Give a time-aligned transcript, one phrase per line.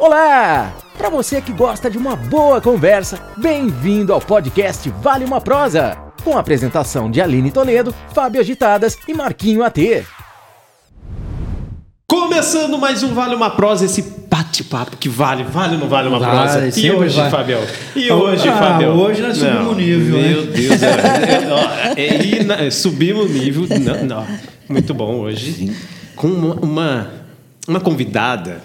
[0.00, 0.72] Olá!
[0.96, 5.94] Para você que gosta de uma boa conversa, bem-vindo ao podcast Vale uma Prosa,
[6.24, 9.78] com a apresentação de Aline Toledo, Fábio Agitadas e Marquinho AT.
[12.06, 16.18] Começando mais um Vale uma Prosa, esse bate-papo que vale, vale ou não vale uma
[16.18, 16.80] Vale, prosa?
[16.80, 17.30] E hoje, vale.
[17.30, 17.60] Fabião?
[17.94, 18.96] E Ah, hoje, ah, Fabião?
[18.96, 20.52] hoje nós subimos Não, o nível, Meu né?
[20.56, 23.66] Deus, é, é, é, é, subimos o nível.
[23.78, 24.26] Não, não,
[24.66, 25.76] muito bom hoje.
[26.16, 27.10] Com uma, uma,
[27.68, 28.60] uma convidada,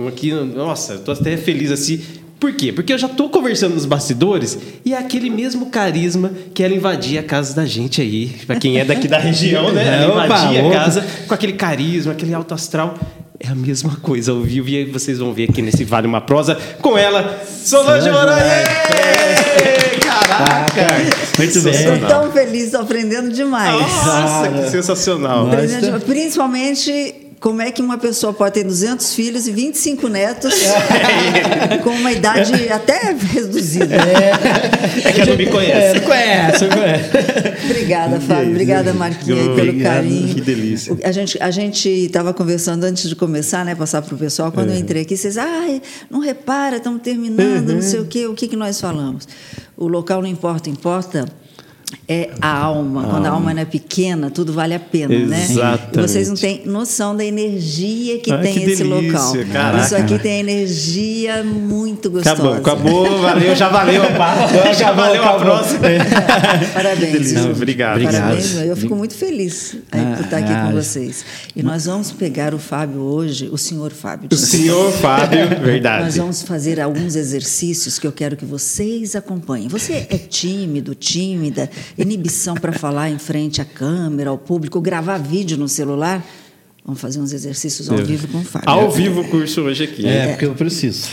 [0.00, 2.00] uma que, nossa, eu tô até feliz assim.
[2.38, 2.72] Por quê?
[2.72, 7.20] Porque eu já tô conversando nos bastidores e é aquele mesmo carisma que ela invadia
[7.20, 8.28] a casa da gente aí.
[8.46, 10.04] Pra quem é daqui da região, né?
[10.04, 12.94] Ela Opa, invadia a casa com aquele carisma, aquele alto astral.
[13.38, 16.20] É a mesma coisa ao vivo e aí vocês vão ver aqui nesse Vale uma
[16.20, 18.68] Prosa com ela, Solange Moraes!
[20.00, 20.98] Caraca!
[21.38, 21.72] Muito Estou bem.
[21.72, 22.08] Sensacional.
[22.08, 23.80] tão feliz, estou aprendendo demais.
[23.80, 25.46] Nossa, que sensacional!
[25.46, 26.04] Nós Aprendendo demais.
[26.04, 30.52] Principalmente como é que uma pessoa pode ter 200 filhos e 25 netos
[31.82, 33.96] com uma idade até reduzida.
[33.96, 36.00] É que ela não me É, conhece.
[36.00, 37.64] não conhece, conhece.
[37.64, 38.50] Obrigada, Fábio.
[38.50, 40.34] Obrigada, Marquinhos, pelo Obrigado, carinho.
[40.34, 40.96] que delícia.
[41.02, 43.74] A gente a gente estava conversando antes de começar, né?
[43.74, 44.52] Passar para o pessoal.
[44.52, 44.78] Quando eu É.
[44.78, 47.74] entrei aqui, vocês, ai, não repara, estamos terminando, Uhum.
[47.76, 48.26] não sei o quê.
[48.26, 49.26] O que, que nós falamos?
[49.78, 51.26] O local não importa, importa
[52.08, 53.04] é a alma.
[53.04, 55.44] Quando a alma não é pequena, tudo vale a pena, né?
[55.48, 55.98] Exatamente.
[55.98, 59.34] E vocês não têm noção da energia que tem que esse delícia, local.
[59.52, 59.84] caraca.
[59.84, 62.34] Isso aqui tem energia muito gostosa.
[62.34, 65.40] Acabou, acabou, valeu, já valeu a parte, já Acabou, valeu a acabou.
[65.40, 65.80] próxima.
[66.74, 67.12] Parabéns.
[67.12, 67.50] delícia, viu?
[67.52, 68.02] obrigado.
[68.02, 68.44] Parabéns.
[68.46, 68.66] Obrigado.
[68.66, 71.24] Eu fico muito feliz aí, por estar aqui Ah, com ah, vocês.
[71.54, 74.28] E nós vamos pegar o Fábio hoje, o senhor Fábio.
[74.32, 76.18] O senhor Fábio, Nós verdade.
[76.18, 79.68] vamos fazer alguns exercícios que eu quero que vocês acompanhem.
[79.68, 85.56] Você é tímido, tímida, inibição para falar em frente à câmera, ao público, gravar vídeo
[85.56, 86.24] no celular?
[86.84, 88.68] Vamos fazer uns exercícios ao vivo com o Fábio.
[88.68, 90.06] Ao vivo o curso hoje aqui.
[90.06, 91.08] É, porque eu preciso.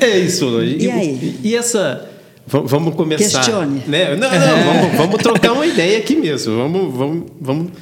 [0.00, 0.76] É isso, Logi.
[0.80, 1.38] E aí?
[1.42, 2.08] E essa.
[2.46, 3.38] va- Vamos começar.
[3.38, 3.82] Questione.
[3.86, 4.14] Né?
[4.16, 6.56] Não, não, vamos, vamos trocar uma ideia aqui mesmo.
[6.56, 7.72] Vamos, vamos, vamos.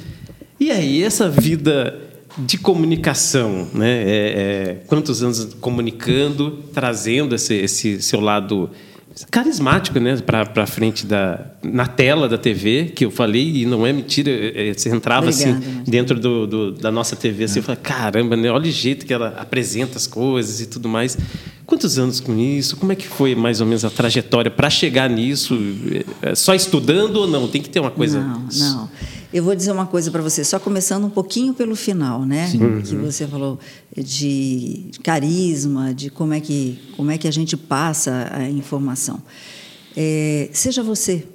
[0.59, 1.99] E aí, essa vida
[2.37, 4.03] de comunicação, né?
[4.03, 8.69] É, é, quantos anos comunicando, trazendo esse, esse seu lado
[9.29, 10.17] carismático, né?
[10.17, 11.39] Para frente da.
[11.63, 15.27] na tela da TV, que eu falei, e não é mentira, é, é, você entrava
[15.29, 18.49] Obrigada, assim dentro do, do- da nossa TV, assim, eu falei, caramba, né?
[18.49, 21.17] olha o jeito que ela apresenta as coisas e tudo mais.
[21.65, 22.75] Quantos anos com isso?
[22.75, 25.57] Como é que foi mais ou menos a trajetória para chegar nisso?
[26.21, 27.47] É Só estudando ou não?
[27.47, 28.19] Tem que ter uma coisa.
[28.21, 28.89] Não, não.
[29.33, 32.51] Eu vou dizer uma coisa para você, só começando um pouquinho pelo final, né?
[32.83, 33.59] Que você falou
[33.97, 39.21] de carisma, de como é que, como é que a gente passa a informação.
[39.97, 41.25] É, seja você.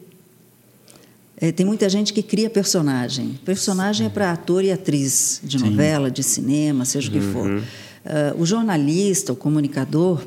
[1.37, 3.39] É, tem muita gente que cria personagem.
[3.45, 7.63] Personagem é para ator e atriz de novela, de cinema, seja o que for.
[8.05, 10.25] Ah, o jornalista, o comunicador,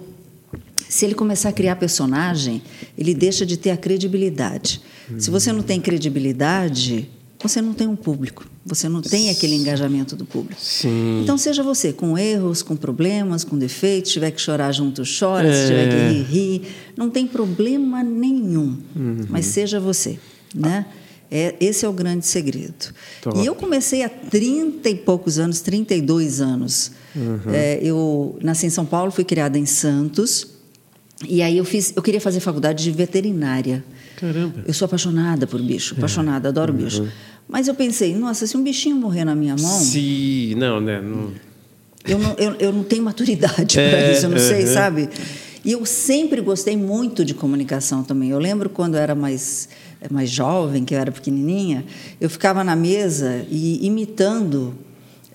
[0.90, 2.62] se ele começar a criar personagem,
[2.98, 4.82] ele deixa de ter a credibilidade.
[5.18, 7.10] Se você não tem credibilidade,
[7.48, 8.46] você não tem um público.
[8.66, 10.62] Você não tem aquele engajamento do público.
[10.62, 11.22] Sim.
[11.24, 15.52] Então seja você, com erros, com problemas, com defeitos, se tiver que chorar junto, chora,
[15.54, 16.62] se tiver que rir, ri.
[16.96, 18.78] Não tem problema nenhum.
[19.30, 20.20] Mas seja você,
[20.54, 20.86] né?
[21.34, 22.94] É, esse é o grande segredo.
[23.22, 23.40] Top.
[23.40, 26.92] E eu comecei há 30 e poucos anos, 32 anos.
[27.54, 30.48] É, eu nasci em São Paulo, fui criada em Santos.
[31.28, 33.84] E aí eu fiz, eu queria fazer faculdade de veterinária.
[34.18, 34.64] Caramba.
[34.68, 37.08] Eu sou apaixonada por bicho, apaixonada, adoro bicho.
[37.48, 41.02] Mas eu pensei, nossa, se um bichinho morrer na minha mão, Sim, não, né?
[41.02, 41.32] Não...
[42.08, 44.74] eu não, eu, eu não tenho maturidade para É, isso, eu não sei, aham.
[44.74, 45.10] sabe?
[45.64, 48.30] E eu sempre gostei muito de comunicação também.
[48.32, 49.70] Eu lembro quando eu era mais,
[50.10, 51.86] mais jovem, que eu era pequenininha,
[52.20, 54.74] eu ficava na mesa e imitando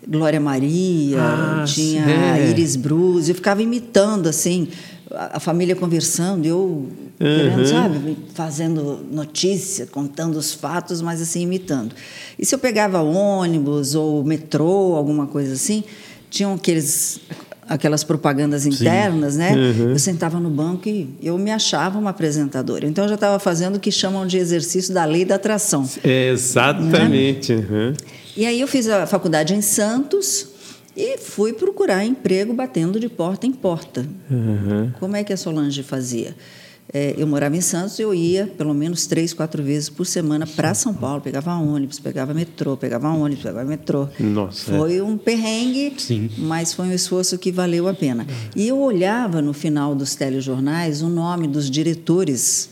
[0.09, 2.05] Glória Maria, Ah, tinha
[2.39, 2.51] é.
[2.51, 4.69] Iris Bruce, eu ficava imitando, assim,
[5.17, 6.89] a, família conversando, eu,
[7.19, 11.95] querendo, sabe, fazendo notícia, contando os fatos, mas assim, imitando.
[12.39, 15.85] E se eu pegava ônibus ou metrô, alguma coisa assim,
[16.31, 17.21] tinham aqueles
[17.69, 19.53] aquelas propagandas internas, né?
[19.91, 22.87] Eu sentava no banco e eu me achava uma apresentadora.
[22.87, 25.89] Então eu já estava fazendo o que chamam de exercício da lei da atração.
[26.05, 27.53] Exatamente.
[27.53, 27.93] uhum.
[28.37, 30.56] E aí eu fiz a faculdade em Santos
[30.97, 34.07] e fui procurar emprego batendo de porta em porta.
[34.99, 36.35] Como é que a Solange fazia?
[36.93, 40.73] É, eu morava em Santos, eu ia pelo menos três, quatro vezes por semana para
[40.73, 44.09] São Paulo, pegava ônibus, pegava metrô, pegava ônibus, pegava metrô.
[44.21, 46.31] Nossa, Foi um perrengue, Sim.
[46.39, 48.25] mas foi um esforço que valeu a pena.
[48.55, 52.71] E eu olhava no final dos telejornais o nome dos diretores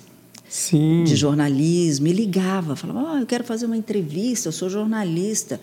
[0.48, 1.02] Sim.
[1.04, 5.60] de jornalismo e ligava, falava: "Ah, eu quero fazer uma entrevista, eu sou jornalista".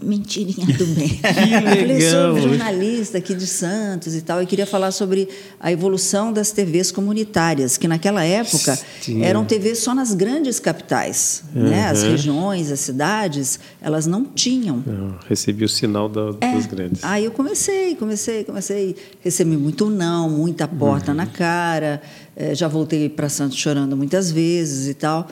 [0.00, 1.08] Mentirinha do bem.
[1.22, 2.10] Que Eu legal.
[2.36, 5.28] sou jornalista aqui de Santos e tal, e queria falar sobre
[5.60, 9.26] a evolução das TVs comunitárias, que naquela época Tinha.
[9.26, 11.44] eram TVs só nas grandes capitais.
[11.54, 11.86] Né?
[11.88, 14.82] As regiões, as cidades, elas não tinham.
[14.86, 17.02] Não, recebi o sinal da- É, dos grandes.
[17.04, 18.96] Aí eu comecei, comecei, comecei.
[19.20, 21.16] Recebi muito não, muita porta Uhum.
[21.16, 22.02] na cara.
[22.36, 25.28] eh, já voltei para Santos chorando muitas vezes e tal.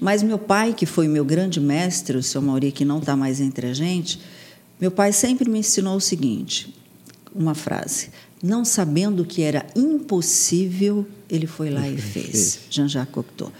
[0.00, 3.40] Mas meu pai, que foi meu grande mestre, o seu Mauri, que não está mais
[3.40, 4.20] entre a gente,
[4.80, 6.74] meu pai sempre me ensinou o seguinte:
[7.34, 8.10] uma frase.
[8.42, 12.58] Não sabendo que era impossível, ele foi lá e fez.
[12.68, 13.52] Jean-Jacques Cocteau.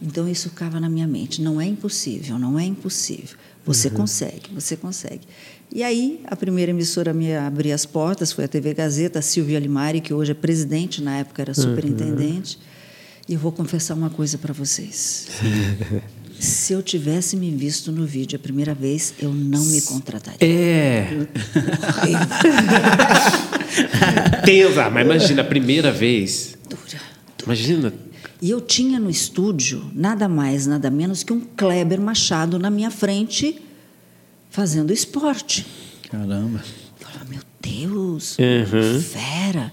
[0.00, 1.42] Então isso ficava na minha mente.
[1.42, 3.36] Não é impossível, não é impossível.
[3.66, 5.22] Você consegue, você consegue.
[5.72, 9.22] E aí, a primeira emissora a me abrir as portas foi a TV Gazeta, a
[9.22, 12.58] Silvia Limari, que hoje é presidente, na época era superintendente.
[13.28, 15.28] E eu vou confessar uma coisa para vocês.
[16.38, 20.38] Se eu tivesse me visto no vídeo a primeira vez, eu não me contrataria.
[20.46, 21.08] É.
[24.44, 26.56] Tensa, mas imagina, a primeira vez.
[26.68, 27.00] Dura.
[27.44, 27.94] Imagina.
[28.42, 32.90] E eu tinha no estúdio nada mais, nada menos que um Kleber Machado na minha
[32.90, 33.62] frente
[34.50, 35.64] fazendo esporte.
[36.10, 36.62] Caramba.
[37.00, 39.00] Eu falava, meu Deus, Uhum.
[39.00, 39.72] fera.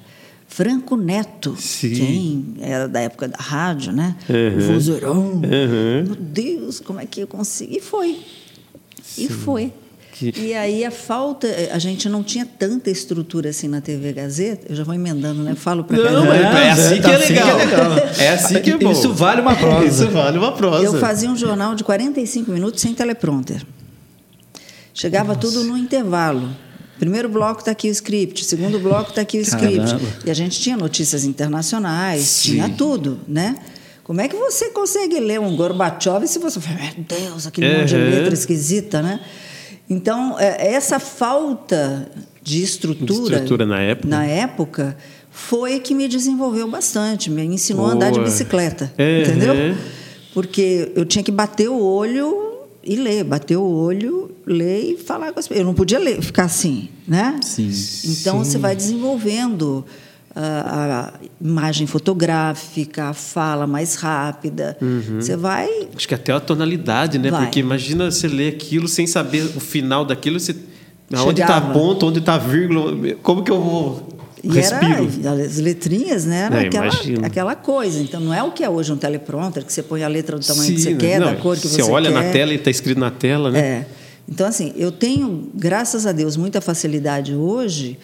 [0.53, 1.93] Franco Neto, Sim.
[1.93, 4.17] quem era da época da rádio, né?
[4.29, 4.73] Uhum.
[4.73, 5.17] Vozeirão.
[5.17, 6.03] Uhum.
[6.07, 7.77] Meu Deus, como é que eu consegui?
[7.77, 8.19] E foi.
[9.17, 9.71] E foi.
[10.11, 14.67] Que- E aí a falta, a gente não tinha tanta estrutura assim na TV Gazeta.
[14.69, 15.55] Eu já vou emendando, né?
[15.55, 17.57] Falo para Não, mas é assim que é legal.
[18.19, 18.91] É assim que é bom.
[18.91, 19.85] Isso vale uma prosa.
[19.85, 20.83] Isso vale uma prosa.
[20.83, 23.63] Eu fazia um jornal de 45 minutos sem teleprompter.
[24.93, 26.49] Chegava tudo no intervalo.
[27.01, 29.77] Primeiro bloco está aqui o script, segundo bloco está aqui o script.
[29.87, 30.07] Caramba.
[30.23, 32.51] E a gente tinha notícias internacionais, Sim.
[32.51, 33.55] tinha tudo, né?
[34.03, 37.87] Como é que você consegue ler um Gorbachev se você fala, meu Deus, aquele monte
[37.89, 38.09] de Uhum.
[38.11, 39.19] letra esquisita, né?
[39.89, 42.07] Então, é, essa falta
[42.43, 44.07] de estrutura, Estrutura na época.
[44.07, 44.95] na época,
[45.31, 48.25] foi que me desenvolveu bastante, me ensinou a andar de Boa.
[48.25, 49.21] bicicleta, Uhum.
[49.21, 49.55] entendeu?
[50.35, 52.50] Porque eu tinha que bater o olho
[52.83, 55.59] e ler, bater o olho, ler e falar com as pessoas.
[55.59, 57.39] Eu não podia ler, ficar assim, né?
[57.43, 57.71] Sim.
[58.05, 59.85] Então você vai desenvolvendo
[60.35, 64.77] a, a imagem fotográfica, a fala mais rápida.
[65.19, 65.69] Você vai.
[65.95, 67.29] Acho que até a tonalidade, né?
[67.29, 67.43] Vai.
[67.43, 70.55] Porque imagina você ler aquilo sem saber o final daquilo, você...
[71.25, 74.10] onde está ponto, onde está vírgula, como que eu vou
[74.43, 75.09] E respiro?
[75.23, 76.41] era, as letrinhas, né?
[76.45, 77.25] Era É, aquela, imagino.
[77.25, 77.99] aquela coisa.
[78.01, 80.45] Então, não é o que é hoje um teleprompter, que você põe a letra do
[80.45, 82.23] tamanho que Sim, você quer, não, da cor que você, Você olha quer.
[82.23, 83.59] na tela e está escrito na tela, né?
[83.59, 83.85] É.
[84.27, 87.97] Então, assim, eu tenho, graças a Deus, muita facilidade hoje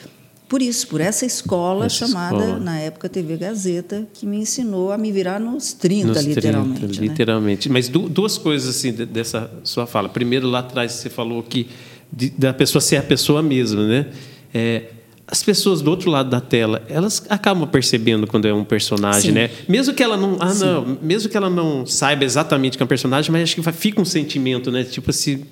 [0.49, 2.59] por isso, por essa escola Essa chamada, escola.
[2.59, 6.81] na época, TV Gazeta, que me ensinou a me virar nos 30, Nos 30, literalmente.
[7.01, 7.07] né?
[7.07, 7.69] literalmente.
[7.69, 10.07] Mas du- duas coisas assim de- dessa sua fala.
[10.07, 11.67] Primeiro, lá atrás você falou que
[12.13, 14.05] de- da pessoa ser a pessoa mesma, né?
[14.53, 14.83] É,
[15.27, 19.31] as pessoas do outro lado da tela, elas acabam percebendo quando é um personagem, Sim.
[19.33, 19.49] né?
[19.67, 22.87] Mesmo que ela não, ah, não, mesmo que ela não saiba exatamente que é um
[22.87, 24.85] personagem, mas acho que fica um sentimento, né?
[24.85, 25.43] Tipo assim,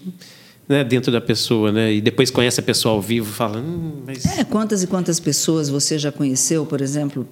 [0.67, 0.81] né?
[0.81, 1.93] Dentro da pessoa, né?
[1.93, 5.19] E depois conhece a pessoa ao vivo, e fala, hum, mas É, quantas e quantas
[5.19, 7.27] pessoas você já conheceu, por exemplo,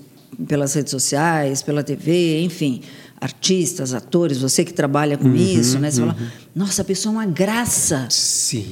[0.45, 2.81] pelas redes sociais, pela TV, enfim,
[3.21, 5.89] artistas, atores, você que trabalha com isso, né?
[5.89, 6.17] Você fala,
[6.53, 8.05] nossa, a pessoa é uma graça.
[8.09, 8.67] sim,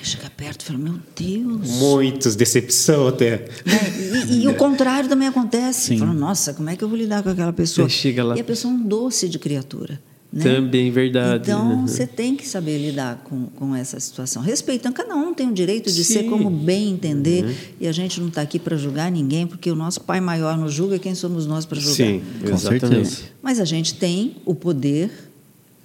[0.00, 1.68] Aí chega perto e fala, meu Deus.
[1.78, 3.48] muitos decepção até.
[3.66, 4.24] Né?
[4.30, 5.98] E, e o contrário também acontece.
[5.98, 7.86] Fala, nossa, como é que eu vou lidar com aquela pessoa?
[7.88, 10.00] Você chega lá- E a pessoa é um doce de criatura.
[10.32, 10.44] Né?
[10.44, 11.42] Também verdade.
[11.50, 11.88] Então, né?
[11.88, 14.40] você tem que saber lidar com, com essa situação.
[14.40, 16.30] Respeitando, cada um tem o direito de ser Sim.
[16.30, 17.74] como bem entender.
[17.80, 20.72] E a gente não está aqui para julgar ninguém, porque o nosso pai maior nos
[20.72, 21.96] julga, quem somos nós para julgar?
[21.96, 22.88] Sim, Com exatamente.
[22.88, 23.22] certeza.
[23.42, 25.10] Mas a gente tem o poder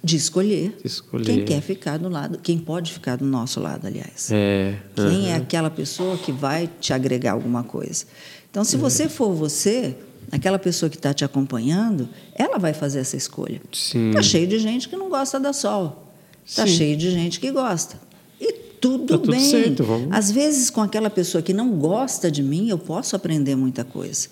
[0.02, 1.24] de escolher, escolher.
[1.24, 4.28] quem quer ficar do lado, quem pode ficar do nosso lado, aliás.
[4.30, 4.76] É.
[4.94, 8.04] Quem é aquela pessoa que vai te agregar alguma coisa?
[8.50, 9.96] Então, se você for você,
[10.30, 13.60] aquela pessoa que está te acompanhando, ela vai fazer essa escolha.
[13.72, 16.04] Está cheio de gente que não gosta da sol.
[16.44, 18.00] Está cheio de gente que gosta.
[18.40, 19.40] E tudo Tá tudo bem.
[19.40, 20.08] certo, vamos.
[20.12, 24.28] Às vezes, com aquela pessoa que não gosta de mim, eu posso aprender muita coisa.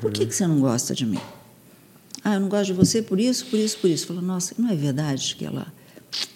[0.00, 1.20] Por que, que você não gosta de mim?
[2.24, 4.06] Ah, eu não gosto de você por isso, por isso, por isso.
[4.06, 5.66] Fala, nossa, não é verdade que ela.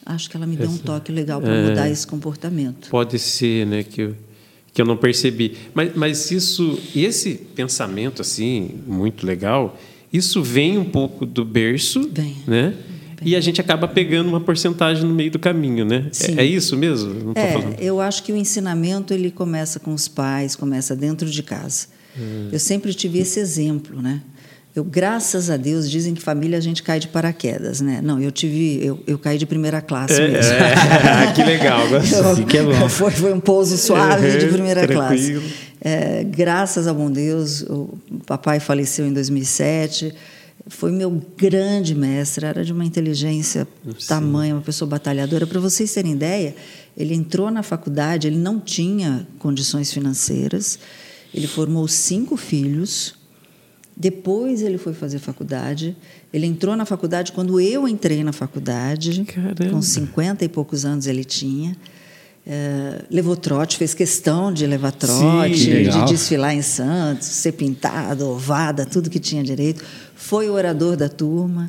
[0.05, 1.69] Acho que ela me deu um toque legal para É.
[1.69, 2.89] mudar esse comportamento.
[2.91, 4.17] Pode ser, né, que eu,
[4.73, 5.57] que eu não percebi.
[5.73, 9.79] Mas, mas isso, esse pensamento assim muito legal,
[10.13, 12.37] isso vem um pouco do berço, Vem.
[12.47, 12.75] né?
[13.25, 16.09] E a gente acaba pegando uma porcentagem no meio do caminho, né?
[16.37, 17.33] É, é isso mesmo?
[17.35, 17.81] É, falando.
[17.81, 21.87] eu acho que o ensinamento ele começa com os pais, começa dentro de casa.
[22.17, 22.49] Hum.
[22.53, 24.23] Eu sempre tive esse exemplo, né?
[24.77, 28.01] Eu, graças a Deus, dizem que família a gente cai de paraquedas, né?
[28.03, 30.53] Não, eu tive, eu, eu caí de primeira classe mesmo.
[30.53, 31.81] É, que legal.
[31.89, 32.87] Eu- que é bom.
[32.89, 35.41] Foi, foi um pouso suave de Uhum, primeira tranquilo.
[35.41, 35.55] classe.
[35.81, 40.15] É, graças ao bom Deus, o papai faleceu em 2007.
[40.69, 43.67] Foi meu grande mestre, era de uma inteligência
[44.07, 45.47] tamanha, uma pessoa batalhadora.
[45.47, 46.55] Para vocês terem ideia,
[46.97, 50.79] ele entrou na faculdade, ele não tinha condições financeiras,
[51.35, 53.15] ele formou cinco filhos,
[53.99, 55.97] depois ele foi fazer faculdade.
[56.33, 59.25] Ele entrou na faculdade quando eu entrei na faculdade.
[59.25, 59.71] Caramba.
[59.71, 61.77] Com 50 e poucos anos ele tinha.
[62.47, 68.29] É, levou trote, fez questão de levar trote, Sim, de desfilar em Santos, ser pintado,
[68.29, 69.85] ovada, tudo que tinha direito.
[70.15, 71.69] Foi o orador da turma.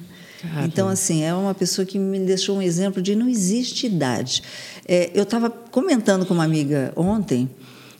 [0.64, 4.42] Então, assim, é uma pessoa que me deixou um exemplo de não existe idade.
[4.88, 7.50] É, eu estava comentando com uma amiga ontem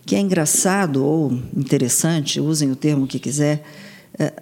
[0.06, 3.64] que é engraçado ou interessante, usem o termo que quiser,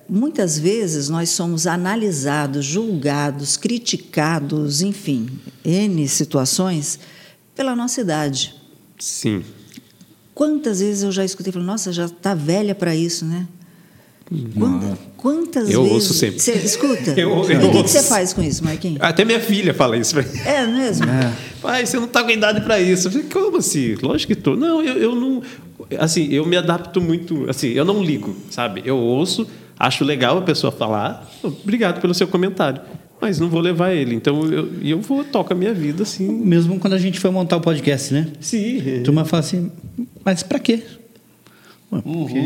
[0.09, 5.27] muitas vezes nós somos analisados, julgados, criticados, enfim,
[5.63, 6.99] N situações,
[7.55, 8.55] pela nossa idade.
[8.99, 9.43] Sim.
[10.33, 13.47] Quantas vezes eu já escutei falando, nossa, já está velha para isso, né?
[14.59, 15.93] Quanta- quantas Eu vezes.
[16.09, 16.39] ouço sempre.
[16.39, 17.11] Você escuta?
[17.11, 18.99] Eu- eu e o que você faz com isso, Marquinhos?
[19.01, 20.37] Até minha filha fala isso pra mim.
[20.45, 21.07] É mesmo?
[21.61, 23.07] Pai, você não tá com idade para isso.
[23.07, 23.95] Eu falei, como assim?
[24.01, 24.55] Lógico que tô.
[24.55, 25.41] Não, eu, eu não.
[25.97, 27.49] Assim, eu me adapto muito.
[27.49, 28.81] Assim, eu não ligo, sabe?
[28.83, 29.47] Eu ouço,
[29.79, 31.29] acho legal a pessoa falar.
[31.43, 32.81] Obrigado pelo seu comentário.
[33.19, 34.13] Mas não vou levar ele.
[34.13, 36.27] Então eu, eu vou, toco a minha vida assim.
[36.27, 38.27] Mesmo quando a gente foi montar o podcast, né?
[38.39, 38.99] Sim.
[38.99, 39.71] A turma fala assim,
[40.23, 40.83] mas pra quê?
[41.89, 42.37] Porque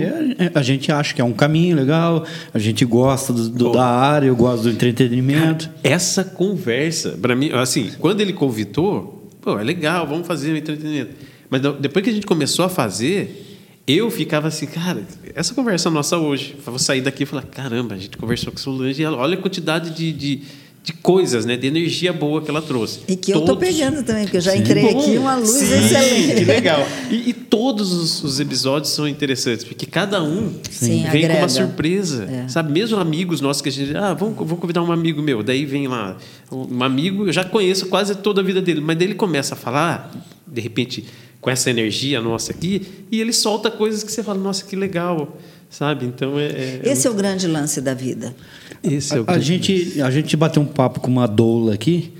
[0.56, 2.24] a- a gente acha que é um caminho legal,
[2.54, 5.70] a gente gosta do- do- da área, eu gosto do entretenimento.
[5.84, 11.10] Essa conversa, para mim, assim, quando ele convidou, pô, é legal, vamos fazer um entretenimento.
[11.50, 13.51] Mas depois que a gente começou a fazer,
[13.98, 15.02] eu ficava assim, cara,
[15.36, 18.58] essa conversa nossa hoje, eu vou sair daqui e falar, caramba, a gente conversou com
[18.60, 20.42] Solange, e ela- olha a quantidade de, de,
[20.84, 23.02] de coisas, né, de energia boa que ela trouxe.
[23.08, 25.50] E que eu estou Todos- pegando também, porque eu já entrei Bom, aqui uma luz
[25.50, 26.36] sim, excelente.
[26.36, 26.88] Que legal.
[27.10, 31.34] E, e todos os, os episódios são interessantes, porque cada um Sim, vem agrega.
[31.36, 32.24] com uma surpresa.
[32.24, 32.48] É.
[32.48, 33.96] Sabe, mesmo amigos nossos que a gente.
[33.96, 35.44] Ah, vamos, vou convidar um amigo meu.
[35.44, 36.18] Daí vem lá,
[36.52, 39.58] um amigo, eu já conheço quase toda a vida dele, mas daí ele começa a
[39.58, 40.12] falar,
[40.52, 41.06] de repente,
[41.40, 42.82] com essa energia nossa aqui,
[43.12, 45.38] e ele solta coisas que você fala, nossa, que legal.
[45.70, 46.06] Sabe?
[46.06, 46.48] Então é.
[46.48, 48.36] é- Esse é o grande lance da vida.
[48.84, 51.74] esse é o A, a grande- gente, a gente bateu um papo com uma doula
[51.74, 52.12] aqui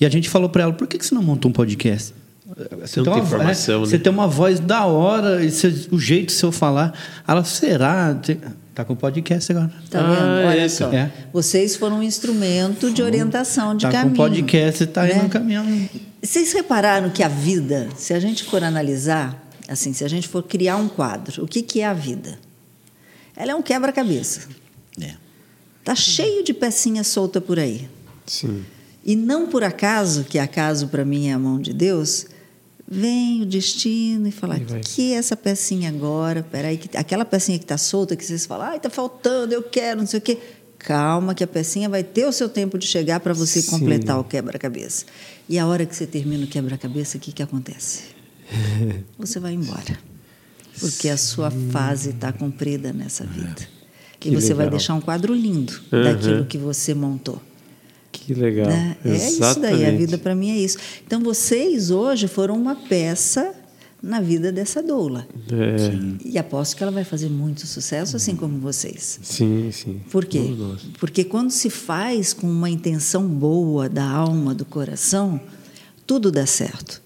[0.00, 2.14] e a gente falou pra ela, por que, que você não montou um podcast?
[2.80, 3.86] Você Tanta tem, uma, informação, é, né?
[3.86, 6.96] você tem uma voz da hora, e você- o jeito seu falar.
[7.28, 8.14] Ela, será?
[8.14, 8.38] Tem-
[8.74, 9.72] Tá com podcast agora.
[9.88, 10.48] Tá Ah, vendo?
[10.48, 10.92] Olha é, só.
[10.92, 11.12] é.
[11.32, 14.10] Vocês foram um instrumento de orientação de tá caminho.
[14.16, 15.16] com podcast e tá né?
[15.16, 15.88] indo caminhando.
[16.20, 20.42] Vocês repararam que a vida, se a gente for analisar, assim, se a gente for
[20.42, 22.36] criar um quadro, o que, que é a vida?
[23.36, 24.48] Ela é um quebra-cabeça.
[25.00, 25.14] É.
[25.84, 27.88] Tá cheio de pecinha solta por aí.
[28.26, 28.64] Sim.
[29.04, 32.26] E não por acaso, que acaso para mim é a mão de Deus,
[32.88, 34.80] vem o destino e fala: E vai.
[34.80, 36.42] que é essa pecinha agora?
[36.42, 40.00] Peraí, que aquela pecinha que está solta, que vocês falam, ai, está faltando, eu quero,
[40.00, 40.38] não sei o quê.
[40.78, 43.70] Calma, que a pecinha vai ter o seu tempo de chegar para você Sim.
[43.70, 45.06] completar o quebra-cabeça.
[45.48, 48.02] E a hora que você termina o quebra-cabeça, o que, que acontece?
[49.18, 49.98] Você vai embora.
[50.78, 53.66] Porque a sua fase está cumprida nessa vida.
[54.20, 54.70] Que e você vai legal.
[54.78, 56.02] deixar um quadro lindo Uhum.
[56.04, 57.40] daquilo que você montou.
[58.26, 58.66] Que legal.
[58.66, 58.96] Né?
[59.04, 60.78] É isso daí, a vida para mim é isso.
[61.06, 63.54] Então vocês hoje foram uma peça
[64.02, 65.26] na vida dessa doula.
[65.50, 69.18] É, E aposto que ela vai fazer muito sucesso, assim como vocês.
[69.22, 70.00] sim, sim.
[70.10, 70.42] Por quê?
[70.98, 75.40] Porque quando se faz com uma intenção boa da alma, do coração,
[76.06, 77.02] tudo dá certo.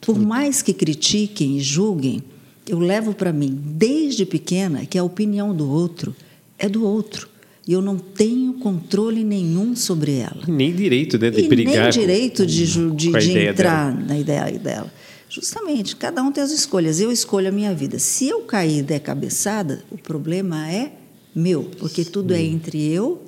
[0.00, 2.22] Por mais que critiquem e julguem,
[2.66, 6.14] eu levo para mim, desde pequena, que a opinião do outro
[6.58, 7.28] é do outro.
[7.66, 10.42] E eu não tenho controle nenhum sobre ela.
[10.46, 11.74] Nem direito né, de e brigar.
[11.74, 14.92] nem com- direito de, de, com a de ideia entrar na ideia dela.
[15.28, 17.00] Justamente, cada um tem as escolhas.
[17.00, 17.98] Eu escolho a minha vida.
[17.98, 20.92] Se eu cair e der cabeçada, o problema é
[21.34, 23.20] meu, porque tudo é entre eu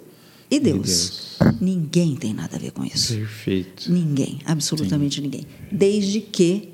[0.48, 1.36] e Deus.
[1.60, 3.14] Ninguém tem nada a ver com isso.
[3.14, 3.92] Perfeito.
[3.92, 5.44] Ninguém, absolutamente ninguém.
[5.70, 6.68] Desde que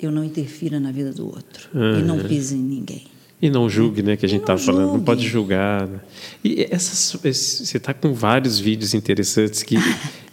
[0.00, 3.04] eu não interfira na vida do outro e não pise em ninguém.
[3.40, 4.16] E não julgue, né?
[4.16, 4.92] Que a gente estava falando.
[4.94, 5.86] Não pode julgar.
[5.86, 5.98] né?
[6.42, 9.76] E essas, você está com vários vídeos interessantes que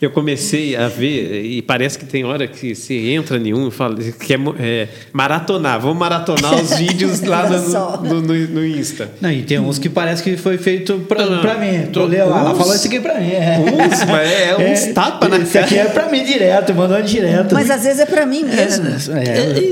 [0.02, 3.72] eu comecei a ver e parece que tem hora que você entra em um e
[3.72, 5.82] fala que é, é, maratonar.
[5.82, 9.12] Vamos maratonar os vídeos lá no, no, no- no Insta.
[9.20, 11.88] Não, e tem uns que parece que foi feito pra, Não, pra mim.
[11.92, 13.32] tô- leu, ela falou isso aqui pra mim.
[13.32, 13.60] É.
[13.60, 14.56] Uns, mas é,
[14.90, 15.76] uns tapa na aqui cara.
[15.76, 17.54] é pra mim direto, mandou direto.
[17.54, 18.86] Mas às vezes é para mim mesmo.
[19.18, 19.24] É,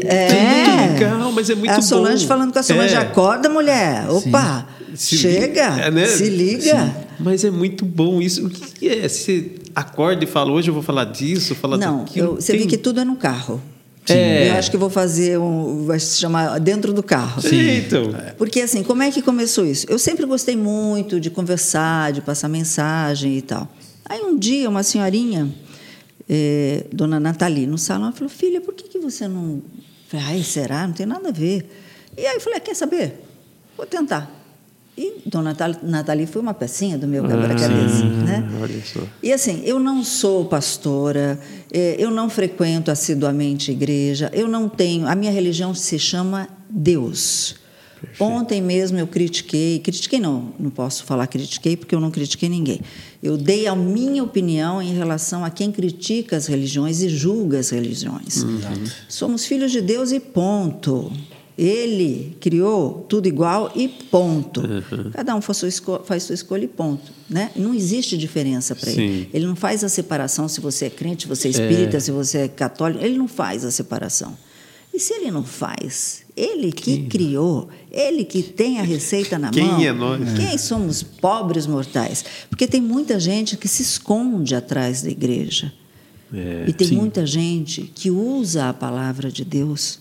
[0.06, 0.34] É, É.
[0.34, 2.28] muito legal, mas é muito a Solange bom.
[2.28, 2.98] falando com a Solange É.
[3.24, 4.10] Acorda, mulher.
[4.10, 6.06] Opa, Se chega, liga, né?
[6.08, 6.62] se liga.
[6.86, 6.94] Sim.
[7.20, 8.46] Mas é muito bom isso.
[8.48, 9.08] O que é?
[9.08, 12.28] Você acorda e fala, hoje eu vou falar disso, falar Não, daquilo.
[12.28, 13.62] eu- você Tem- vê que tudo é no carro.
[14.10, 14.50] É.
[14.50, 15.86] Eu acho que vou fazer um.
[15.86, 17.40] Vai se chamar dentro do carro.
[17.42, 17.78] Sim.
[17.78, 19.86] Então, Porque assim, como é que começou isso?
[19.88, 23.72] Eu sempre gostei muito de conversar, de passar mensagem e tal.
[24.04, 25.48] Aí um dia uma senhorinha,
[26.28, 29.62] eh, dona Nathalie, no salão, falou: Filha, por que, que você não.
[30.14, 30.86] Ai, será?
[30.88, 31.70] Não tem nada a ver.
[32.18, 33.22] E aí eu falei: "Ah, Quer saber?
[33.78, 34.40] Vou tentar.
[34.98, 38.04] E dona Nathalie- foi uma pecinha do meu quebra-cabeça.
[38.06, 38.48] né?
[38.62, 39.00] olha só.
[39.24, 41.40] E assim, eu não sou pastora,
[41.72, 45.08] eh, eu não frequento assiduamente igreja, eu não tenho.
[45.08, 47.56] A minha religião se chama Deus.
[48.20, 52.82] Ontem mesmo eu critiquei, critiquei não, não posso falar critiquei porque eu não critiquei ninguém.
[53.22, 57.70] Eu dei a minha opinião em relação a quem critica as religiões e julga as
[57.70, 58.44] religiões.
[59.08, 61.12] Somos filhos de Deus e ponto.
[61.64, 64.64] Ele criou tudo igual e ponto.
[65.14, 67.12] Cada um faz sua, esco- faz sua escolha e ponto.
[67.30, 67.52] Né?
[67.56, 69.30] Não existe diferença para ele.
[69.32, 72.40] Ele não faz a separação se você é crente, se você é espírita, se você
[72.40, 73.06] é católico.
[73.06, 74.36] Ele não faz a separação.
[74.92, 76.24] E se ele não faz?
[76.36, 79.82] Ele que criou, ele que tem a receita na Quem mão.
[79.82, 80.34] é nós?
[80.34, 82.26] Quem somos pobres mortais?
[82.50, 85.72] Porque tem muita gente que se esconde atrás da igreja.
[86.34, 86.96] É, e tem sim.
[86.96, 90.00] muita gente que usa a palavra de Deus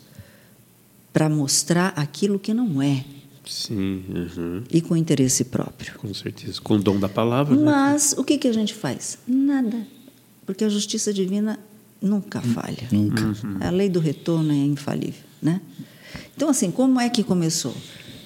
[1.12, 3.04] para mostrar aquilo que não é
[3.46, 5.94] Sim, uhum, e com interesse próprio.
[5.98, 6.60] com certeza.
[6.60, 7.64] Com o dom da palavra, né?
[7.64, 9.18] Mas o que, que a gente faz?
[9.26, 9.86] Nada.
[10.46, 11.58] Porque a justiça divina
[12.00, 12.88] nunca falha.
[12.92, 13.24] Nunca.
[13.60, 15.60] A lei do retorno é infalível, né?
[16.36, 17.74] Então, assim, como é que começou?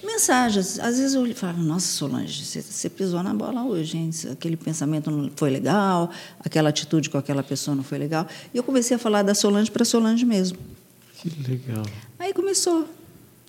[0.04, 0.78] Mensagens.
[0.78, 4.10] Às vezes eu falo, nossa, Solange, você, você pisou na bola hoje, hein?
[4.30, 8.26] Aquele pensamento não foi legal, aquela atitude com aquela pessoa não foi legal.
[8.52, 10.58] E eu comecei a falar da Solange para Solange mesmo.
[11.24, 11.84] Que legal.
[12.18, 12.86] Aí começou.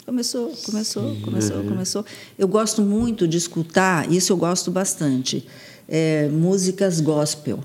[0.06, 2.06] Começou, começou, começou, começou.
[2.38, 5.44] Eu gosto muito de escutar, isso eu gosto bastante,
[5.90, 7.60] é, músicas gospel.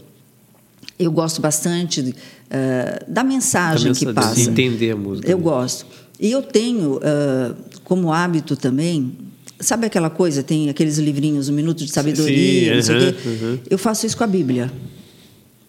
[0.99, 2.15] Eu gosto bastante
[2.51, 4.35] eh, da mensagem que passa.
[4.35, 5.31] de entender a música.
[5.31, 5.87] Eu gosto.
[6.19, 9.13] E eu tenho eh, como hábito também,
[9.59, 13.29] sabe aquela coisa, tem aqueles livrinhos, um minuto de sabedoria, Sim, não sei o quê?
[13.29, 13.59] aham.
[13.71, 14.71] Eu faço isso com a Bíblia.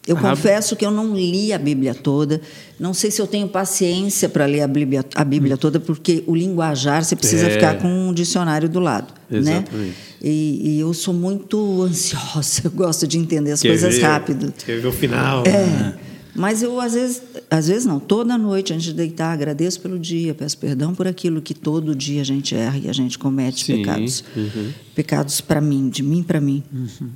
[0.06, 2.40] Eu Ah, confesso que eu não li a Bíblia toda.
[2.78, 6.34] Não sei se eu tenho paciência para ler a Bíblia, a Bíblia toda, porque o
[6.34, 7.50] linguajar você precisa É.
[7.50, 9.70] ficar com um dicionário do lado, Exatamente.
[9.72, 9.92] né?
[10.20, 12.62] E, e eu sou muito ansiosa.
[12.64, 14.52] Eu gosto de entender as Quer coisas ver- rápido.
[14.64, 15.44] Quer ver o final?
[15.46, 15.94] É.
[16.34, 20.32] Mas eu, às vezes, às vezes não, toda noite, antes de deitar, agradeço pelo dia,
[20.34, 23.76] peço perdão por aquilo que todo dia a gente erra e a gente comete Sim,
[23.76, 24.24] pecados.
[24.34, 24.70] uhum.
[24.94, 26.62] Pecados para mim, de mim para mim.
[26.72, 27.10] Uhum.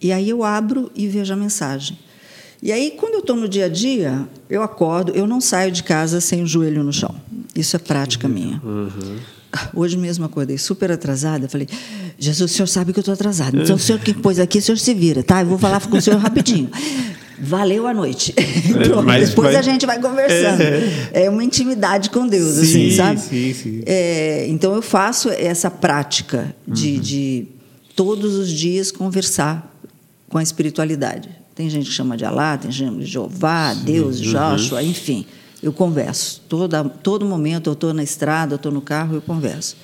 [0.00, 1.98] E aí eu abro e vejo a mensagem.
[2.62, 5.82] E aí, quando eu estou no dia a dia, eu acordo, eu não saio de
[5.82, 7.12] casa sem o joelho no chão.
[7.56, 8.60] Isso é prática minha.
[8.64, 9.16] Uhum.
[9.74, 11.48] Hoje mesmo acordei super atrasada.
[11.48, 11.66] Falei,
[12.18, 13.60] Jesus, o senhor sabe que eu estou atrasada.
[13.60, 15.42] Então, o senhor que pôs aqui, o senhor se vira, tá?
[15.42, 16.70] Eu vou falar com o senhor rapidinho.
[17.40, 18.32] Valeu a noite.
[18.32, 20.62] Pronto, mas depois vai- a gente vai conversando.
[21.12, 23.20] É uma intimidade com Deus, assim, Sim, sabe?
[23.20, 23.82] sim, sim.
[23.84, 27.46] É, então, eu faço essa prática de, de
[27.96, 29.74] todos os dias conversar
[30.28, 31.28] com a espiritualidade.
[31.62, 35.24] Tem gente que chama de Alá, tem gente de Jeová, Deus, Joshua, enfim.
[35.62, 36.42] Eu converso.
[36.48, 39.76] Toda, todo momento eu estou na estrada, eu estou no carro, eu converso.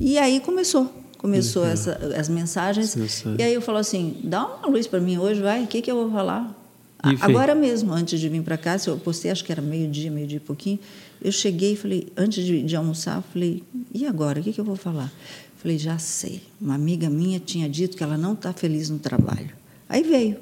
[0.00, 0.92] E aí começou.
[1.16, 2.96] Começou essa, as mensagens.
[3.38, 5.88] E aí eu falo assim: dá uma luz para mim hoje, vai, o que, que
[5.88, 6.52] eu vou falar?
[7.04, 7.22] E fez.
[7.22, 10.40] Agora mesmo, antes de vir para cá, eu postei, acho que era meio-dia, meio-dia e
[10.40, 10.80] pouquinho.
[11.22, 13.62] Eu cheguei e falei, antes de, de almoçar, falei:
[13.94, 14.40] e agora?
[14.40, 15.12] O que, que eu vou falar?
[15.58, 16.42] Falei: já sei.
[16.60, 19.50] Uma amiga minha tinha dito que ela não está feliz no trabalho.
[19.88, 20.38] Aí veio.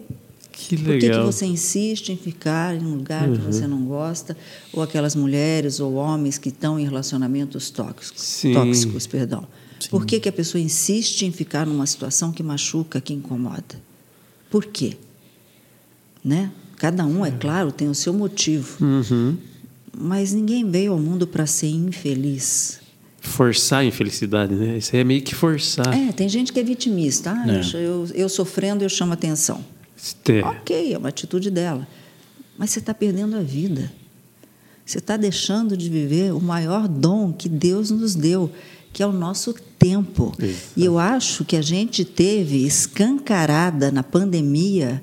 [0.53, 1.25] Que Por que, que legal.
[1.33, 4.37] você insiste em ficar em um lugar que você não gosta?
[4.73, 8.53] Ou aquelas mulheres ou homens que estão em relacionamentos tóxicos, Sim.
[8.53, 9.47] tóxicos perdão.
[9.91, 13.81] Por que, que a pessoa insiste em ficar numa situação que machuca, que incomoda?
[14.51, 14.97] Por quê?
[16.25, 16.51] Né?
[16.77, 18.85] Cada um, é claro, tem o seu motivo.
[18.85, 19.37] Uhum.
[19.97, 22.81] Mas ninguém veio ao mundo para ser infeliz.
[23.21, 24.79] Forçar a infelicidade, né?
[24.79, 25.87] Isso aí é meio que forçar.
[25.97, 27.33] É, tem gente que é vitimista.
[27.33, 27.61] Ah, É.
[27.77, 29.65] eu, eu sofrendo, eu chamo atenção.
[30.29, 30.43] É.
[30.43, 31.87] Ok, é uma atitude dela.
[32.59, 33.93] Mas você está perdendo a vida.
[34.85, 38.51] Você está deixando de viver o maior dom que Deus nos deu,
[38.93, 40.35] que é o nosso tempo.
[40.39, 40.73] Isso.
[40.77, 45.03] E eu acho que a gente teve escancarada na pandemia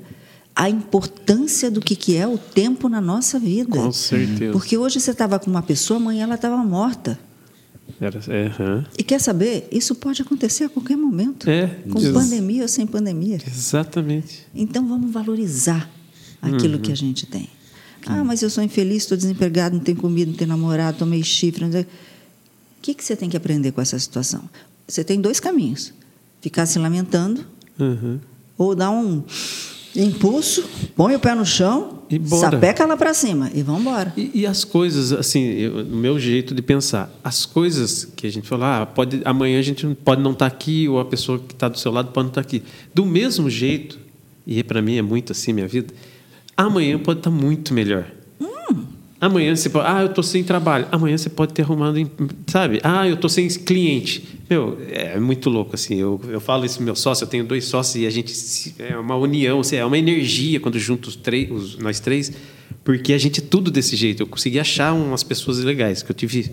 [0.55, 3.79] a importância do que, que é o tempo na nossa vida.
[3.79, 4.51] Com certeza.
[4.51, 7.17] Porque hoje você estava com uma pessoa, amanhã ela estava morta.
[8.01, 8.85] Era, é, aham.
[8.97, 9.67] E quer saber?
[9.71, 11.49] Isso pode acontecer a qualquer momento.
[11.49, 13.37] É, Com pandemia ou sem pandemia.
[13.45, 14.45] Exatamente.
[14.55, 15.89] Então vamos valorizar
[16.41, 16.81] aquilo Uhum.
[16.81, 17.49] que a gente tem.
[18.05, 21.65] Ah, mas eu sou infeliz, estou desempregado, não tenho comida, não tenho namorado, tomei chifre.
[21.65, 21.81] Não sei.
[21.81, 21.87] O
[22.81, 24.49] que, que você tem que aprender com essa situação?
[24.87, 25.93] Você tem dois caminhos:
[26.41, 27.45] ficar se lamentando
[27.77, 28.19] Uhum.
[28.57, 29.21] ou dar um
[29.95, 30.63] impulso,
[30.95, 32.51] põe o pé no chão, E bora.
[32.51, 34.13] sapeca lá para cima e vamos embora.
[34.15, 38.47] E, e as coisas, assim, no meu jeito de pensar, as coisas que a gente
[38.47, 41.67] fala, ah, pode, amanhã a gente pode não estar aqui, ou a pessoa que está
[41.67, 42.63] do seu lado pode não estar aqui.
[42.93, 43.97] Do mesmo jeito,
[44.45, 45.93] e para mim é muito assim minha vida,
[46.55, 48.05] amanhã pode estar muito melhor.
[49.21, 50.87] Amanhã você pode, ah, eu estou sem trabalho.
[50.91, 51.99] Amanhã você pode ter arrumado,
[52.47, 52.79] sabe?
[52.83, 54.23] Ah, eu estou sem cliente.
[54.49, 55.95] Meu, é muito louco assim.
[55.97, 58.33] Eu, eu falo isso pro meu sócio, eu tenho dois sócios e a gente
[58.79, 62.31] é uma união, assim, é uma energia quando juntos os três, os- nós três,
[62.83, 64.23] porque a gente é tudo desse jeito.
[64.23, 66.49] Eu consegui achar umas pessoas legais que eu tive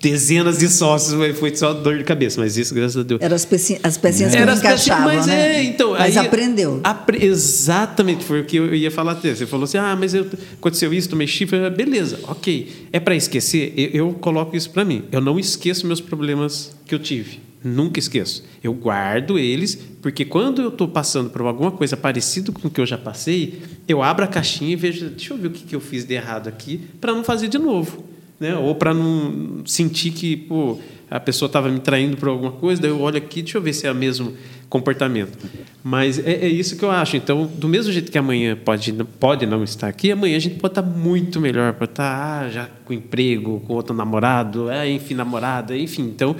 [0.00, 3.20] dezenas de sócios, foi só dor de cabeça, mas isso graças a Deus.
[3.20, 5.56] Eram as, peci- as pecinhas que Era não encaixavam, mas né?
[5.56, 6.80] é, então, mas aí- aprendeu.
[6.84, 9.34] apre- exatamente, foi o que eu ia falar até.
[9.34, 11.68] Você falou assim: ah, mas eu, aconteceu isso, tomei chifre.
[11.70, 12.88] Beleza, ok.
[12.92, 13.72] É para esquecer?
[13.76, 15.04] Eu, eu coloco isso para mim.
[15.10, 17.40] Eu não esqueço meus problemas que eu tive.
[17.64, 18.44] Nunca esqueço.
[18.62, 22.80] Eu guardo eles, porque quando eu estou passando por alguma coisa parecida com o que
[22.80, 25.74] eu já passei, eu abro a caixinha e vejo, deixa eu ver o que, que
[25.74, 28.04] eu fiz de errado aqui, para não fazer de novo
[28.38, 28.56] né?
[28.56, 30.78] Ou para não sentir que pô,
[31.10, 33.72] a pessoa estava me traindo por alguma coisa, daí eu olho aqui, deixa eu ver
[33.72, 34.34] se é o mesmo
[34.68, 35.38] comportamento.
[35.82, 37.16] Mas é, é isso que eu acho.
[37.16, 40.72] Então, do mesmo jeito que amanhã pode, pode não estar aqui, amanhã a gente pode
[40.72, 45.76] estar muito melhor, pode estar ah, já com emprego, com outro namorado, é, enfim, namorada,
[45.76, 46.02] enfim.
[46.02, 46.34] Então,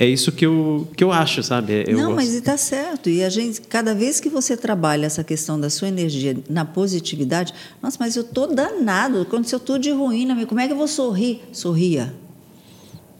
[0.00, 1.84] é isso que eu, que eu acho, sabe?
[1.86, 2.16] Eu Não, gosto.
[2.16, 3.10] mas está certo.
[3.10, 7.52] E a gente, cada vez que você trabalha essa questão da sua energia na positividade,
[7.82, 10.46] nossa, mas eu tô danado, aconteceu tudo de ruim na minha.
[10.46, 11.42] Como é que eu vou sorrir?
[11.52, 12.14] Sorria.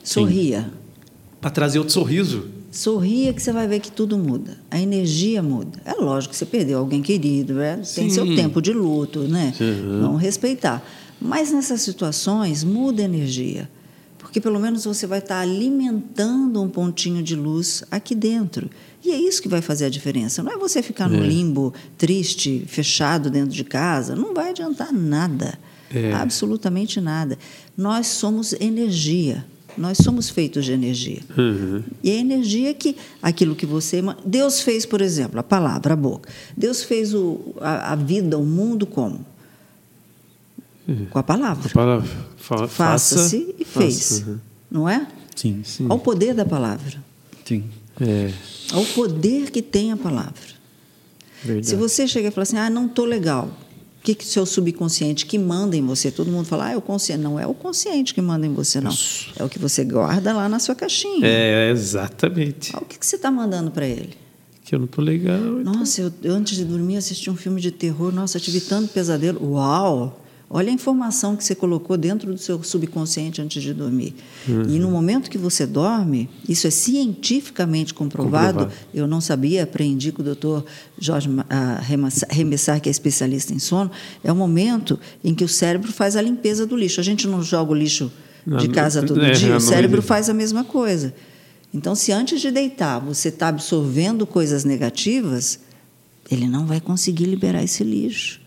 [0.03, 0.73] Sorria.
[1.39, 2.49] Para trazer outro sorriso.
[2.71, 4.57] Sorria que você vai ver que tudo muda.
[4.71, 5.83] A energia muda.
[5.85, 7.77] É lógico que você perdeu alguém querido, né?
[7.95, 8.11] tem Sim.
[8.11, 9.53] seu tempo de luto, né?
[10.01, 10.83] Vamos respeitar.
[11.21, 13.69] Mas nessas situações, muda a energia.
[14.31, 18.71] Porque pelo menos você vai estar alimentando um pontinho de luz aqui dentro.
[19.05, 20.41] E é isso que vai fazer a diferença.
[20.41, 21.27] Não é você ficar no É.
[21.27, 24.15] limbo, triste, fechado dentro de casa.
[24.15, 25.59] Não vai adiantar nada.
[25.93, 26.13] É.
[26.13, 27.37] Absolutamente nada.
[27.77, 29.45] Nós somos energia.
[29.77, 31.23] Nós somos feitos de energia.
[31.37, 31.83] Uhum.
[32.01, 36.31] E a energia que aquilo que você Deus fez, por exemplo, a palavra, a boca.
[36.57, 39.27] Deus fez o, a, a vida, o mundo como?
[41.11, 41.69] Com a palavra.
[41.71, 42.69] A palavra, fa- faça-
[43.17, 43.97] Faça-se e fez.
[44.21, 44.39] faça, uhum.
[44.71, 45.07] Não é?
[45.37, 47.03] Sim, Olha o poder da palavra.
[47.45, 47.65] sim.
[48.01, 48.33] É,
[48.73, 50.33] Olha o poder que tem a palavra.
[51.45, 51.67] verdade.
[51.67, 53.51] Se você chega e fala assim, ah, não estou legal.
[53.99, 56.11] O que, que o seu subconsciente que manda em você?
[56.11, 57.21] Todo mundo fala, ah, é o consciente.
[57.23, 58.91] Não é o consciente que manda em você, não.
[59.37, 61.21] É o que você guarda lá na sua caixinha.
[61.27, 62.75] É, exatamente.
[62.75, 64.15] Olha o que, que você está mandando para ele.
[64.65, 65.39] Que eu não tô legal.
[65.39, 68.11] Nossa, eu, eu antes de dormir assisti um filme de terror.
[68.13, 69.53] Nossa, eu tive tanto pesadelo.
[69.53, 70.20] Uau!
[70.53, 74.17] Olha a informação que você colocou dentro do seu subconsciente antes de dormir.
[74.49, 78.65] E no momento que você dorme, isso é cientificamente comprovado.
[78.65, 78.87] Comprovado.
[78.93, 80.65] Eu não sabia, aprendi com o doutor
[80.99, 81.29] Jorge
[82.29, 83.93] Remessar, que é especialista em sono.
[84.25, 86.99] É o momento em que o cérebro faz a limpeza do lixo.
[86.99, 88.11] A gente não joga o lixo
[88.45, 90.09] de casa todo é, dia, não o cérebro existe.
[90.09, 91.15] faz a mesma coisa.
[91.73, 95.61] Então, se antes de deitar você está absorvendo coisas negativas,
[96.29, 98.40] ele não vai conseguir liberar esse lixo.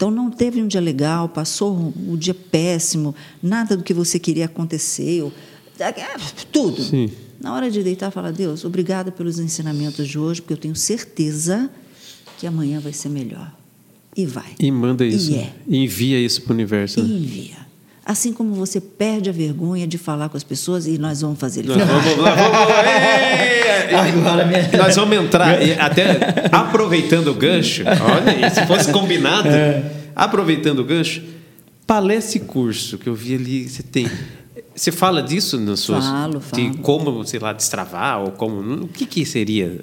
[0.00, 4.46] Então, não teve um dia legal, passou um dia péssimo, nada do que você queria
[4.46, 5.30] aconteceu,
[5.78, 5.92] é,
[6.50, 6.82] tudo.
[6.82, 7.10] Sim.
[7.38, 11.68] Na hora de deitar, fala: Deus, obrigada pelos ensinamentos de hoje, porque eu tenho certeza
[12.38, 13.54] que amanhã vai ser melhor.
[14.16, 14.54] E vai.
[14.58, 15.32] E manda isso.
[15.32, 15.52] E é.
[15.68, 17.00] E envia isso para o universo.
[17.00, 17.18] E né?
[17.18, 17.66] envia.
[18.10, 21.60] Assim como você perde a vergonha de falar com as pessoas, e nós vamos fazer
[21.60, 22.58] ele Nós vamos, nós vamos,
[23.88, 23.94] Ei!
[23.94, 26.04] Agora minha- nós vamos entrar, até
[26.50, 29.48] aproveitando o gancho, olha aí, se fosse combinado,
[30.16, 31.22] aproveitando o gancho,
[31.86, 34.08] palestra e curso que eu vi ali, você tem.
[34.80, 36.06] Você fala disso nas suas.
[36.06, 36.78] Falo, De falo.
[36.78, 38.84] como, sei lá, destravar, ou como.
[38.84, 39.78] O que, que seria?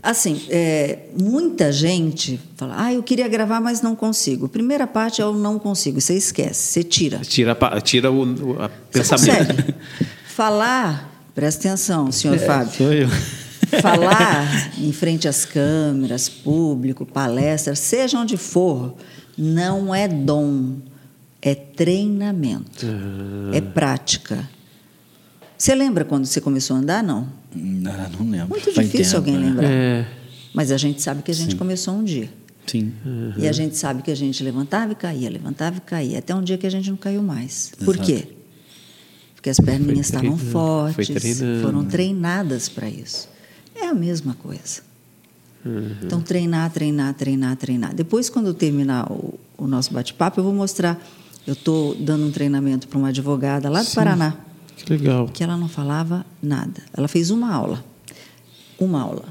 [0.00, 4.48] Assim, é, muita gente fala, ah, eu queria gravar, mas não consigo.
[4.48, 7.18] Primeira parte é o não consigo, você esquece, você tira.
[7.18, 9.48] Tira, tira o, o pensamento.
[9.48, 9.74] consegue.
[10.28, 12.72] Falar, presta atenção, senhor Fábio.
[12.72, 13.08] Sou eu.
[13.82, 18.94] Falar em frente às câmeras, público, palestras, seja onde for,
[19.36, 20.76] não é dom,
[21.48, 22.84] é treinamento,
[23.54, 24.48] é prática.
[25.56, 27.04] Você lembra quando você começou a andar?
[27.04, 27.28] Não.
[27.54, 28.48] Não, não lembro.
[28.48, 29.46] Muito Faz difícil tempo, alguém né?
[29.50, 29.70] lembrar.
[29.70, 30.08] É.
[30.52, 32.28] Mas a gente sabe que a gente começou um dia.
[32.66, 32.92] Sim.
[33.36, 36.42] E a gente sabe que a gente levantava e caía, levantava e caía, até um
[36.42, 37.70] dia que a gente não caiu mais.
[37.84, 38.06] Por Exato.
[38.10, 38.28] quê?
[39.36, 43.28] Porque as perninhas Foi estavam fortes, foram treinadas para isso.
[43.72, 44.82] É a mesma coisa.
[46.02, 47.94] Então, treinar, treinar, treinar, treinar.
[47.94, 51.00] Depois, quando terminar o, o nosso bate-papo, eu vou mostrar.
[51.46, 54.34] Eu estou dando um treinamento para uma advogada lá do Paraná.
[54.76, 55.28] Que legal.
[55.32, 56.82] que ela não falava nada.
[56.96, 57.84] Ela fez uma aula.
[58.78, 59.24] Uma aula.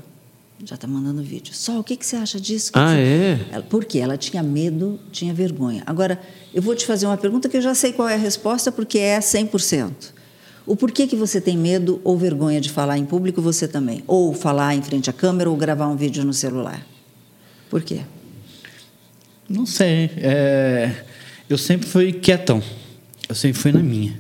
[0.63, 1.54] Já está mandando vídeo.
[1.54, 2.71] Só o que, que você acha disso?
[2.71, 3.39] Que Ah, que- é?
[3.51, 3.99] Ela- Por quê?
[3.99, 5.84] Ela tinha medo, tinha vergonha.
[5.86, 6.19] Agora,
[6.54, 8.97] eu vou te fazer uma pergunta que eu já sei qual é a resposta, porque
[8.97, 10.13] é 100%.
[10.65, 14.04] O porquê que você tem medo ou vergonha de falar em público, você também?
[14.08, 16.84] Ou falar em frente à câmera ou gravar um vídeo no celular?
[17.69, 18.01] Por quê?
[19.47, 20.10] Não sei.
[20.17, 21.04] é,
[21.50, 22.62] eu sempre fui quietão.
[23.28, 24.14] Eu sempre fui na minha.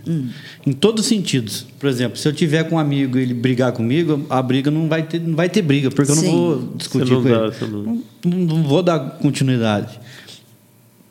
[0.65, 1.65] Em todos os sentidos.
[1.79, 4.87] Por exemplo, se eu tiver com um amigo e ele brigar comigo, a briga não
[4.89, 6.31] vai ter, não vai ter briga, porque eu não Sim.
[6.31, 7.71] vou discutir não com dá, ele.
[7.71, 9.99] Não, não- não vou dar continuidade.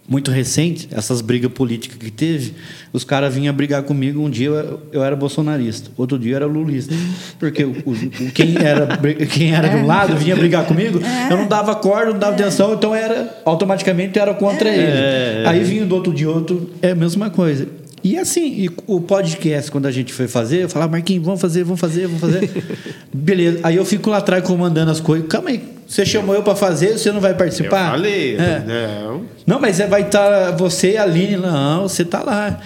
[0.06, 2.52] Muito recente, essas brigas políticas que teve,
[2.92, 4.20] os caras vinham brigar comigo.
[4.22, 6.94] Um dia eu, eu era bolsonarista, outro dia eu era lulista.
[7.38, 11.46] Porque o, o- quem era, quem era de um lado vinha brigar comigo, eu não
[11.46, 15.46] dava corda, não dava atenção, então era automaticamente eu era contra ele.
[15.48, 17.66] Aí vinha do outro dia outro, é a mesma coisa.
[18.04, 21.64] E assim, e o podcast, quando a gente foi fazer, eu falava, Marquinhos, vamos fazer,
[21.64, 22.50] vamos fazer, vamos fazer.
[23.10, 23.60] Beleza.
[23.62, 25.26] Aí eu fico lá atrás comandando as coisas.
[25.26, 27.92] Calma aí, você chamou eu para fazer, você não vai Eu participar?
[27.92, 28.36] falei.
[28.36, 28.62] É.
[28.66, 29.22] Não.
[29.46, 31.38] Não, mas é, vai estar você e a Aline.
[31.38, 32.60] Não, você tá lá.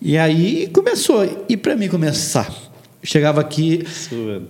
[0.00, 1.44] E aí começou.
[1.48, 2.48] E para mim começar?
[3.02, 3.84] Chegava aqui.
[3.88, 4.42] Sua.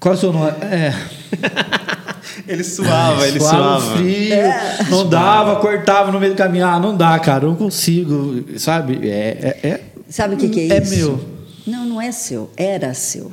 [0.00, 0.52] Qual é o seu nome?
[0.62, 0.94] É.
[2.46, 3.96] Ele suava, ele suava suava.
[3.96, 4.36] frio.
[4.90, 6.66] Não dava, cortava no meio do caminho.
[6.66, 8.44] Ah, não dá, cara, eu não consigo.
[8.58, 9.08] Sabe?
[9.08, 9.58] É.
[9.62, 10.94] é, é Sabe o que, que é, É isso?
[10.96, 11.28] meu.
[11.66, 12.50] Não, não é seu.
[12.56, 13.30] Era seu.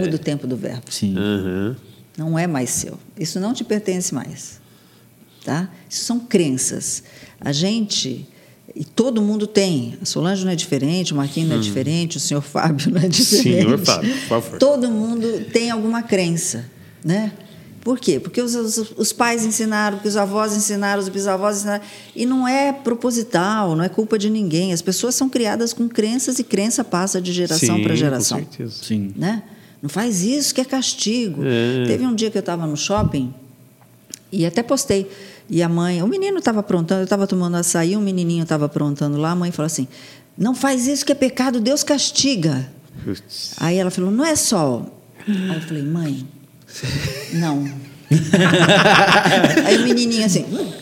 [0.00, 0.84] Muda o tempo do verbo.
[0.90, 1.14] sim.
[1.16, 1.76] Aham.
[2.16, 2.96] Não é mais seu.
[3.18, 4.60] Isso não te pertence mais.
[5.44, 5.68] Tá?
[5.90, 7.02] Isso são crenças.
[7.40, 8.26] A gente,
[8.74, 9.98] e todo mundo tem.
[10.00, 13.08] A Solange não é diferente, o Marquinhos não é diferente, o senhor Fábio não é
[13.08, 13.42] diferente.
[13.64, 14.58] Senhor Fábio, por favor.
[14.60, 16.64] Todo mundo tem alguma crença,
[17.04, 17.32] né?
[17.84, 18.18] Por quê?
[18.18, 21.84] Porque os, os, os pais ensinaram, porque os avós ensinaram, os bisavós ensinaram.
[22.16, 24.72] E não é proposital, não é culpa de ninguém.
[24.72, 28.82] As pessoas são criadas com crenças e crença passa de geração para com geração certeza.
[28.82, 29.12] Sim.
[29.14, 29.42] né?
[29.82, 31.42] Não faz isso que é castigo.
[31.44, 31.84] É.
[31.86, 33.34] Teve um dia que eu estava no shopping
[34.32, 35.10] e até postei.
[35.50, 39.18] E a mãe, o menino estava aprontando, eu estava tomando açaí, um menininho estava aprontando
[39.18, 39.86] lá, a mãe falou assim:
[40.38, 42.66] não faz isso que é pecado, Deus castiga.
[43.04, 43.52] Putz.
[43.58, 44.86] Aí ela falou: não é só.
[45.28, 46.26] Aí eu falei: mãe,
[47.34, 47.64] não.
[49.66, 50.72] Aí o menininho assim: "Hum,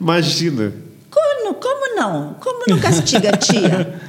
[0.00, 0.72] Imagina.
[1.10, 2.34] como, como não?
[2.34, 4.00] Como não castiga, tia?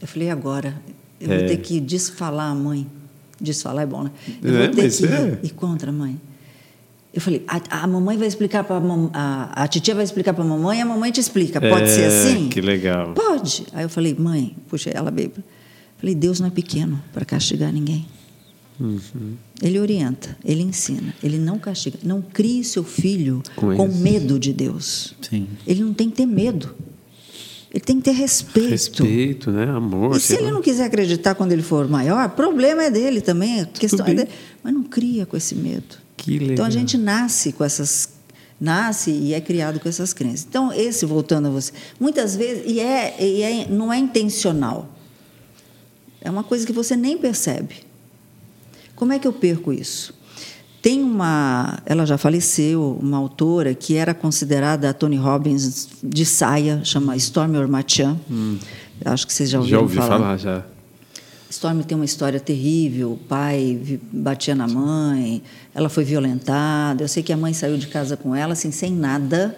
[0.00, 0.74] Eu falei, agora,
[1.20, 1.38] eu É.
[1.38, 2.86] vou ter que desfalar a mãe.
[3.40, 4.10] Desfalar é bom, né?
[4.42, 5.38] Eu É, vou ter que é.
[5.42, 6.20] ir contra a mãe.
[7.12, 8.76] Eu falei, a, a mamãe vai explicar para
[9.12, 11.60] a, a titia vai explicar para a mamãe, a mamãe te explica.
[11.60, 12.48] Pode ser É, assim?
[12.48, 13.14] que legal.
[13.14, 13.66] Pode.
[13.72, 15.32] Aí eu falei, mãe, puxa, ela veio.
[15.98, 18.04] Falei, Deus não é pequeno para castigar ninguém.
[18.78, 19.34] Uhum.
[19.62, 21.98] Ele orienta, ele ensina, ele não castiga.
[22.02, 25.14] Não crie seu filho Com com medo de Deus.
[25.22, 25.46] Sim.
[25.66, 26.74] Ele não tem que ter medo.
[27.72, 28.70] Ele tem que ter respeito.
[28.70, 29.64] Respeito, né?
[29.64, 30.16] Amor.
[30.16, 30.52] E se ele lá.
[30.52, 34.30] não quiser acreditar quando ele for maior, problema é dele também, a questão é dele.
[34.62, 35.96] Mas não cria com esse medo.
[36.16, 36.52] Que legal.
[36.52, 38.14] Então a gente nasce com essas
[38.60, 40.46] nasce e é criado com essas crenças.
[40.48, 44.88] Então esse voltando a você, muitas vezes e é, e é não é intencional.
[46.20, 47.83] É uma coisa que você nem percebe.
[48.96, 50.14] Como é que eu perco isso?
[50.80, 56.82] Tem uma, ela já faleceu, uma autora que era considerada a Tony Robbins de saia,
[56.84, 58.18] chama Stormy Ormachan.
[59.04, 60.18] Acho que vocês já ouviram Já ouvi falar.
[60.18, 60.64] falar, já.
[61.48, 63.12] Stormy tem uma história terrível.
[63.12, 65.42] O pai batia na mãe,
[65.74, 67.02] ela foi violentada.
[67.02, 69.56] Eu sei que a mãe saiu de casa com ela, assim, sem nada,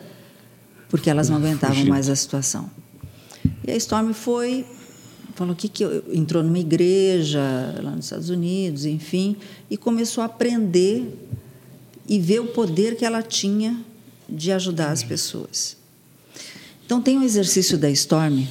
[0.89, 1.91] porque elas não aguentavam Fugindo.
[1.91, 2.71] mais a situação.
[3.67, 4.65] E a Stormy foi,
[5.37, 7.41] falou que, que eu- entrou numa igreja
[7.83, 9.37] lá nos Estados Unidos, enfim,
[9.71, 11.05] e começou a aprender
[12.09, 13.79] e ver o poder que ela tinha
[14.29, 15.77] de ajudar as pessoas.
[16.85, 18.49] Então tem um exercício da Stormy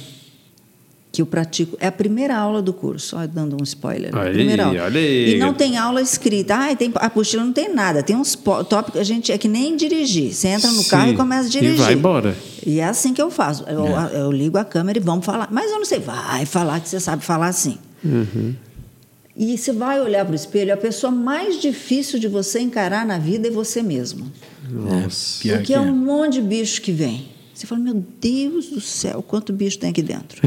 [1.16, 1.76] que eu pratico.
[1.80, 4.14] É a primeira aula do curso, ó, dando um spoiler.
[4.14, 4.20] né?
[4.22, 4.82] Aí, primeira aula.
[4.84, 5.34] olha aí.
[5.34, 6.54] E não tem aula escrita.
[6.54, 8.02] Ah, tem, a apostila não tem nada.
[8.02, 8.34] Tem uns
[8.68, 9.00] tópicos.
[9.00, 10.34] A gente é que nem dirigir.
[10.34, 11.78] Você entra no Sim, carro e começa a dirigir.
[11.78, 12.36] e vai embora.
[12.66, 13.64] E é assim que eu faço.
[13.66, 14.20] Eu, É.
[14.20, 15.48] eu ligo a câmera e vamos falar.
[15.50, 16.00] Mas eu não sei.
[16.00, 17.78] Vai falar que você sabe falar assim.
[18.04, 18.54] Uhum.
[19.34, 23.18] E você vai olhar para o espelho, a pessoa mais difícil de você encarar na
[23.18, 24.30] vida é você mesmo.
[24.70, 25.40] Nossa.
[25.42, 25.80] Pior Porque que é é.
[25.80, 27.28] um monte de bicho que vem.
[27.56, 30.42] Você fala, meu Deus do céu, quanto bicho tem aqui dentro.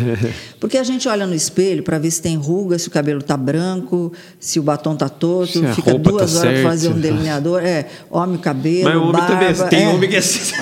[0.58, 3.36] Porque a gente olha no espelho para ver se tem ruga, se o cabelo está
[3.36, 6.98] branco, se o batom está torto, Se fica roupa duas tá horas para fazer um
[6.98, 7.62] delineador.
[7.62, 9.68] É, homem, cabelo, Mas o homem barba, também.
[9.68, 9.88] Tem é.
[9.88, 10.54] homem que é assim.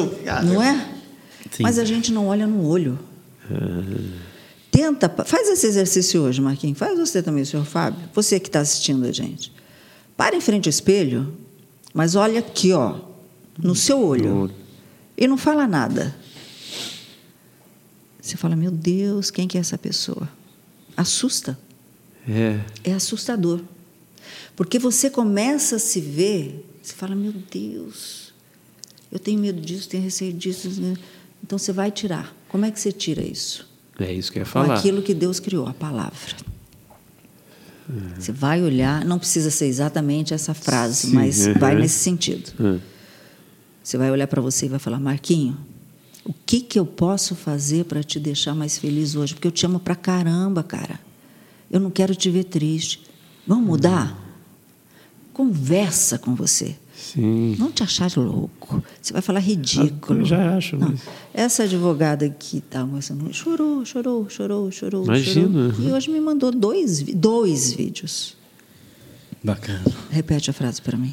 [0.50, 0.86] Não é?
[1.50, 1.62] Sim.
[1.62, 2.98] Mas a gente não olha no olho.
[4.70, 6.78] Tenta, faz esse exercício hoje, Marquinhos.
[6.78, 8.00] Faz você também, senhor Fábio.
[8.14, 9.52] Você que está assistindo a gente.
[10.16, 11.34] Para em frente ao espelho,
[11.92, 12.94] mas olha aqui, ó,
[13.62, 14.50] no seu olho.
[15.16, 16.14] E não fala nada.
[18.20, 20.28] Você fala, meu Deus, quem que é essa pessoa?
[20.96, 21.58] Assusta.
[22.28, 22.60] É.
[22.82, 23.60] É assustador.
[24.56, 28.32] Porque você começa a se ver, você fala, meu Deus,
[29.12, 30.68] eu tenho medo disso, tenho receio disso.
[30.80, 30.94] né?
[31.42, 32.34] Então você vai tirar.
[32.48, 33.68] Como é que você tira isso?
[33.98, 34.78] É isso que eu ia Com falar.
[34.78, 36.34] aquilo que Deus criou, a palavra.
[38.18, 41.54] Você vai olhar, não precisa ser exatamente essa frase, Sim, mas uhum.
[41.60, 42.50] vai nesse sentido.
[42.58, 42.80] Hum.
[43.84, 45.56] Você vai olhar para você e vai falar: Marquinho,
[46.24, 49.34] o que, que eu posso fazer para te deixar mais feliz hoje?
[49.34, 50.98] Porque eu te amo pra caramba, cara.
[51.70, 53.02] Eu não quero te ver triste.
[53.46, 54.18] Vamos mudar?
[55.34, 56.76] Conversa com você.
[56.96, 57.56] Sim.
[57.58, 58.82] Não te achar louco.
[59.02, 60.20] Você vai falar ridículo.
[60.20, 61.00] Eu já acho, mas-
[61.34, 65.04] Essa advogada que estava conversando chorou, chorou, chorou, chorou.
[65.04, 65.72] Imagina.
[65.74, 65.88] chorou.
[65.88, 68.36] E hoje me mandou dois, dois vídeos.
[69.42, 69.82] Bacana.
[70.10, 71.12] Repete a frase para mim.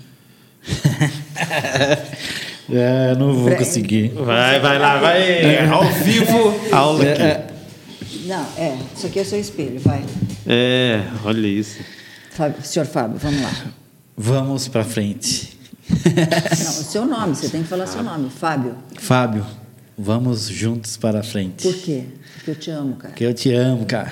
[2.73, 4.09] É, não vou conseguir.
[4.09, 5.67] Vai, vai lá, vai.
[5.67, 7.51] Ao vivo, aula aqui.
[8.27, 8.77] Não, é.
[8.95, 10.03] Isso aqui é seu espelho, vai.
[10.47, 11.79] É, olha isso.
[12.31, 13.51] Fábio, senhor Fábio, vamos lá.
[14.15, 15.57] Vamos pra frente.
[15.89, 18.29] Não, o seu nome, você tem que falar seu nome.
[18.29, 18.75] Fábio.
[18.97, 19.45] Fábio,
[19.97, 21.63] vamos juntos para frente.
[21.63, 22.05] Por quê?
[22.35, 23.09] Porque eu te amo, cara.
[23.09, 24.11] Porque eu te amo, cara.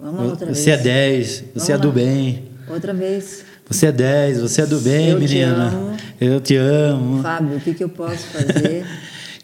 [0.00, 0.84] Vamos lá outra você é vez.
[0.84, 2.44] 10, você Vamos é do bem.
[2.68, 3.44] Outra vez.
[3.70, 5.68] Você é 10, você é do bem, Eu te menina.
[5.68, 5.96] amo.
[6.20, 7.22] Eu te amo.
[7.22, 8.84] Fábio, o que, que eu posso fazer?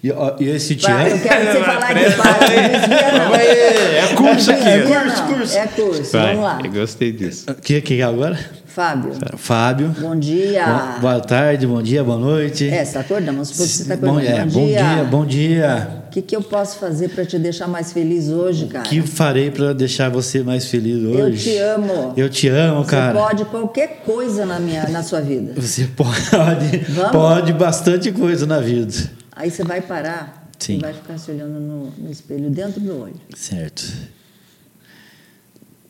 [0.04, 0.08] E,
[0.44, 1.22] e esse te Vai, eu amo.
[1.22, 2.56] quero você falar de Fábio.
[2.62, 3.34] Não desvia, não.
[3.34, 4.62] É curso aqui.
[4.64, 5.56] desvia, Curso, curso.
[5.58, 6.12] É curso.
[6.12, 6.58] Vai, Vamos lá.
[6.62, 7.46] eu gostei disso.
[7.50, 8.38] O que, que é agora?
[8.66, 9.88] Fábio, Fábio.
[9.98, 10.64] bom dia.
[10.66, 12.68] Bom- boa tarde, bom dia, boa noite.
[12.68, 13.32] É, você está acordando?
[13.32, 14.38] Vamos supor que você está bom, acordando.
[14.38, 15.88] é, bom dia, bom dia.
[16.05, 18.86] O que, que eu posso fazer para te deixar mais feliz hoje, cara?
[18.86, 21.42] O que farei para deixar você mais feliz Eu hoje?
[21.50, 22.14] te amo.
[22.16, 23.18] Eu te amo, Você cara.
[23.18, 25.52] pode qualquer coisa na, minha, na sua vida.
[25.60, 27.10] Você pode, Vamos?
[27.12, 28.94] pode bastante coisa na vida.
[29.32, 30.78] Aí você vai parar Sim.
[30.78, 33.84] e vai ficar se olhando no, no espelho dentro do olho, Certo.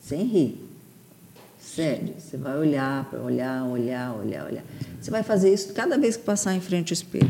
[0.01, 0.66] sem rir.
[1.77, 4.63] Sério, você vai olhar, para olhar, olhar, olhar, olhar.
[4.99, 7.29] Você vai fazer isso cada vez que passar em frente ao espelho.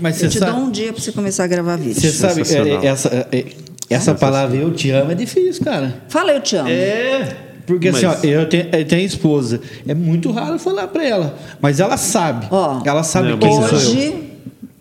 [0.00, 1.98] Mas eu você te sabe- dou um dia para você começar a gravar vídeo.
[2.00, 2.82] Você sabe, Sensacional.
[2.82, 3.44] é, essa, é,
[3.88, 6.02] essa palavra eu te amo é difícil, cara.
[6.10, 6.68] Fala, eu te amo.
[6.68, 7.36] É.
[7.66, 9.60] Porque Mas- assim, ó, eu tenho, eu tenho esposa.
[9.88, 11.36] É muito raro falar pra ela.
[11.60, 12.46] Mas ela sabe.
[12.50, 13.84] Ó, ela sabe Não, quem mas- sou eu.
[13.86, 14.30] hoje,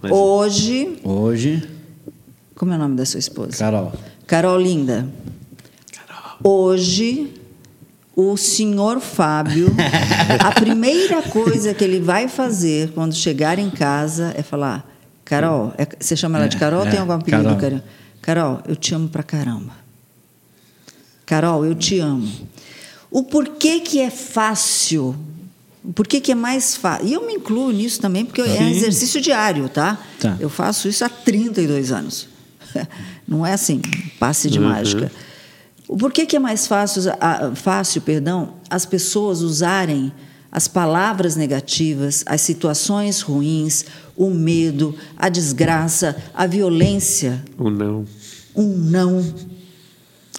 [0.01, 1.63] Mas- hoje, Hoje,
[2.54, 3.58] como é o nome da sua esposa?
[3.58, 3.93] Carol.
[4.28, 5.08] Carol linda.
[6.43, 7.32] Hoje,
[8.15, 9.67] o senhor Fábio,
[10.39, 14.89] a primeira coisa que ele vai fazer quando chegar em casa é falar:
[15.25, 16.86] Carol, é- você chama ela de Carol?
[16.86, 17.60] É, Tem algum apelido, Carol.
[17.60, 17.82] Carol?
[18.21, 19.73] Carol, eu te amo pra caramba.
[21.25, 22.32] Carol, eu te amo.
[23.12, 25.15] O porquê que é fácil?
[25.84, 27.08] O porquê que é mais fácil?
[27.08, 29.97] E eu me incluo nisso também, porque é um exercício diário, tá?
[30.19, 30.36] Tá.
[30.39, 32.28] Eu faço isso há 32 anos.
[33.28, 33.82] Não é assim,
[34.19, 35.12] passe de mágica.
[35.88, 40.12] O porquê que é mais fácil, a- fácil perdão, as pessoas usarem
[40.52, 48.06] as palavras negativas, as situações ruins, o medo, a desgraça, a violência, Ou não.
[48.56, 49.34] um não.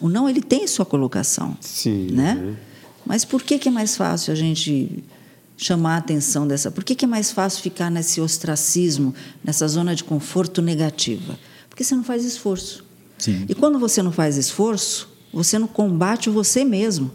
[0.01, 2.09] O não ele tem sua colocação, Sim.
[2.13, 2.57] né?
[3.05, 5.05] Mas por que, que é mais fácil a gente
[5.57, 6.71] chamar a atenção dessa?
[6.71, 11.39] Por que, que é mais fácil ficar nesse ostracismo, nessa zona de conforto negativa?
[11.69, 12.85] Porque você não faz esforço.
[13.19, 13.45] Sim.
[13.49, 17.11] E quando você não faz esforço, você não combate você mesmo.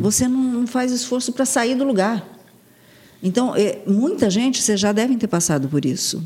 [0.00, 2.26] Você não, não faz esforço para sair do lugar.
[3.22, 6.22] Então, é, muita gente, vocês já devem ter passado por isso.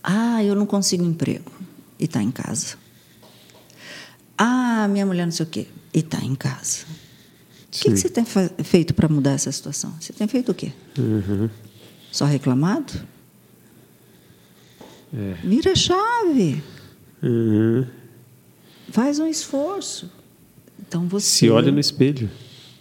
[0.00, 1.50] Ah, eu não consigo emprego.
[1.98, 2.76] E está em casa.
[4.36, 5.66] Ah, minha mulher não sei o quê.
[5.92, 6.84] E está em casa.
[7.66, 8.24] O que, que você tem
[8.62, 9.92] feito para mudar essa situação?
[10.00, 10.72] Você tem feito o quê?
[12.12, 12.92] Só reclamado?
[15.42, 16.62] Vira a chave.
[17.20, 17.97] Uhum.
[18.90, 20.10] Faz um esforço.
[20.86, 22.30] Então você Se olha no espelho.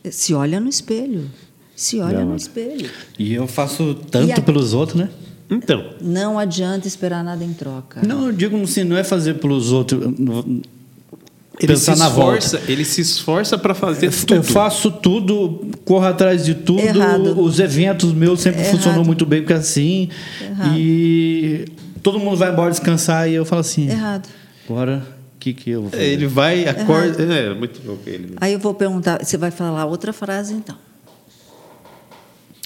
[0.10, 1.30] se olha no espelho.
[1.76, 2.90] Se olha Da no espelho.
[3.20, 5.10] E eu faço tanto a- pelos outros, né?
[5.50, 8.02] Então, Não adianta esperar nada em troca.
[8.06, 10.02] Não, eu digo assim, não é fazer pelos outros.
[10.04, 12.38] ele pensar se na volta.
[12.40, 14.36] esforça, ele se esforça para fazer Eu, tudo.
[14.36, 16.80] eu faço tudo, corro atrás de tudo.
[16.82, 17.40] Errado.
[17.40, 18.76] Os eventos meus sempre Errado.
[18.76, 20.10] funcionou muito bem, porque assim.
[20.42, 20.78] Errado.
[20.78, 21.66] E
[22.04, 23.90] todo mundo vai embora descansar e eu falo assim.
[23.90, 24.28] Errado.
[24.70, 25.06] Agora,
[25.40, 26.04] que, que eu vou fazer?
[26.04, 27.24] É, Ele vai, acorda.
[27.24, 28.34] É, muito louco ele.
[28.38, 30.78] Aí eu vou perguntar, você vai falar outra frase então.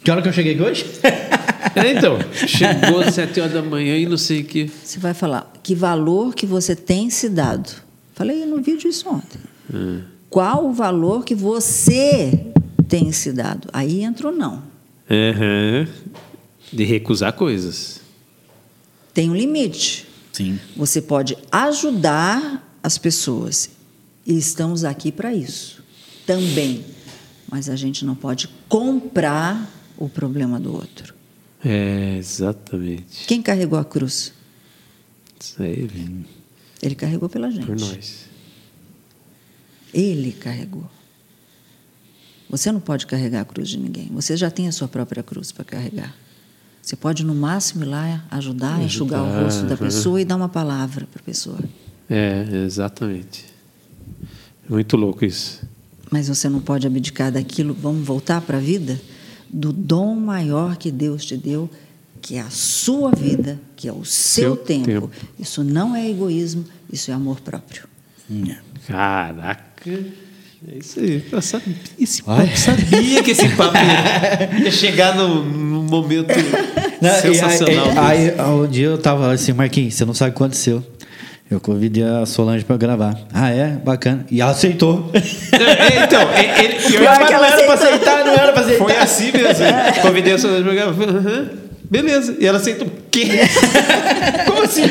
[0.03, 0.85] Que hora que eu cheguei aqui hoje?
[1.73, 2.17] É, então,
[2.47, 4.69] chegou às sete horas da manhã e não sei o que.
[4.83, 7.71] Você vai falar que valor que você tem se dado.
[8.13, 9.39] Falei no vídeo isso ontem.
[10.29, 12.51] Qual o valor que você
[12.89, 13.69] tem se dado?
[13.71, 14.63] Aí entra o não.
[15.09, 15.87] Aham.
[16.73, 18.01] De recusar coisas.
[19.13, 20.07] Tem um limite.
[20.43, 20.59] Sim.
[20.75, 23.69] Você pode ajudar as pessoas.
[24.25, 25.83] E estamos aqui para isso.
[26.25, 26.85] também.
[27.49, 31.13] Mas a gente não pode comprar o problema do outro.
[31.63, 33.25] É, exatamente.
[33.27, 34.33] Quem carregou a cruz?
[35.39, 35.87] Isso aí,
[36.81, 37.65] Ele carregou pela gente.
[37.65, 38.25] por nós.
[39.93, 40.89] Ele carregou.
[42.49, 44.07] Você não pode carregar a cruz de ninguém.
[44.13, 46.15] Você já tem a sua própria cruz para carregar.
[46.81, 50.25] Você pode, no máximo, ir lá ajudar, a enxugar o Ajudar, rosto da pessoa e
[50.25, 51.59] dar uma palavra para a pessoa.
[52.09, 53.45] É, exatamente.
[54.67, 55.61] Muito louco isso.
[56.09, 57.73] Mas você não pode abdicar daquilo.
[57.73, 58.99] Vamos voltar para a vida?
[59.49, 61.69] Do dom maior que Deus te deu,
[62.21, 64.85] que é a sua vida, que é o seu, Seu tempo.
[64.85, 65.09] tempo.
[65.39, 67.83] Isso não é egoísmo, isso é amor próprio.
[68.87, 70.03] Caraca.
[70.67, 71.23] É isso aí.
[71.31, 72.45] Eu sabia, esse Ai.
[72.45, 76.27] papo, sabia que esse papo ia, ia chegar num, num momento
[77.01, 77.87] Não, sensacional.
[77.97, 80.83] Aí, aí, um dia eu tava assim, Marquinhos, você não sabe o que aconteceu.
[81.49, 83.17] Eu convidei a Solange pra gravar.
[83.33, 83.69] Ah, é?
[83.71, 84.25] Bacana.
[84.31, 85.11] E ela aceitou.
[85.13, 87.87] Então, ele, ele- pior Pior que que ela não era pra aceitou.
[87.97, 88.83] aceitar, não era pra aceitar.
[88.85, 89.65] foi assim mesmo.
[90.01, 91.03] Convidei a Solange pra gravar.
[91.09, 91.49] Aham.
[91.91, 92.37] Beleza.
[92.39, 92.87] E ela aceitou.
[92.87, 93.27] O quê?
[94.47, 94.83] Como assim?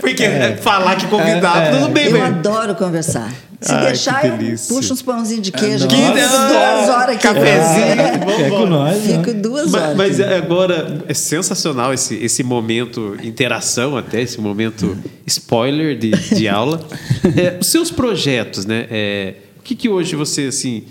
[0.00, 0.24] Porque
[0.60, 2.24] falar que convidava, tudo bem, Eu velho.
[2.24, 3.32] adoro conversar.
[3.60, 4.36] Se Ai, deixar, eu
[4.68, 7.22] puxo uns pãozinhos de queijo Que duas horas aqui.
[7.22, 7.86] Cafezinho.
[7.86, 9.22] É, É com nós, né?
[9.22, 9.96] Fico duas Mas, horas.
[9.96, 10.34] mas aqui.
[10.34, 16.84] agora é sensacional esse, esse momento interação até esse momento spoiler de, de aula.
[17.36, 18.86] É, os seus projetos, né?
[18.90, 20.84] É, o que, que hoje você assim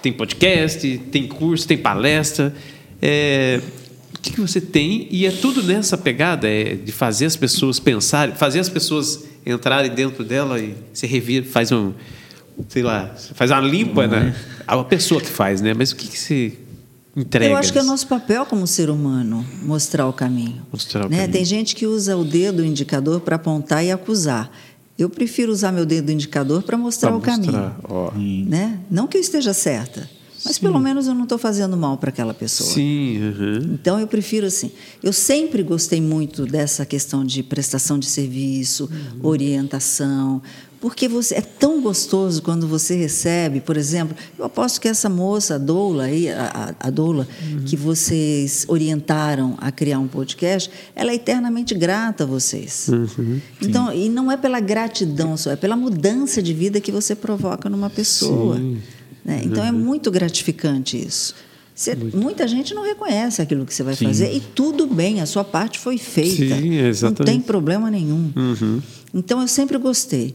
[0.00, 2.54] tem podcast, tem curso, tem palestra?
[3.02, 3.60] É,
[4.46, 8.60] que, você tem e é tudo nessa pegada é de fazer as pessoas pensarem, fazer
[8.60, 11.92] as pessoas entrarem dentro dela e se revira, faz um
[12.68, 14.34] sei lá, faz uma limpa, né?
[14.66, 15.74] A pessoa que faz, né?
[15.74, 16.52] Mas o que, que você
[17.16, 17.52] entrega?
[17.52, 20.66] Eu acho que é nosso papel como ser humano mostrar o caminho.
[20.72, 21.18] Mostrar o né?
[21.18, 21.32] caminho.
[21.32, 24.50] Tem gente que usa o dedo indicador para apontar e acusar.
[24.98, 27.72] Eu prefiro usar meu dedo indicador para mostrar Pra o caminho.
[27.84, 28.10] ó.
[28.12, 28.80] Né?
[28.90, 30.10] Não que eu esteja certa,
[30.44, 32.70] mas pelo menos eu não estou fazendo mal para aquela pessoa.
[32.70, 33.70] Sim, aham.
[33.74, 34.70] Então eu prefiro assim.
[35.02, 38.88] Eu sempre gostei muito dessa questão de prestação de serviço,
[39.22, 40.42] orientação,
[40.80, 45.56] porque você é tão gostoso quando você recebe, por exemplo, eu aposto que essa moça,
[45.56, 47.26] a Doula aí, a, a Doula,
[47.66, 52.88] que vocês orientaram a criar um podcast, ela é eternamente grata a vocês.
[53.60, 57.68] Então, e não é pela gratidão só, é pela mudança de vida que você provoca
[57.68, 58.60] numa pessoa.
[59.28, 59.42] Né?
[59.44, 61.34] Então é muito gratificante isso.
[61.74, 65.44] Você- muita gente não reconhece aquilo que você vai fazer e tudo bem, a sua
[65.44, 66.56] parte foi feita.
[66.56, 67.30] Sim, não exatamente.
[67.32, 68.32] tem problema nenhum.
[69.14, 70.34] Então eu sempre gostei.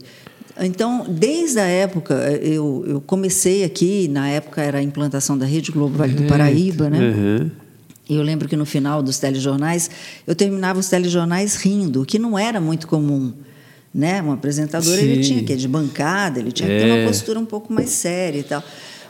[0.60, 5.72] Então, desde a época, eu, eu comecei aqui, na época era a implantação da Rede
[5.72, 7.50] Globo Vale do Paraíba, né?
[8.08, 9.90] E eu lembro que no final dos telejornais,
[10.26, 13.32] eu terminava os telejornais rindo, o que não era muito comum.
[13.94, 14.20] Né?
[14.22, 15.30] Um apresentador ele Sim.
[15.34, 16.94] tinha que ir de bancada, ele tinha que ter É.
[17.02, 18.62] uma postura um pouco mais séria e tal.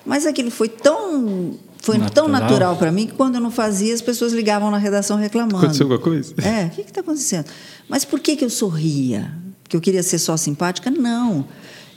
[0.05, 2.41] Mas aquilo foi tão foi tão Natural.
[2.51, 5.57] natural para mim que quando eu não fazia, as pessoas ligavam na redação reclamando.
[5.59, 6.35] Aconteceu alguma coisa?
[6.43, 7.47] É, o que está acontecendo?
[7.89, 9.32] Mas por que, que eu sorria?
[9.68, 10.91] Que eu queria ser só simpática?
[10.91, 11.47] Não.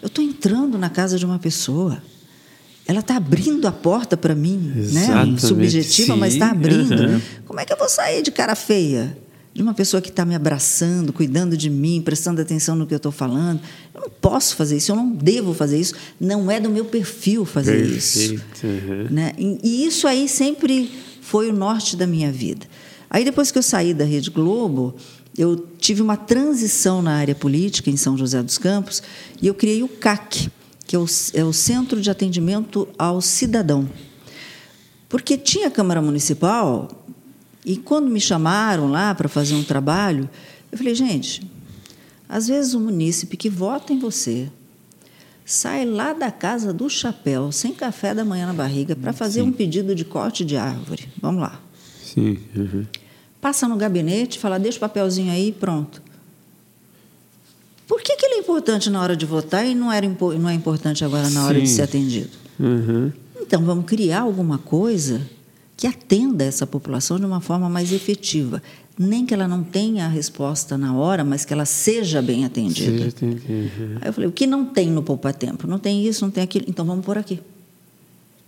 [0.01, 2.01] Eu estou entrando na casa de uma pessoa.
[2.85, 4.81] Ela está abrindo a porta para mim, né?
[4.81, 6.93] Exatamente, Subjetiva, mas sim, está abrindo.
[6.93, 7.21] aham.
[7.45, 9.17] Como é que eu vou sair de cara feia?
[9.57, 12.97] De uma pessoa que está me abraçando, cuidando de mim, prestando atenção no que eu
[12.97, 13.59] estou falando.
[13.91, 15.95] Eu não posso fazer isso, eu não devo fazer isso.
[16.19, 18.19] Não é do meu perfil fazer isso.
[18.19, 19.07] Perfeito, aham.
[19.09, 19.33] Né?
[19.35, 20.91] E e isso aí sempre
[21.21, 22.67] foi o norte da minha vida.
[23.09, 24.95] Aí depois que eu saí da Rede Globo,
[25.35, 29.01] eu tive uma transição na área política em São José dos Campos
[29.41, 30.51] e eu criei o CAC,
[30.85, 33.89] que é o, é o Centro de Atendimento ao Cidadão.
[35.09, 37.06] Porque tinha Câmara Municipal
[37.67, 40.29] e quando me chamaram lá para fazer um trabalho,
[40.71, 41.45] eu falei, gente,
[42.29, 44.49] às vezes o munícipe que vota em você
[45.43, 49.51] sai lá da casa do chapéu, sem café da manhã na barriga, para fazer um
[49.51, 51.09] pedido de corte de árvore.
[51.21, 51.61] Vamos lá.
[52.01, 52.37] Sim.
[52.57, 52.87] aham.
[53.41, 56.01] Passa no gabinete, fala, deixa o papelzinho aí, pronto.
[57.85, 60.53] Por que, que ele é importante na hora de votar e não, era, não é
[60.53, 61.75] importante agora na hora de Sim.
[61.75, 62.29] ser atendido?
[62.57, 63.11] Aham.
[63.41, 65.21] Então, vamos criar alguma coisa
[65.77, 68.61] que atenda essa população de uma forma mais efetiva.
[68.97, 72.97] Nem que ela não tenha a resposta na hora, mas que ela seja bem atendida.
[72.97, 73.97] Seja atendido, aham.
[74.01, 75.67] Aí eu falei, o que não tem no Poupa Tempo?
[75.67, 76.65] Não tem isso, não tem aquilo.
[76.67, 77.39] Então, vamos por aqui.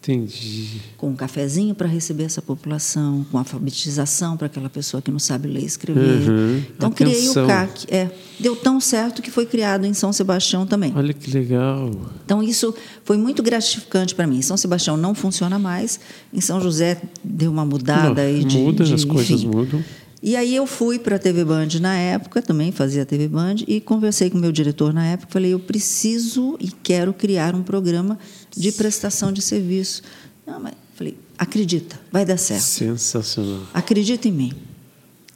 [0.02, 0.80] Entendi.
[0.98, 5.50] Com um cafezinho para receber essa população, com alfabetização para aquela pessoa que não sabe
[5.50, 6.28] ler e escrever.
[6.30, 6.64] Uhum.
[6.76, 7.44] Então, criei Atenção.
[7.44, 7.86] o CAC.
[7.94, 10.94] É, deu tão certo que foi criado em São Sebastião também.
[10.96, 11.92] Olha que legal.
[12.24, 12.74] Então, isso
[13.04, 14.38] foi muito gratificante para mim.
[14.38, 16.00] Em São Sebastião não funciona mais.
[16.34, 18.58] Em São José deu uma mudada Não, aí de.
[18.58, 19.48] muda, de- as coisas enfim.
[19.48, 19.84] mudam.
[20.22, 23.56] E aí eu fui para a TV Band na época, também fazia a TV Band,
[23.68, 27.64] e conversei com o meu diretor na época, falei, eu preciso e quero criar um
[27.64, 28.20] programa
[28.56, 30.02] de prestação de serviço.
[30.46, 32.64] Não, mas falei, acredita, vai dar certo.
[32.64, 33.62] Sensacional.
[33.74, 34.54] Acredita em mim.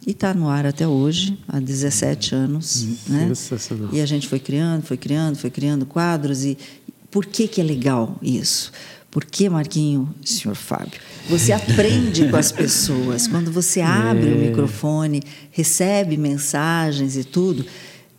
[0.06, 2.86] E está no ar até hoje, há 17 anos.
[3.08, 3.28] Né?
[3.28, 3.90] Sensacional.
[3.94, 6.44] E a gente foi criando, foi criando, foi criando quadros.
[6.44, 6.58] E
[7.10, 8.70] por que, que é legal isso?
[9.10, 11.00] Porque, Marquinho, senhor Fábio,
[11.30, 13.28] você aprende com as pessoas.
[13.28, 15.22] Quando você abre o microfone,
[15.52, 17.66] recebe mensagens e tudo,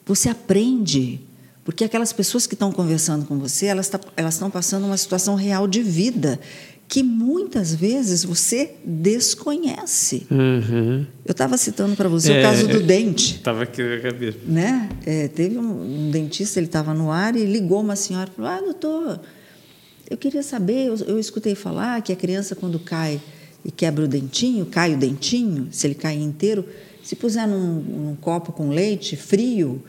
[0.07, 1.21] você aprende.
[1.65, 5.67] Porque aquelas pessoas que estão conversando com você, elas tá- estão passando uma situação real
[5.67, 6.39] de vida
[6.87, 10.27] que muitas vezes você desconhece.
[10.31, 11.07] Uhum.
[11.25, 12.81] Eu estava citando para você É, o caso do é.
[12.81, 14.39] dente Tava aqui na cabeça.
[14.47, 14.89] né?
[15.07, 18.51] É, teve um, um dentista, ele estava no ar e ligou uma senhora e falou:
[18.51, 19.21] Ah, doutor,
[20.11, 23.21] eu queria saber, eu, eu escutei falar que a criança, quando cai
[23.65, 26.65] e quebra o dentinho, cai o dentinho, se ele cai inteiro,
[27.03, 29.83] se puser num, num copo com leite frio,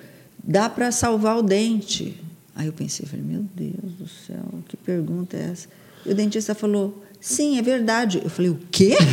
[0.44, 2.20] dá para salvar o dente.
[2.56, 5.68] Aí eu pensei, falei, meu Deus do céu, que pergunta é essa?
[6.06, 8.22] E o dentista falou, sim, é verdade.
[8.24, 8.96] Eu falei, o quê?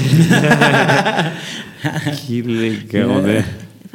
[2.26, 3.44] Que legal, né?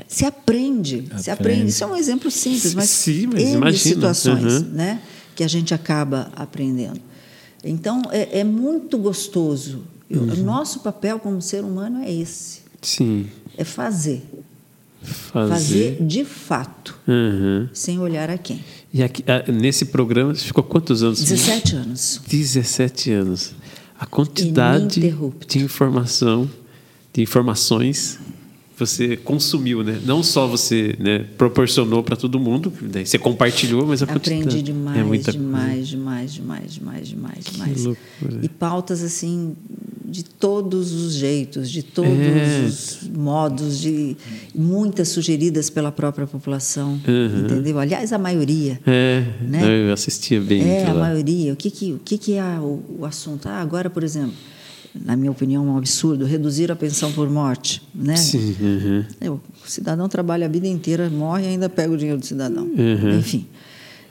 [0.07, 1.69] Se aprende, se aprende.
[1.69, 3.71] Isso é um exemplo simples, mas, Sim, mas imagina.
[3.95, 4.69] situações Uhum.
[4.71, 4.99] né,
[5.37, 6.99] que a gente acaba aprendendo.
[7.63, 9.83] Então, é, é muito gostoso.
[10.09, 10.33] Eu- Uhum.
[10.33, 13.27] O nosso papel como ser humano é esse, Sim.
[13.57, 14.23] é fazer.
[15.03, 15.49] Fazer.
[15.53, 17.69] Fazer de fato, Uhum.
[17.71, 18.63] sem olhar a quem.
[18.93, 19.23] E aqui,
[19.53, 21.19] nesse programa, você ficou quantos anos?
[21.21, 22.19] 17 anos.
[22.27, 23.53] 17 anos.
[23.99, 24.99] A quantidade
[25.47, 26.49] de informação,
[27.13, 28.17] de informações
[28.77, 29.99] você consumiu, né?
[30.05, 34.61] Não só você né, proporcionou para todo mundo, daí você compartilhou, mas a quantidade Aprendi
[34.61, 37.83] demais, é muita demais, demais, demais, demais, demais, demais.
[37.85, 38.39] loucura.
[38.43, 39.55] E pautas assim
[40.09, 42.65] de todos os jeitos, de todos É.
[42.65, 44.15] os modos, de
[44.55, 46.97] muitas sugeridas pela própria população,
[47.43, 47.77] entendeu?
[47.77, 48.79] Aliás, a maioria.
[48.87, 49.87] É, né?
[49.89, 50.61] eu assistia bem.
[50.63, 51.51] É, a pela- maioria.
[51.51, 53.47] O que que, o que, que é o, o assunto?
[53.49, 54.33] Ah, agora, por exemplo,
[55.03, 58.15] na minha opinião, é um absurdo, reduzir a pensão por morte, né?
[58.15, 59.03] Sim, uhum.
[59.21, 62.65] É, O cidadão trabalha a vida inteira, morre e ainda pega o dinheiro do cidadão.
[62.65, 63.17] Uhum.
[63.19, 63.45] Enfim.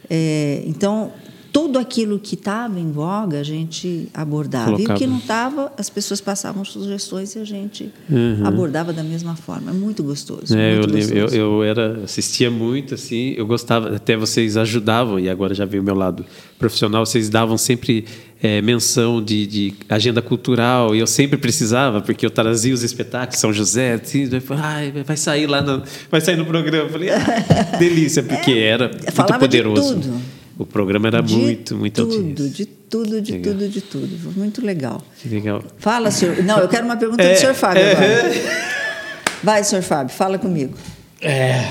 [0.09, 1.13] É, então,
[1.53, 4.71] tudo aquilo que estava em voga, a gente abordava.
[4.73, 4.99] E o Colocava.
[4.99, 8.43] que não estava, as pessoas passavam sugestões e a gente Uhum.
[8.45, 9.71] abordava da mesma forma.
[9.71, 10.55] É muito gostoso.
[10.55, 11.35] É, eu, muito eu, gostoso.
[11.35, 15.87] eu era assistia muito assim, eu gostava, até vocês ajudavam e agora já veio o
[15.87, 16.27] meu lado
[16.59, 18.05] profissional, vocês davam sempre
[18.43, 23.41] é, menção de, de agenda cultural e eu sempre precisava porque eu trazia os espetáculos
[23.41, 24.29] São José, assim,
[24.63, 27.19] ai, vai sair lá, no, vai sair no programa, eu falei, ah,
[27.79, 29.95] delícia, porque era muito É, falava de poderoso.
[29.95, 30.21] tudo.
[30.59, 32.49] O programa era De muito, muito tudo, audiência.
[32.49, 33.53] de tudo, de Legal.
[33.53, 34.33] tudo, de tudo.
[34.37, 35.03] Muito legal.
[35.31, 35.63] Legal.
[35.79, 36.43] Fala, senhor.
[36.45, 37.93] Não, eu quero uma pergunta É, do senhor Fábio é.
[37.93, 38.33] agora.
[39.45, 40.73] Vai, senhor Fábio, fala comigo.
[41.21, 41.69] É.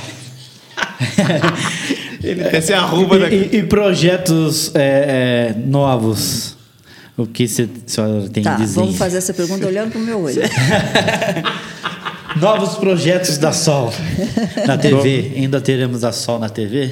[2.24, 3.50] Ele até se arruma E, daqui.
[3.54, 6.55] e- e projetos é, é, novos?
[7.18, 7.68] O que você
[8.34, 8.76] tem Tá, a dizer?
[8.76, 10.42] vamos fazer essa pergunta olhando para o meu olho.
[12.40, 13.94] Novos projetos da Sol
[14.68, 15.32] na TV.
[15.38, 16.92] Ainda teremos a Sol na TV?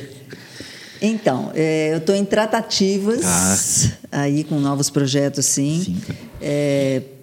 [1.02, 5.82] Então, é, eu estou em tratativas aí com novos projetos, sim.
[5.84, 5.98] Sim.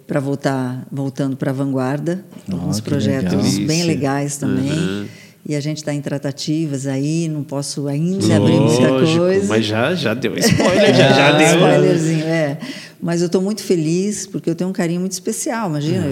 [0.05, 3.67] para voltar, voltando para a vanguarda, alguns que projetos legal.
[3.67, 5.07] bem legais também.
[5.43, 9.47] E a gente está em tratativas aí, não posso ainda abrir muita Lógico, coisa.
[9.47, 11.47] mas já, já deu spoiler, já, já Ah, deu.
[11.47, 12.57] Spoilerzinho, é.
[13.01, 16.05] Mas eu estou muito feliz porque eu tenho um carinho muito especial, imagina.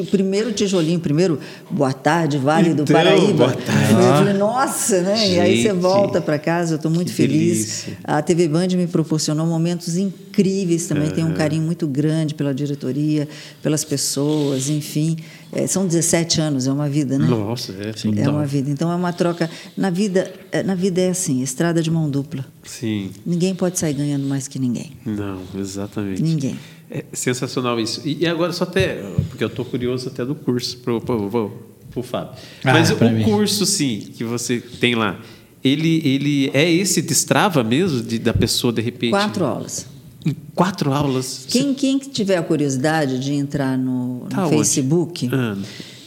[0.00, 1.38] O primeiro tijolinho, primeiro,
[1.70, 3.32] boa tarde, Vale do Então, Paraíba.
[3.48, 3.92] boa tarde.
[3.92, 5.28] Eu falei, nossa, né?
[5.28, 7.56] E aí você Gente, volta para casa, eu estou muito feliz.
[7.84, 7.98] delícia.
[8.04, 13.28] A TV Band me proporcionou momentos incríveis também, tenho um carinho muito grande pela diretoria,
[13.62, 15.16] pelas pessoas, enfim.
[15.52, 17.26] É, são 17 anos, é uma vida, né?
[17.26, 17.90] Nossa, é.
[17.90, 18.32] É total.
[18.34, 18.70] uma vida.
[18.70, 19.50] Então é uma troca.
[19.76, 20.32] Na vida,
[20.62, 22.44] na vida é assim, estrada de mão dupla.
[22.64, 23.10] Sim.
[23.24, 24.92] Ninguém pode sair ganhando mais que ninguém.
[25.06, 26.20] Não, exatamente.
[26.22, 26.56] Ninguém.
[26.90, 28.02] É sensacional isso.
[28.04, 28.96] E, e agora só até,
[29.30, 31.52] porque eu estou curioso até do curso pro, pro, pro,
[31.90, 32.34] pro Fábio.
[32.64, 33.22] Ah, Mas o pra mim.
[33.24, 35.18] curso, sim, que você tem lá,
[35.64, 39.10] ele, ele é esse destrava mesmo de, da pessoa de repente?
[39.12, 39.86] Quatro aulas.
[40.26, 41.46] Em quatro aulas.
[41.48, 44.56] Quem, quem tiver a curiosidade de entrar no, no Tá onde?
[44.56, 45.56] Facebook, Ah.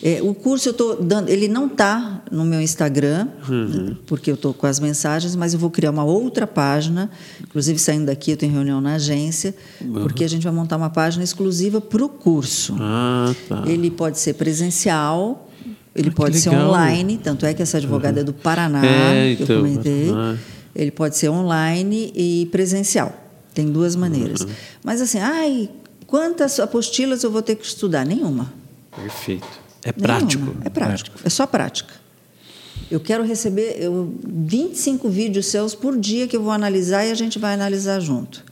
[0.08, 1.30] É, o curso eu estou dando.
[1.30, 3.96] Ele não está no meu Instagram, Uhum.
[4.06, 7.10] porque eu estou com as mensagens, mas eu vou criar uma outra página.
[7.42, 9.56] Inclusive, saindo daqui, eu tenho reunião na agência,
[10.04, 12.76] porque a gente vai montar uma página exclusiva para o curso.
[12.80, 13.64] Ah, tá.
[13.66, 15.50] Ele pode ser presencial,
[15.96, 19.36] ele Ah, que pode ser online, tanto é que essa advogada é do Paraná, É,
[19.36, 20.10] que então, eu comentei.
[20.10, 20.38] Paraná.
[20.76, 23.12] Ele pode ser online e presencial.
[23.56, 24.46] Tem duas maneiras.
[24.84, 25.70] Mas assim, ai,
[26.06, 28.06] quantas apostilas eu vou ter que estudar?
[28.06, 28.54] Nenhuma.
[28.96, 29.65] Perfeito.
[29.86, 30.44] É prático.
[30.44, 30.62] Nenhuma.
[30.66, 31.18] É prático.
[31.24, 31.94] É só prática.
[32.92, 37.16] Eu quero receber eu, 25 vídeos seus por dia que eu vou analisar e a
[37.16, 38.44] gente vai analisar junto.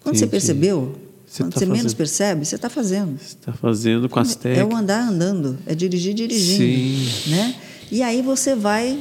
[0.00, 0.30] Quando você Entendi.
[0.30, 0.94] percebeu,
[1.26, 1.96] Você quando tá você menos fazendo.
[1.96, 3.18] percebe, você está fazendo.
[3.18, 4.78] Você está fazendo com as É o técnicas.
[4.78, 7.30] andar andando, é dirigir dirigindo, Sim.
[7.30, 7.54] né?
[7.90, 8.98] E aí você vai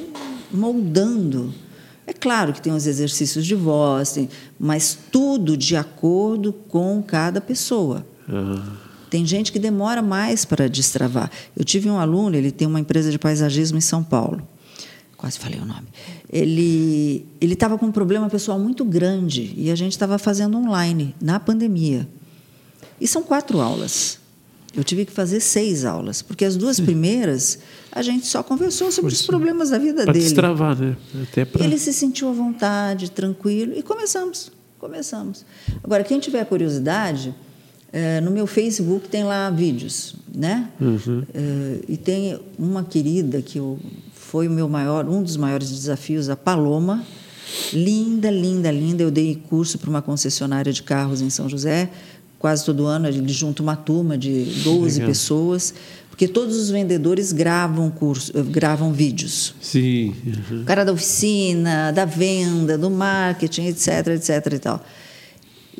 [0.52, 1.54] moldando.
[2.06, 4.30] É claro que tem os exercícios de voz, tem-
[4.60, 8.06] mas tudo de acordo com cada pessoa.
[8.28, 8.62] Ah,
[9.12, 11.30] Tem gente que demora mais para destravar.
[11.54, 14.42] Eu tive um aluno, ele tem uma empresa de paisagismo em São Paulo.
[15.18, 15.88] Quase falei o nome.
[16.32, 21.14] Ele ele estava com um problema pessoal muito grande e a gente estava fazendo online
[21.22, 22.08] na pandemia.
[23.02, 24.18] E são quatro aulas.
[24.74, 27.60] Eu tive que fazer seis aulas, porque as duas primeiras
[27.92, 30.24] a gente só conversou sobre os problemas da vida para dele.
[30.24, 30.96] destravar, né?
[31.22, 31.66] Até para.
[31.66, 34.54] Ele se sentiu à vontade, tranquilo, e começamos.
[34.80, 35.46] Começamos.
[35.84, 37.36] Agora, quem tiver curiosidade,
[37.94, 40.70] eh, no meu Facebook tem lá vídeos, né?
[41.34, 43.78] Eh, e tem uma querida que eu,
[44.14, 47.04] foi o meu maior, um dos maiores desafios, a Paloma.
[47.74, 49.04] Linda, linda, linda.
[49.04, 51.90] Eu dei curso para uma concessionária de carros em São José.
[52.40, 55.10] Quase todo ano ele junta uma turma de 12 Legal.
[55.10, 55.74] pessoas,
[56.10, 59.54] porque todos os vendedores gravam curso, eh, gravam vídeos.
[59.62, 60.16] Sim.
[60.50, 60.62] uhum.
[60.62, 64.86] O cara da oficina, da venda, do marketing, etc, etc e tal.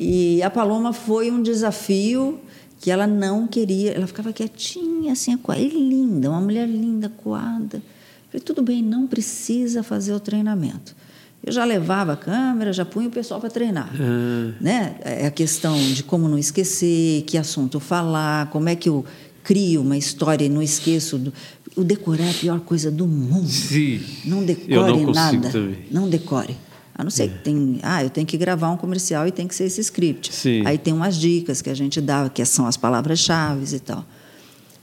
[0.02, 2.40] E a Paloma foi um desafio
[2.80, 7.80] que ela não queria, ela ficava quietinha, assim, e linda, uma mulher linda, coada.
[8.28, 10.96] Falei, tudo bem, não precisa fazer o treinamento.
[11.44, 13.90] Eu já levava a câmera, já punha o pessoal para treinar.
[13.94, 14.96] Ah, Né?
[15.00, 19.04] É a questão de como não esquecer, que assunto falar, como é que eu
[19.44, 21.18] crio uma história e não esqueço.
[21.18, 21.32] Do...
[21.76, 23.48] O decorar é a pior coisa do mundo.
[23.48, 24.00] sim.
[24.24, 25.50] Não decore Eu não nada.
[25.50, 25.78] também.
[25.90, 26.56] Não decore.
[26.94, 27.80] A não ser que tem.
[27.82, 30.32] Ah, eu tenho que gravar um comercial e tem que ser esse script.
[30.32, 30.62] Sim.
[30.66, 34.04] Aí tem umas dicas que a gente dá, que são as palavras-chave e tal.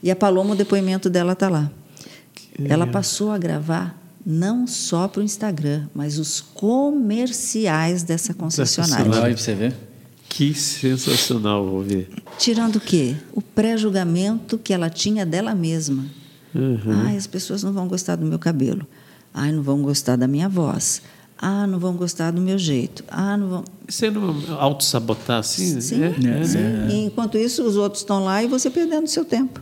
[0.01, 1.71] E a Paloma, o depoimento dela está lá.
[2.57, 9.05] Ela passou a gravar não só para o Instagram, mas os comerciais dessa concessionária.
[9.05, 9.75] Olha pra você ver.
[10.27, 12.07] Que sensacional ouvir.
[12.37, 13.15] Tirando o quê?
[13.33, 16.05] O pré-julgamento que ela tinha dela mesma.
[16.53, 17.05] Uhum.
[17.05, 18.85] Ai, as pessoas não vão gostar do meu cabelo.
[19.33, 21.01] Ai, não vão gostar da minha voz.
[21.41, 23.03] Ah, não vão gostar do meu jeito.
[23.07, 23.63] Ah, não vão.
[23.87, 25.79] Você não auto-sabotar assim?
[25.79, 26.43] Sim, É, é.
[26.43, 26.59] sim.
[26.89, 29.61] E enquanto isso, os outros estão lá e você perdendo seu tempo.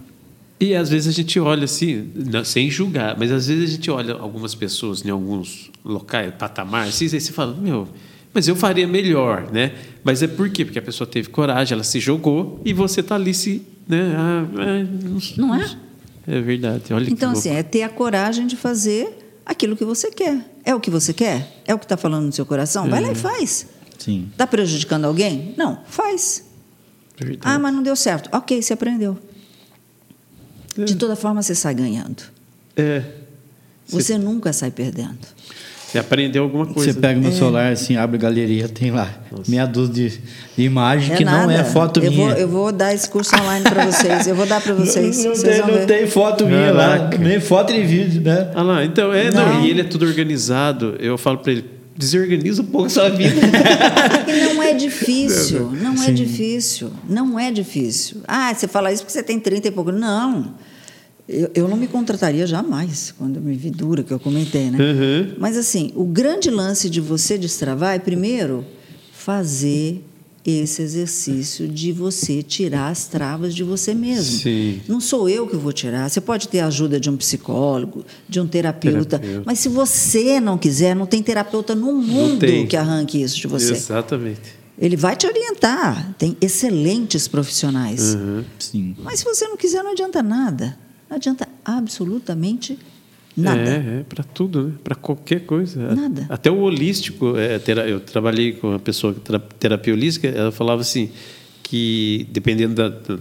[0.60, 3.92] E às vezes a gente olha assim, não- sem julgar, mas às vezes a gente
[3.92, 7.88] olha algumas pessoas em alguns locais, patamar, assim, aí você fala, meu,
[8.34, 9.74] mas eu faria melhor, né?
[10.04, 10.66] Mas é por quê?
[10.66, 13.62] Porque a pessoa teve coragem, ela se jogou e você tá ali se.
[13.88, 14.16] Né?
[14.18, 15.78] Ah, ah, Não é?
[16.28, 16.92] É verdade.
[16.92, 19.16] Olha Então, assim, é ter a coragem de fazer
[19.46, 20.44] aquilo que você quer.
[20.68, 21.62] É o que você quer?
[21.66, 22.90] É o que está falando no seu coração?
[22.90, 23.68] Vai lá e faz.
[23.98, 24.28] Sim.
[24.34, 25.56] Está prejudicando alguém?
[25.56, 26.44] Não, faz.
[27.18, 27.40] Verdade.
[27.42, 28.30] Ah, mas não deu certo.
[28.34, 29.18] Ok, você aprendeu.
[30.76, 32.22] De toda forma, você sai ganhando.
[32.76, 33.02] É.
[33.88, 35.26] Você nunca sai perdendo.
[35.88, 36.92] Você aprendeu alguma coisa.
[36.92, 37.22] Você pega É.
[37.24, 39.10] meu celular, assim, abre galeria, tem lá
[39.48, 40.20] meia dúzia de,
[40.58, 41.64] de imagem que não é nada.
[41.64, 42.28] foto eu minha.
[42.30, 44.28] Vou, eu vou dar esse curso online para vocês.
[44.28, 45.24] Eu vou dar para vocês.
[45.24, 47.18] Não, vocês tem, não tem foto minha lá, Caraca.
[47.18, 48.52] nem foto nem vídeo, né?
[48.54, 49.54] Ah lá, então, é, não.
[49.54, 49.66] Não.
[49.66, 50.98] e ele é tudo organizado.
[51.00, 51.66] Eu falo para ele,
[51.96, 53.36] desorganiza um pouco a sua vida.
[54.28, 58.18] E não é difícil, não é difícil, não é difícil.
[58.28, 59.90] Ah, você fala isso porque você tem 30 e pouco.
[59.90, 60.54] Não,
[61.28, 64.78] eu, eu não me contrataria jamais, quando eu me vi dura, que eu comentei, né?
[64.80, 65.36] Uhum.
[65.38, 68.66] Mas assim, o grande lance de você destravar é, primeiro,
[69.12, 70.04] fazer
[70.46, 74.40] esse exercício de você tirar as travas de você mesmo.
[74.40, 74.80] Sim.
[74.88, 76.10] Não sou eu que vou tirar.
[76.10, 79.44] Você pode ter a ajuda de um psicólogo, de um terapeuta, Terapeuta.
[79.46, 83.74] mas se você não quiser, não tem terapeuta no mundo que arranque isso de você.
[83.74, 84.56] Exatamente.
[84.80, 86.16] Ele vai te orientar.
[86.18, 88.16] Tem excelentes profissionais.
[88.16, 88.46] Uhum.
[88.58, 88.96] Sim.
[89.04, 90.78] Mas se você não quiser, não adianta nada.
[91.10, 92.78] Não adianta absolutamente
[93.36, 93.62] nada.
[93.70, 94.74] É, é para tudo, né?
[94.84, 95.94] Para qualquer coisa.
[95.96, 96.26] Nada.
[96.30, 99.22] Até o holístico, é, eu trabalhei com uma pessoa que
[99.60, 101.10] terapia holística, ela falava assim
[101.64, 103.16] que dependendo da, da-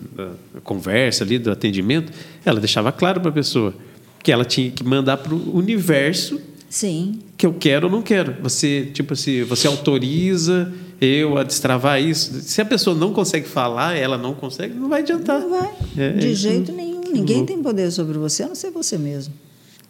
[0.55, 2.12] da conversa ali, do atendimento,
[2.45, 3.74] ela deixava claro para a pessoa
[4.22, 7.18] que ela tinha que mandar para o universo Sim.
[7.37, 8.37] que eu quero ou não quero.
[8.43, 12.41] Você, tipo assim, você autoriza eu a destravar isso.
[12.41, 15.41] Se a pessoa não consegue falar, ela não consegue, não vai adiantar.
[15.41, 15.70] Não vai.
[15.97, 16.95] É, de jeito nenhum.
[17.16, 17.52] Ninguém louco.
[17.52, 19.34] tem poder sobre você, a não ser você mesmo.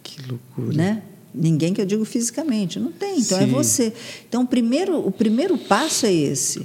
[0.02, 0.76] Que loucura.
[0.76, 1.02] Né?
[1.34, 2.78] Ninguém que eu digo fisicamente.
[2.78, 3.18] Não tem.
[3.18, 3.50] Então é Sim.
[3.50, 3.92] você.
[4.28, 6.64] Então o primeiro, o primeiro passo é esse.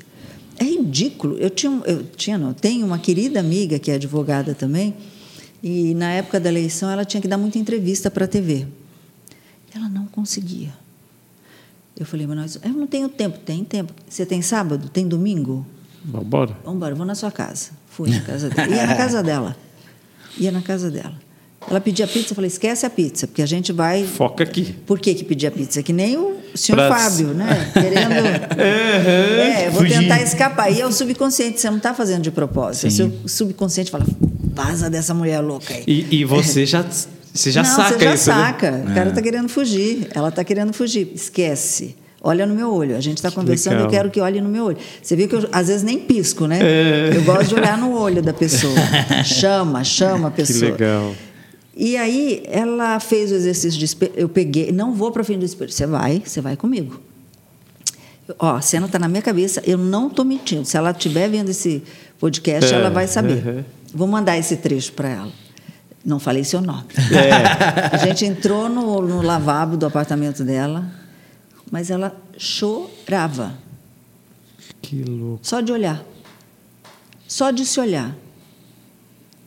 [0.58, 1.38] É ridículo.
[1.38, 4.96] Eu tinha, eu tinha, não, tenho uma querida amiga que é advogada também,
[5.62, 8.68] e na época da eleição ela tinha que dar muita entrevista para a TV.
[9.74, 10.74] Ela não conseguia.
[11.98, 13.40] Eu falei, mas nós, eu não tenho tempo.
[13.40, 13.94] Tem tempo.
[14.08, 14.90] Você tem sábado?
[14.90, 15.66] Tem domingo?
[16.04, 16.58] Vamos embora?
[16.64, 17.72] Vamos embora, vou na sua casa.
[17.90, 18.74] Fui na casa dela.
[18.74, 19.58] Ia na casa dela.
[20.38, 21.14] Ia na casa dela.
[21.70, 24.04] Ela pedia pizza, eu falei, esquece a pizza, porque a gente vai.
[24.04, 24.74] Foca aqui.
[24.86, 25.84] Por que, que pedia pizza?
[25.84, 27.70] Que nem o senhor Pra- Fábio, né?
[27.72, 28.60] Querendo.
[28.60, 30.00] É, eu vou Fugir.
[30.00, 30.72] tentar escapar.
[30.72, 32.88] E é o subconsciente, você não está fazendo de propósito.
[32.88, 34.06] O seu subconsciente fala,
[34.54, 35.84] vaza dessa mulher louca aí.
[35.88, 36.84] E, e você já,
[37.32, 38.36] você já não, saca você já isso, né?
[38.36, 38.84] saca.
[38.90, 40.08] O cara está querendo fugir.
[40.16, 41.12] Ela está querendo fugir.
[41.14, 41.96] Esquece.
[42.24, 42.96] Olha no meu olho.
[42.96, 43.88] A gente está conversando, legal.
[43.88, 44.78] eu quero que olhe no meu olho.
[45.02, 46.60] Você viu que eu, às vezes, nem pisco, né?
[46.62, 47.12] É.
[47.16, 48.76] Eu gosto de olhar no olho da pessoa.
[49.26, 50.72] Chama, chama a Que pessoa.
[50.72, 51.16] legal.
[51.76, 54.12] E aí ela fez o exercício de espelho.
[54.16, 55.72] Eu peguei, não vou para frente do espelho.
[55.72, 57.02] Você vai, você vai comigo.
[58.38, 60.64] Ó, a cena está na minha cabeça, eu não estou mentindo.
[60.64, 61.84] Se ela estiver vendo esse
[62.20, 63.46] podcast, É, ela vai saber.
[63.46, 63.64] uhum.
[63.94, 65.32] Vou mandar esse trecho para ela.
[66.06, 66.84] Não falei seu nome.
[67.12, 67.92] É.
[67.96, 70.86] A gente entrou no, no lavabo do apartamento dela,
[71.72, 73.58] mas ela chorava,
[74.82, 75.40] Que louco.
[75.42, 76.04] só de olhar.
[77.28, 78.16] Só de se olhar.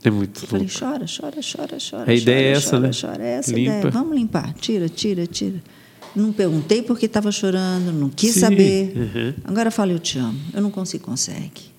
[0.02, 2.10] É muito Eu falei, chora, chora, chora, chora.
[2.10, 2.90] A ideia é chora, essa, chora, né?
[3.00, 3.70] Chora, é essa a Limpa.
[3.78, 3.90] ideia.
[3.90, 4.52] Vamos limpar.
[4.54, 5.62] Tira, tira, tira.
[6.16, 8.92] Não perguntei porque estava chorando, não quis Sim, saber.
[8.96, 9.34] uhum.
[9.44, 10.38] Agora fala, eu te amo.
[10.52, 11.73] Eu não consigo, consegue.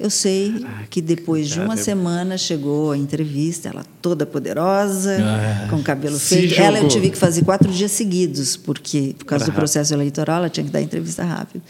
[0.00, 5.76] Eu sei que depois de uma semana chegou a entrevista, ela toda poderosa, Ah, com
[5.76, 6.58] o cabelo feito.
[6.58, 10.38] Ela eu tive que fazer quatro dias seguidos, porque por causa Era do processo eleitoral
[10.38, 11.62] ela tinha que dar entrevista rápido.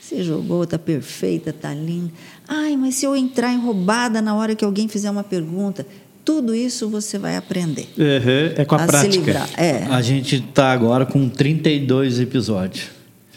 [0.00, 2.10] Se jogou, tá perfeita, tá linda.
[2.48, 5.86] Ai, mas se eu entrar enrobada na hora que alguém fizer uma pergunta,
[6.24, 7.88] tudo isso você vai aprender.
[7.96, 9.46] Uhum, É com a, a prática.
[9.56, 9.84] É.
[9.84, 12.88] A gente está agora com 32 episódios.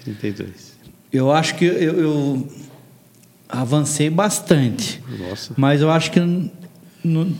[0.03, 0.49] 32.
[1.11, 2.47] Eu acho que eu, eu
[3.53, 5.01] avancei bastante.
[5.29, 5.53] Nossa.
[5.55, 6.19] Mas eu acho que
[7.03, 7.31] no,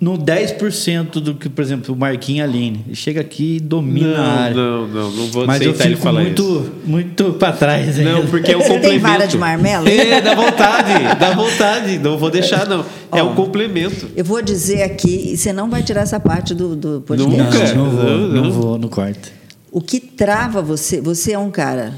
[0.00, 2.84] no 10% do que, por exemplo, o Marquinhos Aline.
[2.86, 4.56] Ele chega aqui e domina a área.
[4.56, 6.72] Não, não, não, não vou Mas eu aceitar ele fico falar muito, isso.
[6.84, 8.12] muito para trás ainda.
[8.12, 9.06] Não, porque é um Você tem complemento.
[9.06, 9.88] vara de marmelo?
[9.88, 11.98] É, dá vontade, dá vontade.
[11.98, 12.84] Não vou deixar, não.
[13.12, 14.08] É um complemento.
[14.16, 17.38] Eu vou dizer aqui, e você não vai tirar essa parte do, do podcast.
[17.40, 17.74] Nunca.
[17.74, 18.50] Não, não vou, Não, não não.
[18.50, 19.30] vou no quarto.
[19.70, 21.94] O que trava você, você é um cara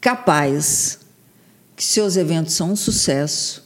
[0.00, 0.98] capaz,
[1.76, 3.62] que seus eventos são um sucesso.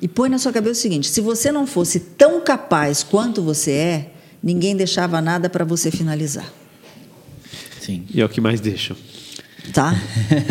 [0.00, 3.72] E põe na sua cabeça o seguinte: se você não fosse tão capaz quanto você
[3.72, 4.10] é,
[4.42, 6.52] ninguém deixava nada para você finalizar.
[7.80, 8.04] Sim.
[8.12, 8.96] E é o que mais deixam.
[9.72, 9.94] Tá?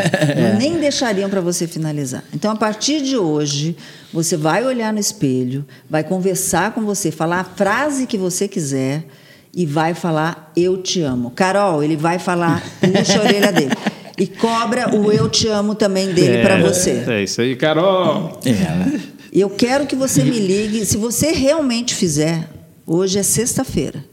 [0.57, 2.23] Nem deixariam para você finalizar.
[2.33, 3.75] Então, a partir de hoje,
[4.13, 9.05] você vai olhar no espelho, vai conversar com você, falar a frase que você quiser
[9.53, 11.31] e vai falar eu te amo.
[11.31, 13.73] Carol, ele vai falar, puxa a orelha dele.
[14.19, 17.03] E cobra o eu te amo também dele é, para você.
[17.07, 18.39] É isso aí, Carol.
[18.45, 18.99] É,
[19.31, 22.49] E eu quero que você me ligue, se você realmente fizer,
[22.85, 24.03] hoje é sexta-feira.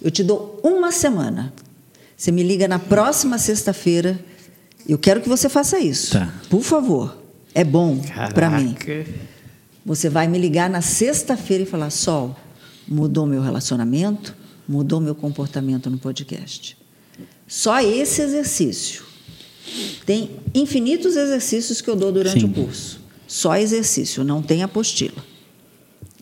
[0.00, 1.52] Eu te dou uma semana.
[2.16, 4.18] Você me liga na próxima sexta-feira.
[4.88, 6.12] Eu quero que você faça isso.
[6.12, 6.32] Tá.
[6.48, 7.16] Por favor.
[7.54, 7.98] É bom
[8.34, 8.76] para mim.
[9.84, 12.36] Você vai me ligar na sexta-feira e falar: Sol,
[12.86, 14.36] mudou meu relacionamento,
[14.68, 16.76] mudou meu comportamento no podcast.
[17.48, 19.05] Só esse exercício.
[20.04, 22.46] Tem infinitos exercícios que eu dou durante Sim.
[22.46, 23.00] o curso.
[23.26, 25.24] Só exercício, não tem apostila.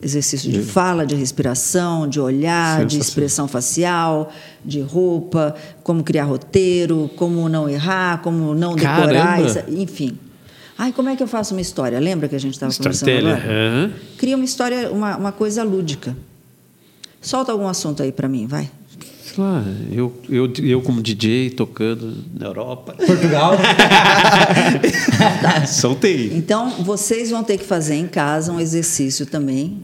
[0.03, 4.31] Exercício de fala, de respiração, de olhar, de expressão facial,
[4.65, 9.65] de roupa, como criar roteiro, como não errar, como não decorar, Caramba!
[9.69, 10.19] enfim.
[10.77, 11.99] Ai, como é que eu faço uma história?
[12.01, 13.35] Lembra que a gente estava conversando agora?
[13.37, 13.93] aham.
[14.19, 16.17] Cria uma história, uma, uma coisa lúdica.
[17.21, 18.71] Solta algum assunto aí para mim, vai.
[19.35, 22.95] Sei lá, eu, eu, eu como DJ tocando na Europa.
[23.07, 23.57] Portugal.
[25.67, 26.33] Soltei.
[26.35, 29.83] Então, vocês vão ter que fazer em casa um exercício também.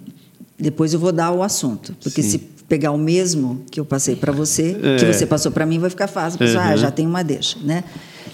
[0.59, 1.95] Depois eu vou dar o assunto.
[2.03, 2.39] Porque se
[2.69, 5.13] pegar o mesmo que eu passei para você, que É.
[5.13, 6.37] você passou para mim, vai ficar fácil.
[6.37, 6.77] A pessoa, ah, Uhum.
[6.77, 7.83] já tem uma deixa, né?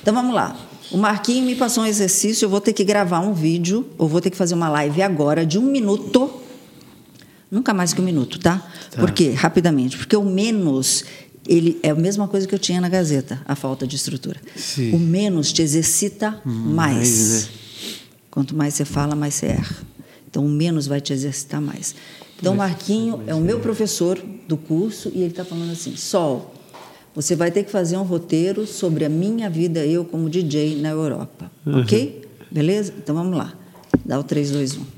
[0.02, 0.56] Então, vamos lá.
[0.90, 4.20] O Marquinho me passou um exercício, eu vou ter que gravar um vídeo, ou vou
[4.20, 6.36] ter que fazer uma live agora de um minuto.
[7.51, 8.66] Nunca mais que um minuto, tá?
[8.97, 9.30] Por quê?
[9.30, 9.97] Rapidamente.
[9.97, 11.05] Porque o menos,
[11.47, 14.40] ele é a mesma coisa que eu tinha na Gazeta, a falta de estrutura.
[14.57, 14.92] Sim.
[14.92, 16.74] O menos te exercita mais.
[16.74, 17.49] Mais, né?
[18.30, 19.76] Quanto mais você fala, mais você erra.
[20.28, 21.94] Então, o menos vai te exercitar mais.
[22.38, 26.53] Então, o Marquinho é o meu professor do curso e ele está falando assim: Sol,
[27.14, 30.90] você vai ter que fazer um roteiro sobre a minha vida, eu como DJ na
[30.90, 31.51] Europa.
[31.66, 32.28] Ok?
[32.51, 32.92] Beleza?
[32.99, 33.55] Então, vamos lá.
[34.05, 34.95] Dá o 3, 2, 1.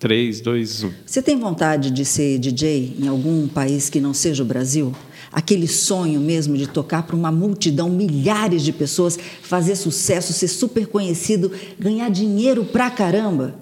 [0.00, 0.92] 3, 2, 1.
[1.04, 4.94] Você tem vontade de ser DJ em algum país que não seja o Brasil?
[5.30, 10.86] Aquele sonho mesmo de tocar para uma multidão, milhares de pessoas, fazer sucesso, ser super
[10.86, 13.54] conhecido, ganhar dinheiro pra caramba?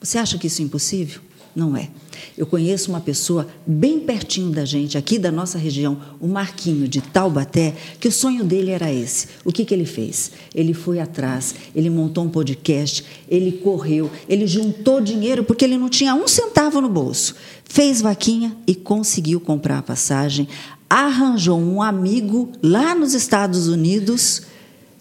[0.00, 1.20] Você acha que isso é impossível?
[1.54, 1.88] Não é.
[2.36, 7.00] Eu conheço uma pessoa bem pertinho da gente, aqui da nossa região, o Marquinho de
[7.00, 9.28] Taubaté, que o sonho dele era esse.
[9.44, 10.32] O que, que ele fez?
[10.52, 15.88] Ele foi atrás, ele montou um podcast, ele correu, ele juntou dinheiro porque ele não
[15.88, 17.36] tinha um centavo no bolso.
[17.64, 20.48] Fez vaquinha e conseguiu comprar a passagem,
[20.90, 24.42] arranjou um amigo lá nos Estados Unidos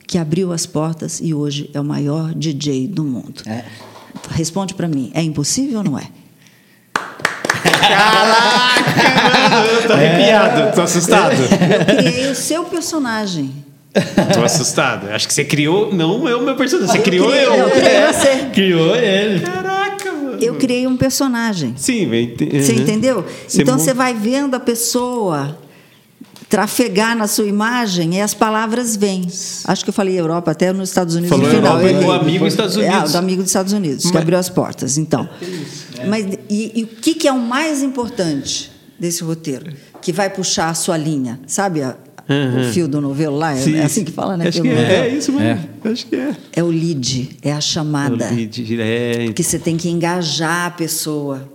[0.08, 3.42] que abriu as portas e hoje é o maior DJ do mundo.
[3.48, 3.66] É.
[4.30, 6.10] Responde para mim, é impossível ou não é?
[7.88, 11.34] Caraca, mano, eu tô arrepiado, tô assustado.
[11.42, 13.52] Eu criei o seu personagem.
[14.34, 15.10] Tô assustado.
[15.12, 17.54] Acho que você criou, não eu, meu personagem, você Eu criou criei- eu.
[17.54, 18.36] eu criei você.
[18.54, 19.40] Criou ele.
[19.42, 20.38] Caraca, mano.
[20.42, 21.74] Eu criei um personagem.
[21.78, 22.80] Sim, eu Você uhum.
[22.80, 23.26] entendeu?
[23.48, 25.58] Você então mon- você vai vendo a pessoa
[26.54, 29.28] trafegar na sua imagem e as palavras vêm.
[29.66, 31.82] Acho que eu falei Europa até nos Estados Unidos Falou no final.
[31.82, 33.12] Europa, eu o amigo dos Estados É, Unidos.
[33.12, 34.98] do amigo dos Estados Unidos, que Mas- abriu as portas.
[35.00, 35.28] Então,
[36.08, 39.74] mas e, e o que, que é o mais importante desse roteiro?
[40.00, 41.82] Que vai puxar a sua linha, sabe?
[41.82, 41.96] a-
[42.30, 44.48] O fio do novelo lá, é, Sim, é assim que fala, né?
[44.50, 45.68] Acho que é, é isso mesmo.
[45.84, 46.36] Acho que é.
[46.54, 48.28] É o lead, é a chamada.
[48.32, 51.50] O lead, é, Porque você tem que engajar a pessoa.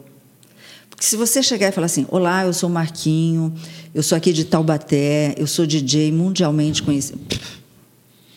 [0.91, 3.55] Porque se você chegar e falar assim: Olá, eu sou o Marquinho,
[3.95, 7.21] eu sou aqui de Taubaté, eu sou DJ mundialmente conhecido.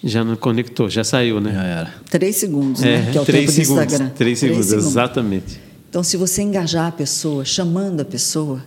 [0.03, 1.51] Já não conectou, já saiu, né?
[1.53, 1.93] Já era.
[2.09, 3.09] Três segundos, né?
[3.11, 3.93] Que é o três tempo do segundos.
[3.93, 4.09] Instagram.
[4.15, 5.59] Três segundos, exatamente.
[5.89, 8.63] Então, se você engajar a pessoa, chamando a pessoa,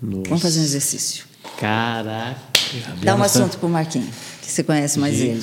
[0.00, 1.24] vamos fazer um exercício.
[1.58, 2.38] Caraca.
[3.02, 4.08] Dá um assunto pro Marquinho,
[4.42, 5.42] que você conhece mais ele.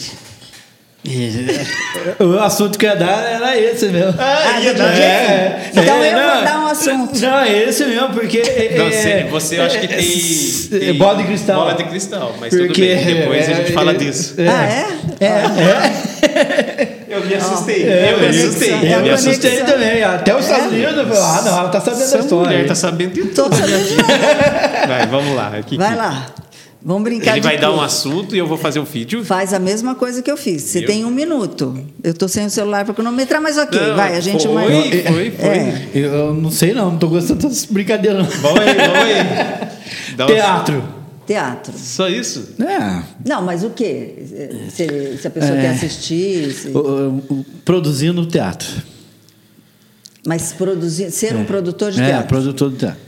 [2.19, 4.15] O assunto que eu ia dar era esse mesmo.
[4.19, 4.97] Ah, ia do dar?
[4.97, 7.19] É, Então é, eu não, vou dar um assunto.
[7.19, 8.39] Não, é esse mesmo, porque.
[8.39, 11.55] é- Não, é- você, acho que é- tem, é- tem Bola de cristal.
[11.59, 13.05] Bola de cristal, mas tudo Porque bem.
[13.05, 14.35] Depois a gente é- fala é- disso.
[14.39, 14.65] Ah,
[15.23, 16.87] é?
[17.07, 17.83] Eu me assustei.
[17.87, 18.71] É, eu me assustei.
[18.73, 19.57] É eu me Eu assustei.
[19.63, 20.03] também.
[20.03, 22.45] Até os Estados Unidos eu falei, ah, não, ela tá sabendo Essa da história.
[22.51, 23.61] mulher tá sabendo de Tô tudo.
[24.87, 25.53] Vai, vamos lá.
[25.57, 26.25] Aqui, Vai lá.
[26.87, 29.25] Vamos brincar Ele de vai dar um assunto e eu vou fazer o vídeo.
[29.25, 30.61] Faz a mesma coisa que eu fiz.
[30.61, 31.75] Você Eu- tem um minuto.
[32.03, 34.91] Eu estou sem o celular para cronometrar, mas ok, Não, vai, a gente foi, vai.
[35.01, 35.47] foi, foi.
[35.47, 35.87] É.
[35.95, 38.27] Eu não sei não, não tô gostando dessas brincadeiras.
[38.35, 40.13] Vamos aí, vamos aí.
[40.15, 40.83] Dá um- Teatro.
[41.25, 41.73] Teatro.
[41.75, 42.49] Só isso?
[42.59, 43.01] É.
[43.27, 44.13] Não, mas o quê?
[44.69, 45.61] Se, se a pessoa É.
[45.61, 46.53] quer assistir.
[46.53, 48.67] se- O- o- o- Produzindo teatro.
[50.23, 52.27] Mas produzir, ser um produtor de É, teatro.
[52.27, 52.99] produtor de teatro.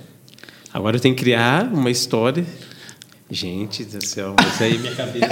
[0.73, 2.43] Agora eu tenho que criar uma história.
[3.29, 5.27] Gente do céu, isso aí minha cabeça.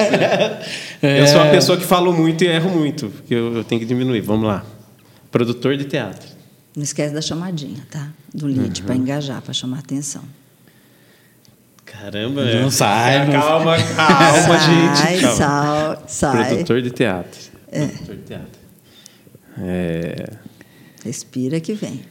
[1.02, 3.88] Eu sou uma pessoa que falo muito e erro muito, porque eu, eu tenho que
[3.88, 4.20] diminuir.
[4.22, 4.66] Vamos lá.
[5.32, 6.28] Produtor de teatro.
[6.76, 8.10] Não esquece da chamadinha, tá?
[8.34, 8.86] Do lead, Uhum.
[8.86, 10.24] para engajar, para chamar atenção.
[11.86, 12.72] Caramba, Não é.
[12.72, 15.22] sai, não- Calma, calma, sai, gente.
[15.22, 15.38] Calma.
[15.38, 16.48] Sai, sai.
[16.50, 17.40] Produtor de teatro.
[17.72, 18.60] Produtor de teatro.
[19.60, 20.30] É,
[21.06, 22.02] Respira que vem.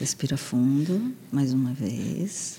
[0.00, 2.58] Respira fundo, mais uma vez.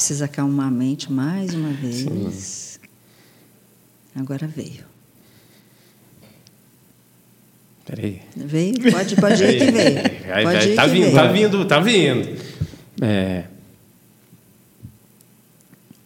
[0.00, 2.80] Precisa acalmar a mente mais uma vez.
[4.16, 4.82] Agora veio.
[7.84, 8.22] Peraí.
[8.34, 8.90] Veio?
[8.90, 9.94] Pode, pode ir que veio.
[10.26, 11.14] Vai, Pode ir tá que vindo, veio.
[11.14, 12.42] tá vindo, tá vindo.
[13.02, 13.44] É,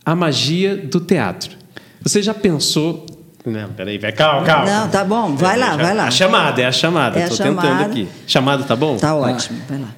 [0.04, 1.56] a magia do teatro.
[2.02, 3.06] Você já pensou.
[3.46, 4.66] Não, peraí, vai, calma, calma.
[4.66, 6.08] Não, tá bom, vai lá, vai lá.
[6.08, 7.20] A chamada, é a chamada.
[7.20, 8.08] É a Tô tentando aqui.
[8.26, 8.96] Chamada tá bom?
[8.96, 9.94] Tá ótimo, vai lá.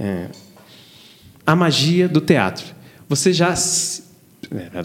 [0.00, 0.26] É.
[1.46, 2.76] A magia do teatro.
[3.08, 3.54] Você já.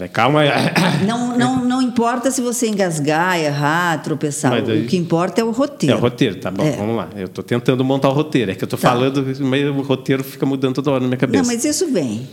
[0.00, 0.48] É, calma aí.
[1.06, 4.62] Não, não, não importa se você engasgar, errar, tropeçar.
[4.62, 5.96] Daí- O que importa é o É roteiro.
[5.96, 6.72] o roteiro, tá bom, É.
[6.72, 7.08] vamos lá.
[7.16, 8.50] Eu tô tentando montar o roteiro.
[8.50, 8.88] É que eu tô Tá.
[8.90, 11.42] falando, mas o roteiro fica mudando toda hora na minha cabeça.
[11.42, 12.26] Não, mas isso vem.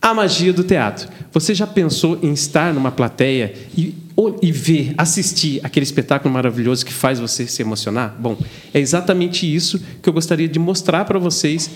[0.00, 1.08] A magia do teatro.
[1.32, 3.94] Você já pensou em estar numa plateia e,
[4.40, 8.14] e ver, assistir aquele espetáculo maravilhoso que faz você se emocionar?
[8.18, 8.36] Bom,
[8.72, 11.68] é exatamente isso que eu gostaria de mostrar para vocês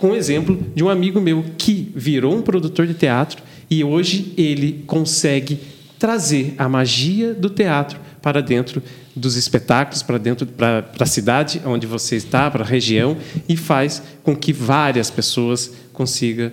[0.00, 4.32] com o exemplo de um amigo meu que virou um produtor de teatro e hoje
[4.36, 5.60] ele consegue
[5.98, 8.82] trazer a magia do teatro para dentro
[9.14, 14.02] dos espetáculos, para dentro para a cidade onde você está, para a região e faz
[14.22, 16.50] com que várias pessoas consigam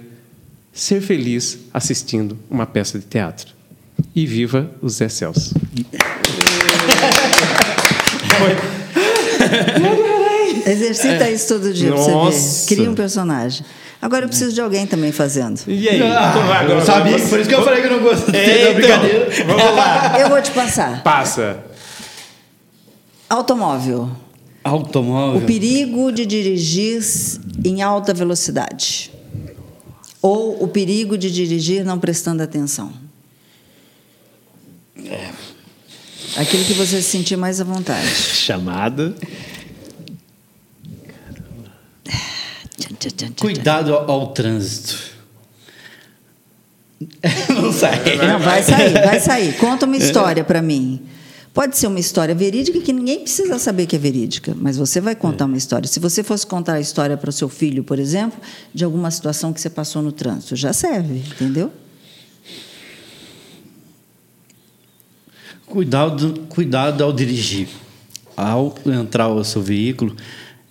[0.74, 3.56] ser feliz assistindo uma peça de teatro.
[4.14, 5.56] E viva o Zé Celso.
[10.68, 12.14] Exercita isso todo dia pra você É.
[12.14, 12.60] Nossa.
[12.70, 12.76] ver.
[12.76, 13.66] Cria um personagem.
[14.02, 15.60] Agora eu preciso de alguém também fazendo.
[15.68, 16.02] E aí?
[16.04, 18.74] Ah, eu sabia, por isso que eu falei que eu não gostei É, da então,
[18.76, 19.30] brincadeira.
[19.48, 20.18] vamos lá.
[20.22, 21.02] Eu vou te passar.
[21.04, 21.64] Passa.
[23.30, 24.10] Automóvel.
[24.64, 25.42] Automóvel.
[25.42, 27.02] O perigo de dirigir
[27.66, 29.12] em alta velocidade.
[30.22, 32.92] Ou o perigo de dirigir não prestando atenção.
[35.06, 35.30] É.
[36.38, 38.08] Aquilo que você se sentir mais à vontade.
[38.08, 39.16] Chamada.
[43.40, 45.18] Cuidado ao, ao trânsito.
[47.50, 48.18] Não sai.
[48.18, 49.58] Não, vai sair, vai sair.
[49.58, 51.02] Conta uma história para mim.
[51.54, 55.16] Pode ser uma história verídica que ninguém precisa saber que é verídica, mas você vai
[55.16, 55.88] contar uma história.
[55.88, 58.40] Se você fosse contar a história para o seu filho, por exemplo,
[58.72, 61.72] de alguma situação que você passou no trânsito, já serve, entendeu?
[65.66, 67.70] Cuidado, cuidado ao dirigir.
[68.36, 70.16] Ao entrar ao seu veículo,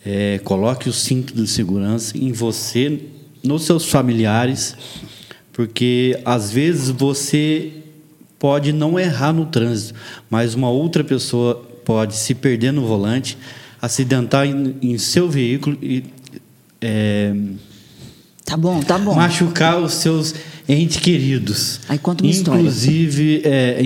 [0.07, 3.01] é, coloque o cinto de segurança em você,
[3.43, 4.77] nos seus familiares,
[5.53, 7.73] porque às vezes você
[8.39, 9.99] pode não errar no trânsito,
[10.31, 13.37] mas uma outra pessoa pode se perder no volante,
[13.83, 16.05] acidentar em, em seu veículo e
[16.81, 17.35] é,
[18.45, 19.13] Tá bom, tá bom.
[19.13, 20.33] machucar os seus
[20.69, 21.81] entes queridos.
[21.89, 22.61] Aí conta uma história.
[22.61, 23.83] Inclusive, é,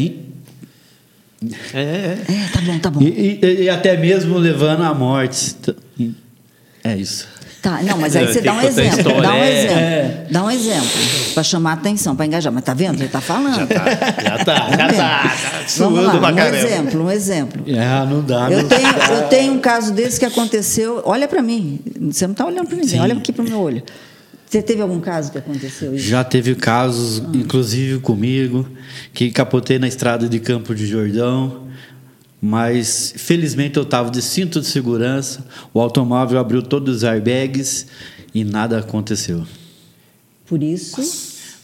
[1.75, 2.19] É, é.
[2.29, 3.01] É, tá bom, tá bom.
[3.01, 5.57] e, e- e até mesmo levando à morte.
[6.85, 7.27] É isso.
[7.63, 8.99] Tá, não, mas aí Não, você dá um exemplo.
[8.99, 9.51] história, Dá um é.
[9.65, 10.33] exemplo.
[10.33, 10.89] Dá um exemplo.
[11.35, 12.51] Para chamar a atenção, para engajar.
[12.51, 12.99] Mas tá vendo?
[13.01, 13.55] Ele tá falando.
[13.59, 15.23] Já tá, já tá, Tá já tá.
[15.29, 16.57] tá Vamos lá, pra um caramba.
[16.57, 17.63] exemplo, um exemplo.
[17.67, 18.51] É, não dá.
[18.51, 21.03] Eu não- tenho, eu tenho um caso desse que aconteceu.
[21.05, 21.81] Olha para mim.
[22.11, 22.89] Você não está olhando para ninguém.
[22.91, 23.01] Sim.
[23.01, 23.83] Olha aqui para o meu olho.
[24.51, 26.09] Você teve algum caso que aconteceu isso?
[26.09, 28.69] Já teve casos, inclusive comigo,
[29.15, 31.69] que capotei na estrada de Campo de Jordão,
[32.43, 37.87] mas felizmente eu estava de cinto de segurança, o automóvel abriu todos os airbags
[38.35, 39.47] e nada aconteceu.
[40.47, 41.01] Por isso.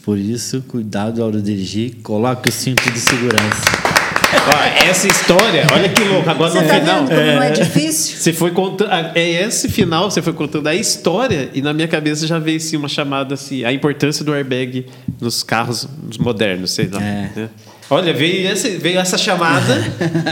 [0.04, 3.95] Por isso, cuidado ao dirigir, coloque o cinto de segurança.
[4.34, 6.28] Ó, essa história, olha que louco.
[6.28, 6.98] Agora Você no tá final.
[7.06, 8.16] vendo como não é difícil?
[8.18, 8.90] Você foi contando.
[9.14, 12.76] É esse final, você foi contando a história, e na minha cabeça já veio assim,
[12.76, 14.86] uma chamada assim, a importância do airbag
[15.20, 17.02] nos carros modernos, sei lá.
[17.02, 17.30] É.
[17.36, 17.50] né?
[17.88, 19.76] Olha, veio, esse, veio essa chamada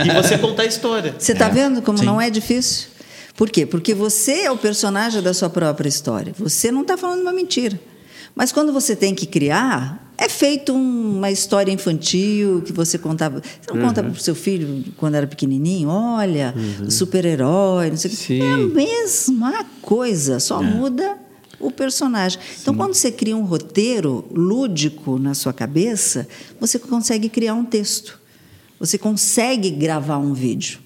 [0.04, 1.14] e você contar a história.
[1.16, 2.04] Você está É, vendo como sim.
[2.04, 2.88] não é difícil?
[3.36, 3.64] Por quê?
[3.64, 6.32] Porque você é o personagem da sua própria história.
[6.38, 7.78] Você não está falando uma mentira.
[8.34, 13.40] Mas quando você tem que criar, é feito um- uma história infantil que você contava.
[13.40, 15.88] Você não conta para o seu filho quando era pequenininho?
[15.88, 16.52] Olha,
[16.84, 18.20] o super-herói, não sei o quê.
[18.20, 18.42] Sim.
[18.42, 21.16] É a mesma coisa, só muda
[21.60, 22.38] o personagem.
[22.60, 26.26] Então, quando você cria um roteiro lúdico na sua cabeça,
[26.60, 28.18] você consegue criar um texto.
[28.80, 30.80] Você consegue gravar um vídeo.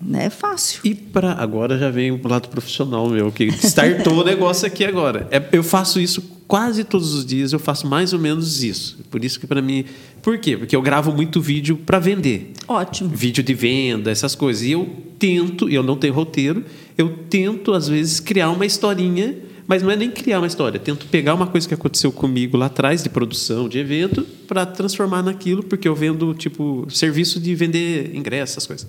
[0.00, 0.26] Né?
[0.26, 0.80] É fácil.
[0.84, 5.26] E para agora já vem o lado profissional meu, que startou o negócio aqui agora.
[5.30, 8.98] É, eu faço isso quase todos os dias, eu faço mais ou menos isso.
[9.10, 9.84] Por isso que para mim,
[10.22, 10.56] por quê?
[10.56, 12.52] Porque eu gravo muito vídeo para vender.
[12.66, 13.10] Ótimo.
[13.10, 14.62] Vídeo de venda, essas coisas.
[14.62, 14.88] E eu
[15.18, 16.64] tento, e eu não tenho roteiro,
[16.96, 19.36] eu tento às vezes criar uma historinha,
[19.66, 22.66] mas não é nem criar uma história, tento pegar uma coisa que aconteceu comigo lá
[22.66, 28.16] atrás de produção, de evento, para transformar naquilo, porque eu vendo tipo serviço de vender
[28.16, 28.88] ingressos, essas coisas.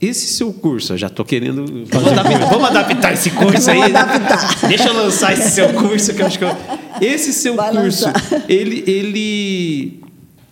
[0.00, 1.84] Esse seu curso, eu já estou querendo.
[1.86, 3.78] Vamos adaptar, vamos adaptar esse curso aí.
[3.80, 4.68] Vamos adaptar.
[4.68, 6.56] Deixa eu lançar esse seu curso que eu acho que eu...
[7.02, 8.44] Esse seu Vai curso, lançar.
[8.48, 10.00] ele, ele,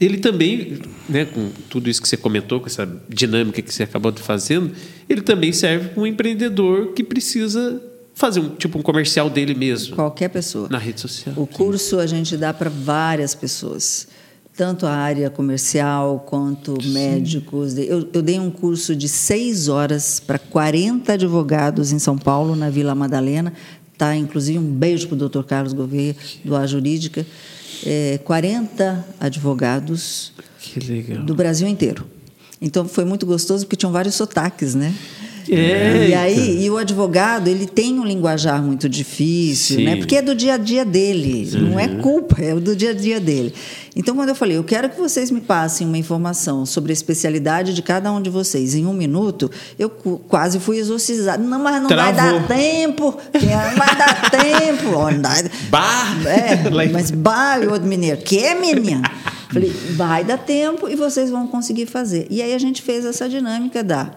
[0.01, 0.79] ele também,
[1.09, 4.71] né, com tudo isso que você comentou, com essa dinâmica que você acabou de fazendo,
[5.09, 7.83] ele também serve para um empreendedor que precisa
[8.15, 10.69] fazer um tipo um comercial dele mesmo Qualquer pessoa.
[10.69, 11.35] na rede social.
[11.39, 14.09] O curso a gente dá para várias pessoas,
[14.59, 17.79] tanto a área comercial quanto médicos.
[17.79, 22.69] Eu, eu dei um curso de seis horas para 40 advogados em São Paulo, na
[22.69, 23.53] Vila Madalena.
[23.97, 27.25] Tá, inclusive, um beijo para o doutor Carlos Gouveia, do A Jurídica.
[27.87, 30.33] É, 40 advogados
[31.25, 32.05] do Brasil inteiro.
[32.61, 34.93] Então foi muito gostoso porque tinham vários sotaques, né?
[35.51, 39.85] É, e aí, e o advogado, ele tem um linguajar muito difícil, Sim.
[39.85, 39.97] né?
[39.97, 43.19] Porque é do dia a dia dele, não é culpa, é do dia a dia
[43.21, 43.53] dele.
[43.97, 47.75] Então, quando eu falei, eu quero que vocês me passem uma informação sobre a especialidade
[47.75, 51.43] de cada um de vocês em um minuto, eu quase fui exorcizada.
[51.43, 52.41] Não, mas não vai Travou.
[52.41, 54.91] dar tempo, não vai dar tempo.
[54.91, 56.15] Não dá- Bah!
[56.29, 59.03] é, mas bah, e o outro mineiro, que é menina?
[59.51, 62.27] Falei, vai dar tempo e vocês vão conseguir fazer.
[62.31, 64.11] E aí a gente fez essa dinâmica da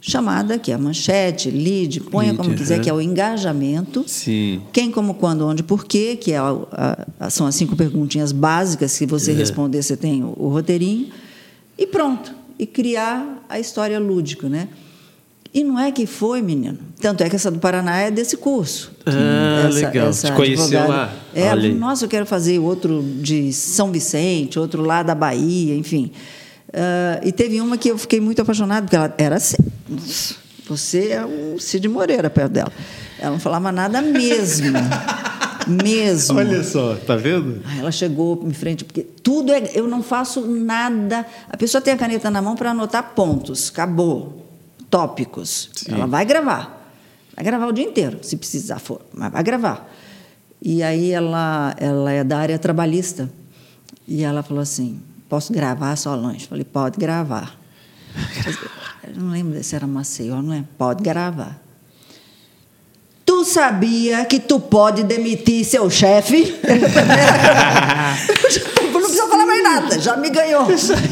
[0.00, 2.82] chamada, que é a manchete, lead, ponha como Lead, quiser, aham.
[2.84, 4.04] que é o engajamento.
[4.06, 4.62] Sim.
[4.72, 8.92] Quem, como, quando, onde, porquê, que é a- a- são as cinco perguntinhas básicas.
[8.92, 11.08] Se você responder, você tem o, o roteirinho.
[11.76, 12.32] E pronto.
[12.58, 14.68] E criar a história lúdica, né?
[15.52, 16.78] E não é que foi, menino.
[17.00, 18.92] Tanto é que essa do Paraná é desse curso.
[19.06, 20.10] Ah, legal.
[20.12, 21.12] Te conheceu lá?
[21.34, 26.10] É, nossa, eu quero fazer outro de São Vicente, outro lá da Bahia, enfim.
[26.72, 29.56] Ah, e teve uma que eu fiquei muito apaixonada, porque ela era assim.
[30.68, 32.72] Você é o Cid Moreira perto dela.
[33.18, 34.76] Ela não falava nada mesmo.
[35.66, 36.38] mesmo.
[36.38, 37.62] Olha só, tá vendo?
[37.66, 39.70] Aí ela chegou em frente, porque tudo é.
[39.74, 41.26] Eu não faço nada.
[41.48, 44.46] A pessoa tem a caneta na mão para anotar pontos, acabou.
[44.90, 45.70] Tópicos.
[45.86, 46.78] Ela vai gravar.
[47.34, 49.88] Vai gravar o dia inteiro, se precisar for, mas vai gravar.
[50.60, 53.30] E aí ela, ela é da área trabalhista.
[54.06, 56.46] E ela falou assim: posso gravar, Solange?
[56.46, 57.58] Falei, pode gravar.
[59.06, 60.64] Eu não lembro se era Maceió, não é?
[60.76, 61.60] Pode gravar.
[63.24, 66.56] Tu sabia que tu pode demitir seu chefe?
[68.92, 70.66] não precisa falar mais nada, já me ganhou.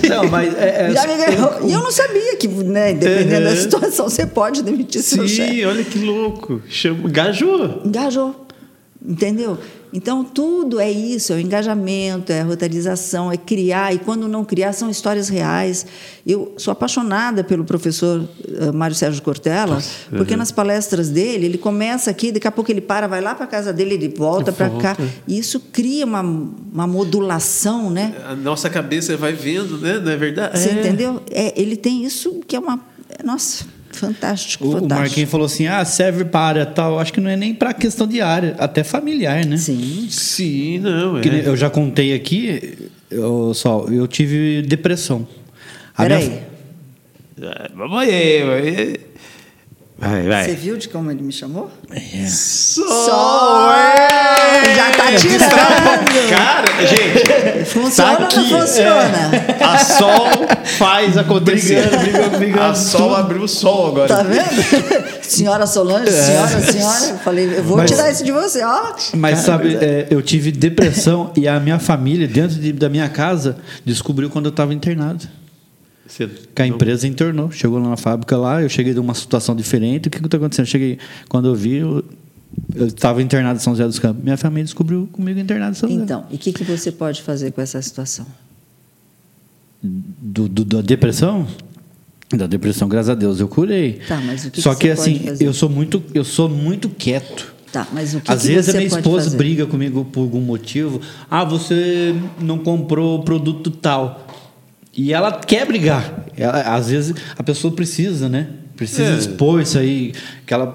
[0.09, 1.69] Não, mas é, é- Já me ganhou.
[1.69, 5.57] E eu não sabia que, né, dependendo da situação, você pode demitir seu chefe.
[5.57, 6.63] Sim, olha que louco.
[6.69, 7.83] Chama, gajou.
[7.85, 8.46] Engajou.
[9.09, 9.57] Entendeu?
[9.93, 13.95] Então, tudo é isso, é o engajamento, é a rotarização, é criar.
[13.95, 15.87] E quando não criar, são histórias reais.
[16.27, 19.81] Eu sou apaixonada pelo professor eh, Mário Sérgio Cortella,
[20.11, 23.45] porque nas palestras dele, ele começa aqui, daqui a pouco ele para, vai lá para
[23.45, 24.97] a casa dele, ele volta para cá.
[25.27, 28.13] E isso cria uma, uma modulação, né?
[28.29, 30.01] A nossa cabeça vai vendo, né?
[30.01, 30.59] Não é verdade?
[30.59, 30.81] Você É.
[30.81, 31.23] entendeu?
[31.31, 32.81] É, ele tem isso que é uma.
[33.09, 33.65] é, Nossa,
[33.97, 35.01] fantástico, O, o fantástico.
[35.01, 36.99] Marquinhos falou assim: ah, serve para tal.
[36.99, 39.57] Acho que não é nem para questão de área, até familiar, né?
[39.57, 40.07] Sim.
[40.11, 41.19] Sim, não.
[41.19, 41.21] É.
[41.23, 42.75] Que eu já contei aqui,
[43.11, 45.27] eu, só, eu tive depressão.
[45.97, 46.29] Peraí.
[46.29, 46.47] minha-
[47.53, 49.01] Ah, Vamos aí.
[49.99, 50.23] Vai.
[50.29, 51.71] Vai, Você viu de como ele me chamou?
[51.91, 52.27] É.
[52.27, 53.71] Sol!
[54.77, 55.47] Já tá tirando!
[56.29, 58.37] Cara, gente, Funciona tá ou aqui.
[58.51, 59.31] não funciona?
[59.61, 60.27] A Sol
[60.79, 61.83] faz acontecer.
[61.89, 63.15] Brigando, brigando, brigando, A Sol tudo.
[63.17, 64.09] abriu o Sol agora.
[64.09, 64.63] Tá vendo?
[65.23, 67.07] senhora Solange, senhora, senhora.
[67.07, 68.93] Eu falei, eu vou Mas- tirar isso de você, ó.
[69.15, 73.57] Mas sabe, é, eu tive depressão e a minha família, dentro de- da minha casa,
[73.85, 75.27] descobriu quando eu estava internado.
[76.07, 77.51] Você- Que a empresa internou.
[77.51, 80.09] Chegou lá na fábrica lá, eu cheguei de uma situação diferente.
[80.09, 80.67] O que está acontecendo?
[80.67, 80.99] Eu cheguei,
[81.29, 82.05] quando eu vi, eu
[82.75, 84.23] estava internado em São José dos Campos.
[84.23, 86.03] Minha família descobriu comigo internado em São José.
[86.03, 88.27] Então, e o que, que você pode fazer com essa situação?
[89.83, 91.47] Do, do- da depressão?
[92.31, 94.01] Da depressão, graças a Deus, eu curei.
[94.09, 95.47] Tá, mas o que Só que que, você pode assim, fazer?
[95.47, 97.55] eu sou muito, eu sou muito quieto.
[97.73, 99.37] Tá, mas o que, Às que vezes você a minha esposa fazer?
[99.37, 101.01] briga comigo por algum motivo.
[101.31, 104.26] Ah, você não comprou o produto tal.
[104.97, 106.25] E ela quer brigar.
[106.37, 108.49] Ela- às vezes a pessoa precisa, né?
[108.77, 109.17] Precisa É.
[109.19, 110.13] expor isso aí.
[110.47, 110.73] Que ela,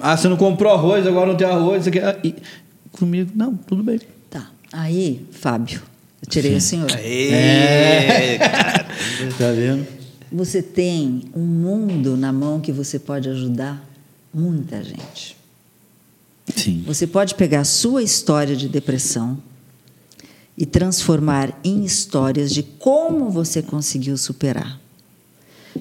[0.00, 1.80] ah, você não comprou arroz, agora não tem arroz.
[1.80, 1.98] isso aqui.
[2.00, 2.34] Ah, e
[2.92, 4.00] comigo, não, tudo bem.
[4.30, 5.80] Tá, aí, Fábio,
[6.22, 6.90] eu tirei o senhor.
[6.98, 8.38] É.
[9.38, 9.86] Tá vendo?
[10.32, 13.84] Você tem um mundo na mão que você pode ajudar
[14.34, 15.36] muita gente.
[16.54, 16.82] Sim.
[16.86, 19.38] Você pode pegar a sua história de depressão
[20.56, 24.78] e transformar em histórias de como você conseguiu superar.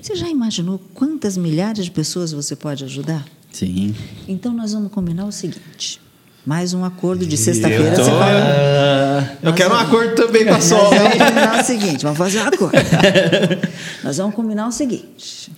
[0.02, 3.26] Você já imaginou quantas milhares de pessoas você pode ajudar?
[3.52, 3.96] Sim.
[4.28, 6.02] Então nós vamos combinar o seguinte:
[6.46, 9.38] mais um acordo de sexta-feira Eu tô- você vai.
[9.42, 10.90] Eu quero um acordo também com a Nós Sol.
[10.90, 12.76] vamos combinar o seguinte, vamos fazer um acordo.
[14.04, 15.52] Nós vamos combinar o seguinte.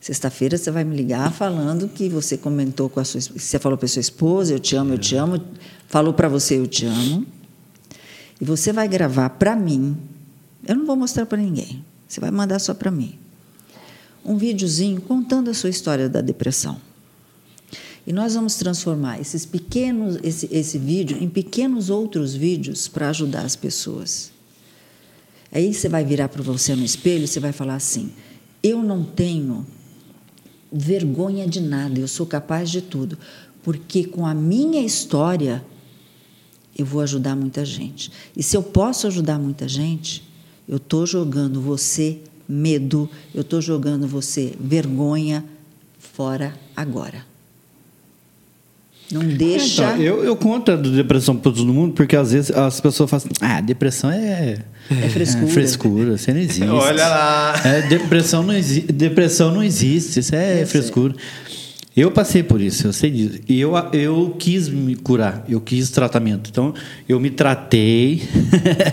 [0.00, 3.88] Sexta-feira você vai me ligar falando que você comentou com a sua você falou para
[3.88, 5.40] sua esposa, eu te amo, eu te amo,
[5.88, 7.26] falou para você eu te amo.
[8.40, 9.96] E você vai gravar para mim.
[10.66, 11.84] Eu não vou mostrar para ninguém.
[12.06, 13.18] Você vai mandar só para mim.
[14.24, 16.80] Um videozinho contando a sua história da depressão.
[18.06, 23.42] E nós vamos transformar esses pequenos, esse, esse vídeo em pequenos outros vídeos para ajudar
[23.42, 24.30] as pessoas.
[25.50, 28.12] Aí você vai virar para você no espelho e você vai falar assim:
[28.62, 29.66] eu não tenho
[30.70, 33.16] vergonha de nada, eu sou capaz de tudo,
[33.62, 35.64] porque com a minha história
[36.76, 38.10] eu vou ajudar muita gente.
[38.36, 40.22] E se eu posso ajudar muita gente,
[40.68, 42.18] eu estou jogando você
[42.48, 45.44] medo, eu estou jogando você vergonha
[45.98, 47.24] fora agora.
[49.12, 49.84] Não deixa.
[49.84, 53.24] Então, eu, eu conto a depressão para todo mundo, porque às vezes as pessoas falam
[53.26, 54.58] assim, ah, depressão é,
[54.90, 55.46] É frescura.
[55.46, 56.62] é frescura, você não existe.
[56.64, 57.52] Olha lá.
[57.64, 60.80] É, depressão, não exi depressão não existe, isso é Eu sei.
[61.96, 63.38] Eu passei por isso, eu sei disso.
[63.48, 66.50] E eu, eu quis me curar, eu quis tratamento.
[66.50, 66.74] Então,
[67.08, 68.22] eu me tratei.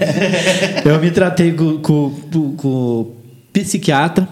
[0.85, 3.15] eu me tratei com, com, com, com o
[3.51, 4.27] psiquiatra.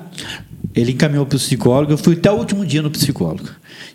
[0.75, 1.91] Ele encaminhou para o psicólogo.
[1.93, 3.49] Eu fui até o último dia no psicólogo.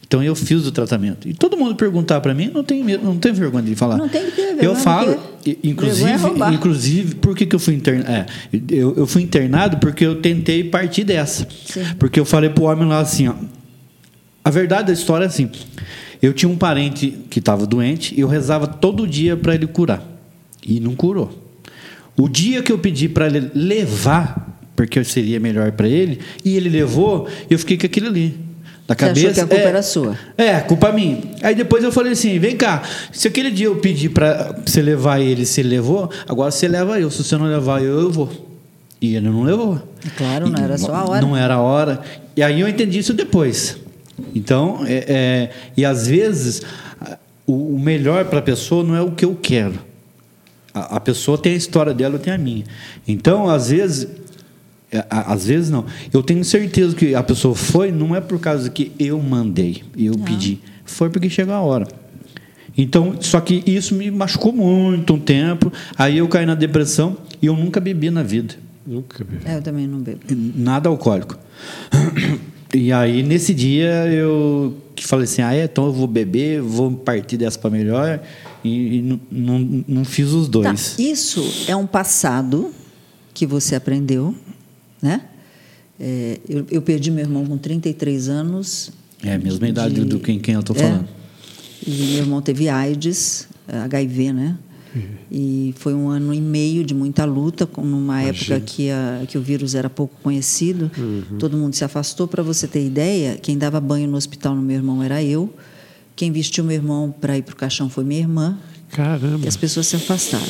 [0.07, 1.29] Então, eu fiz o tratamento.
[1.29, 3.97] E todo mundo perguntar para mim, não tem, medo- não tem vergonha de falar.
[3.97, 7.55] Não tem que ter Eu vergonha, falo, porque i- inclusive, é inclusive, por que, que
[7.55, 8.11] eu fui internado?
[8.11, 8.27] É,
[8.71, 11.47] eu, eu fui internado porque eu tentei partir dessa.
[11.65, 11.85] Sim.
[11.99, 13.35] Porque eu falei pro homem lá assim, ó.
[14.45, 15.51] A verdade da história é assim.
[16.21, 20.03] Eu tinha um parente que estava doente e eu rezava todo dia para ele curar.
[20.65, 21.33] E não curou.
[22.17, 26.69] O dia que eu pedi para ele levar, porque seria melhor para ele, e ele
[26.69, 28.39] levou, eu fiquei com aquilo ali.
[28.87, 29.35] Da Você achou cabeça.
[29.35, 30.19] que a culpa é, era sua?
[30.37, 31.19] É, culpa minha.
[31.43, 35.21] Aí depois eu falei assim: vem cá, se aquele dia eu pedi para você levar
[35.21, 37.11] ele, se ele levou, agora você leva eu.
[37.11, 38.31] Se você não levar eu, eu vou.
[39.01, 39.81] E ele não levou.
[40.19, 41.21] Claro, não era só a hora.
[41.23, 42.03] Não era a hora.
[42.37, 43.79] E aí eu entendi isso depois.
[44.35, 46.63] Então, é, é, e às vezes,
[47.47, 49.75] o, o melhor para a pessoa não é o que eu quero.
[50.73, 52.65] A, a pessoa tem a história dela, eu tenho a minha.
[53.07, 54.07] Então, às vezes,
[54.93, 55.85] é, a- às vezes não.
[56.13, 60.17] Eu tenho certeza que a pessoa foi, não é por causa que eu mandei, eu
[60.19, 60.61] pedi.
[60.85, 61.89] Foi porque chegou a hora.
[62.77, 65.73] Então, só que isso me machucou muito um tempo.
[65.97, 68.55] Aí eu caí na depressão e eu nunca bebi na vida.
[68.87, 69.39] Nunca vi.
[69.49, 70.21] É, eu também não bebo.
[70.57, 71.39] Nada alcoólico.
[72.75, 76.91] E aí, nesse dia, eu que falei assim: ah, é, então eu vou beber, vou
[76.91, 78.21] partir dessa para melhor.
[78.65, 80.99] E, e não, não, não fiz os Tá, dois.
[80.99, 82.73] isso é um passado
[83.33, 84.35] que você aprendeu,
[85.01, 85.23] né?
[86.01, 88.91] É, eu, eu perdi meu irmão com 33 anos.
[89.23, 90.79] É a mesma idade de- do quem, quem eu estou É.
[90.81, 91.09] falando.
[91.87, 94.59] E meu irmão teve AIDS, HIV, né?
[95.31, 99.43] E foi um ano e meio de muita luta, numa época que, a, que o
[99.43, 100.91] vírus era pouco conhecido.
[101.39, 102.29] Todo mundo se afastou.
[102.29, 105.53] Para você ter ideia, quem dava banho no hospital no meu irmão era eu.
[106.17, 108.59] Quem vestiu meu irmão para ir para o caixão foi minha irmã.
[108.91, 109.45] Caramba.
[109.45, 110.47] E as pessoas se afastaram.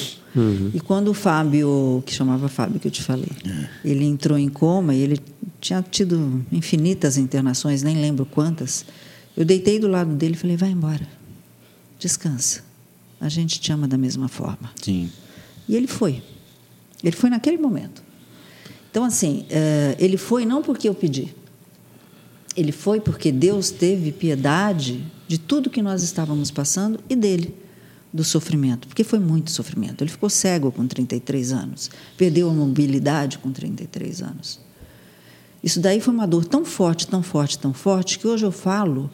[0.74, 3.30] E quando o Fábio, que chamava Fábio, que eu te falei,
[3.84, 5.18] ele entrou em coma e ele
[5.60, 8.84] tinha tido infinitas internações, nem lembro quantas.
[9.36, 11.06] Eu deitei do lado dele e falei: vai embora,
[11.98, 12.62] descansa.
[13.24, 14.70] A gente te ama da mesma forma.
[14.82, 15.10] Sim.
[15.66, 16.22] E ele foi.
[17.02, 18.02] Ele foi naquele momento.
[18.90, 21.34] Então, assim, eh, ele foi não porque eu pedi.
[22.54, 27.54] Ele foi porque Deus teve piedade de tudo que nós estávamos passando e dele,
[28.12, 28.86] do sofrimento.
[28.88, 30.04] Porque foi muito sofrimento.
[30.04, 34.60] Ele ficou cego com 33 anos, perdeu a mobilidade com 33 anos.
[35.62, 39.10] Isso daí foi uma dor tão forte, tão forte, tão forte, que hoje eu falo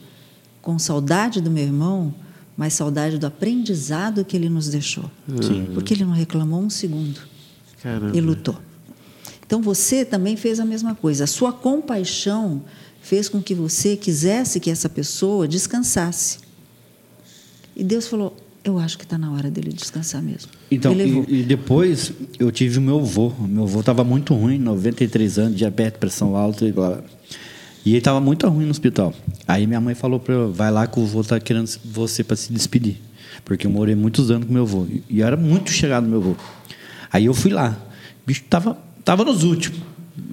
[0.60, 2.12] com saudade do meu irmão,
[2.60, 5.10] mas saudade do aprendizado que ele nos deixou.
[5.72, 7.18] Porque ele não reclamou um segundo.
[7.82, 8.14] Caramba.
[8.14, 8.54] E lutou.
[9.46, 11.24] Então você também fez a mesma coisa.
[11.24, 12.62] A sua compaixão
[13.00, 16.40] fez com que você quisesse que essa pessoa descansasse.
[17.74, 20.52] E Deus falou: Eu acho que está na hora dele descansar mesmo.
[20.70, 23.32] Então, e e, e depois eu tive o meu avô.
[23.38, 26.90] Meu avô estava muito ruim, 93 anos, diabetes, pressão alta e blá.
[26.90, 27.04] blá.
[27.84, 29.14] E ele estava muito ruim no hospital.
[29.46, 32.36] Aí minha mãe falou para eu, vai lá que o avô está querendo você para
[32.36, 32.96] se despedir.
[33.44, 34.86] Porque eu morei muitos anos com meu avô.
[35.08, 36.36] E eu era muito chegado no meu avô.
[37.12, 37.76] Aí eu fui lá.
[38.22, 39.80] O bicho tava, tava nos últimos.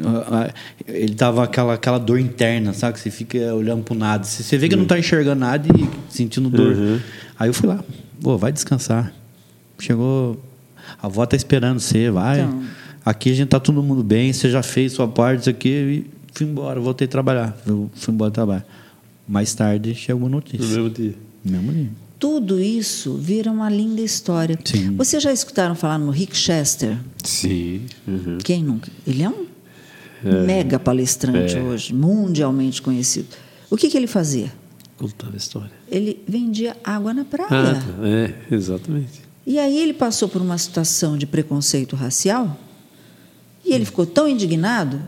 [0.04, 0.54] Ah, ah,
[0.86, 2.96] Ele tava aquela, aquela dor interna, sabe?
[2.96, 4.26] Que você fica olhando pro nada.
[4.26, 6.76] Você você vê que não tá enxergando nada e sentindo dor.
[7.40, 7.84] Aí eu fui lá.
[8.22, 9.14] Pô, vai descansar.
[9.80, 10.42] Chegou.
[11.02, 12.42] A avó tá esperando você, vai.
[12.42, 12.64] Então.
[13.06, 15.70] Aqui a gente tá todo mundo bem, você já fez sua parte, isso aqui.
[15.70, 17.58] E fui embora, voltei a trabalhar.
[17.66, 18.66] Eu fui embora trabalhar.
[19.28, 20.66] Mais tarde chegou a No notícia.
[20.66, 21.16] mesmo dia.
[21.44, 21.90] Mesmo dia.
[22.20, 24.58] Tudo isso vira uma linda história.
[24.64, 24.96] Sim.
[24.96, 26.98] Vocês já escutaram falar no Rick Chester?
[27.24, 27.82] Sim.
[28.08, 28.38] Uhum.
[28.44, 28.90] Quem nunca?
[29.06, 29.46] Ele é um
[30.46, 31.62] mega palestrante É.
[31.62, 33.28] hoje, mundialmente conhecido.
[33.70, 34.52] O que, que ele fazia?
[34.98, 35.72] Contava a história.
[35.92, 37.50] Ele vendia água na praia.
[37.52, 38.08] Ah, tá.
[38.08, 39.22] é, exatamente.
[39.46, 42.58] E aí ele passou por uma situação de preconceito racial
[43.64, 45.00] e ele ficou tão indignado.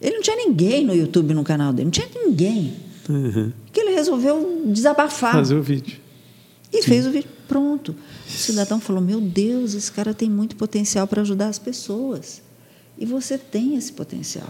[0.00, 2.74] Ele não tinha ninguém no YouTube no canal dele, não tinha ninguém.
[3.08, 3.52] Uhum.
[3.72, 5.32] Que ele resolveu desabafar.
[5.32, 5.98] Fazer o vídeo.
[6.72, 7.30] E fez o vídeo.
[7.48, 7.96] Pronto.
[8.26, 12.42] O cidadão falou: Meu Deus, esse cara tem muito potencial para ajudar as pessoas.
[12.98, 14.48] E você tem esse potencial.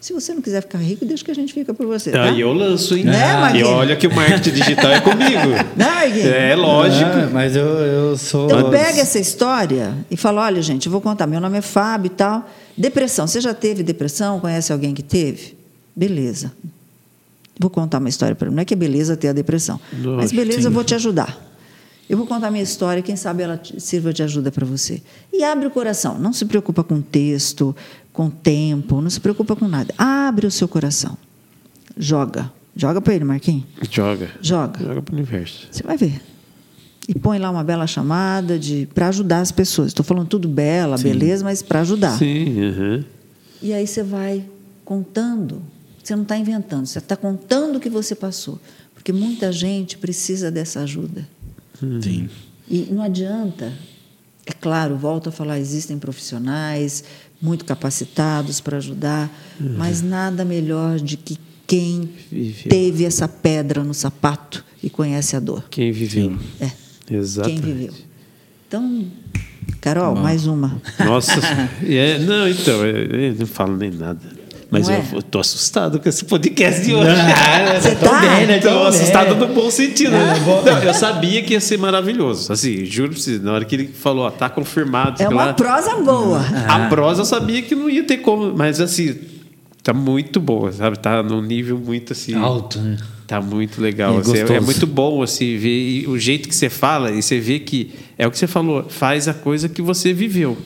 [0.00, 2.12] Se você não quiser ficar rico, deixa que a gente fica por você.
[2.12, 2.24] Tá?
[2.24, 3.04] Aí eu lanço, hein?
[3.04, 3.18] Né,
[3.56, 5.48] e olha que o marketing digital é comigo.
[5.76, 6.26] Né, Marquinhos?
[6.26, 7.10] É lógico.
[7.10, 8.46] Ah, mas eu, eu sou.
[8.46, 11.26] Então pega essa história e fala: olha, gente, eu vou contar.
[11.26, 12.48] Meu nome é Fábio e tal.
[12.76, 13.26] Depressão.
[13.26, 14.38] Você já teve depressão?
[14.40, 15.56] Conhece alguém que teve?
[15.94, 16.52] Beleza.
[17.58, 18.54] Vou contar uma história para ele.
[18.54, 19.80] Não é que é beleza ter a depressão.
[19.92, 20.66] Lógico, mas beleza, sim.
[20.66, 21.44] eu vou te ajudar.
[22.08, 25.02] Eu vou contar minha história, quem sabe ela te- sirva de ajuda para você.
[25.32, 26.18] E abre o coração.
[26.18, 27.76] Não se preocupa com texto,
[28.18, 29.94] com tempo, não se preocupa com nada.
[29.96, 31.16] Abre o seu coração.
[31.96, 32.52] Joga.
[32.74, 33.62] Joga para ele, Marquinhos.
[33.88, 34.28] Joga.
[34.42, 34.80] Joga.
[34.84, 35.68] Joga pro universo.
[35.70, 36.20] Você vai ver.
[37.06, 39.88] E põe lá uma bela chamada de para ajudar as pessoas.
[39.88, 42.18] Estou falando tudo bela, beleza, mas para ajudar.
[42.18, 43.04] Sim, aham.
[43.62, 44.44] E aí você vai
[44.84, 45.62] contando.
[46.02, 48.58] Você não está inventando, você está contando o que você passou.
[48.94, 51.24] Porque muita gente precisa dessa ajuda.
[52.02, 52.28] Sim.
[52.68, 53.72] E não adianta.
[54.44, 57.04] É claro, volto a falar, existem profissionais
[57.40, 62.68] muito capacitados para ajudar, mas nada melhor de que quem Viveu.
[62.68, 65.64] teve essa pedra no sapato e conhece a dor.
[65.70, 66.36] Quem viveu.
[66.60, 66.70] É.
[67.10, 67.62] Exatamente.
[67.62, 67.94] Quem viveu.
[68.66, 69.06] Então,
[69.80, 70.80] Carol, mais uma.
[70.98, 71.40] Nossa.
[71.86, 74.37] é, não, então, eu, eu não falo nem nada.
[74.70, 75.06] Mas Não eu, é?
[75.14, 77.10] eu tô assustado com esse podcast de hoje.
[77.80, 78.20] Você tão tá?
[78.20, 78.58] bem, né?
[78.58, 80.10] Tô assustado no bom sentido.
[80.10, 80.34] né?
[80.64, 82.52] Não, eu sabia que ia ser maravilhoso.
[82.52, 85.22] Assim, juro pra você, na hora que ele falou, ó, tá confirmado.
[85.22, 86.44] É uma lá, prosa boa.
[86.68, 89.16] A prosa eu sabia que não ia ter como, mas assim,
[89.82, 90.98] tá muito boa, sabe?
[90.98, 92.34] Tá num nível muito assim.
[92.34, 92.98] Alto, né?
[93.26, 94.16] Tá muito legal.
[94.16, 97.40] É assim, é, é muito bom assim, ver o jeito que você fala e você
[97.40, 100.58] vê que é o que você falou, faz a coisa que você viveu.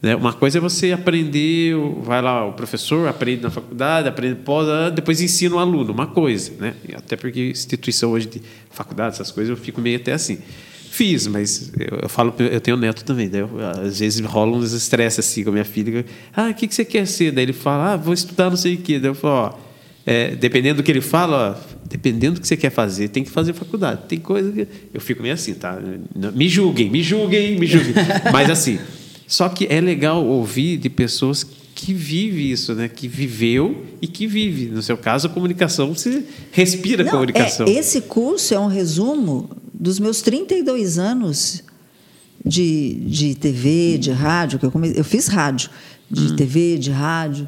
[0.00, 0.14] Né?
[0.14, 4.90] Uma coisa é você aprender, vai lá, o professor aprende na faculdade, aprende pós, ah,
[4.90, 6.52] depois ensina o aluno, uma coisa.
[6.58, 6.74] Né?
[6.94, 10.38] Até porque instituição hoje de faculdade, essas coisas, eu fico meio até assim.
[10.90, 13.40] Fiz, mas eu, eu falo, eu tenho neto também, né?
[13.84, 16.04] Às vezes rola uns estresse assim com a minha filha.
[16.34, 17.30] Ah, o que, que você quer ser?
[17.30, 18.98] Daí ele fala, ah, vou estudar não sei o quê.
[18.98, 19.58] Daí eu falo, ó,
[20.06, 23.30] é, dependendo do que ele fala, ó, dependendo do que você quer fazer, tem que
[23.30, 24.02] fazer faculdade.
[24.08, 24.66] Tem coisa que.
[24.92, 25.78] Eu fico meio assim, tá?
[26.34, 27.94] Me julguem, me julguem, me julguem.
[28.32, 28.78] Mas assim,
[29.28, 32.88] só que é legal ouvir de pessoas que vivem isso, né?
[32.88, 34.66] Que viveu e que vive.
[34.66, 37.66] No seu caso, a comunicação, você respira Não, comunicação.
[37.66, 41.62] é- esse curso é um resumo dos meus 32 anos
[42.44, 44.92] de, de TV, de rádio, que eu, come...
[44.96, 45.70] eu fiz rádio,
[46.10, 47.46] de TV, de rádio.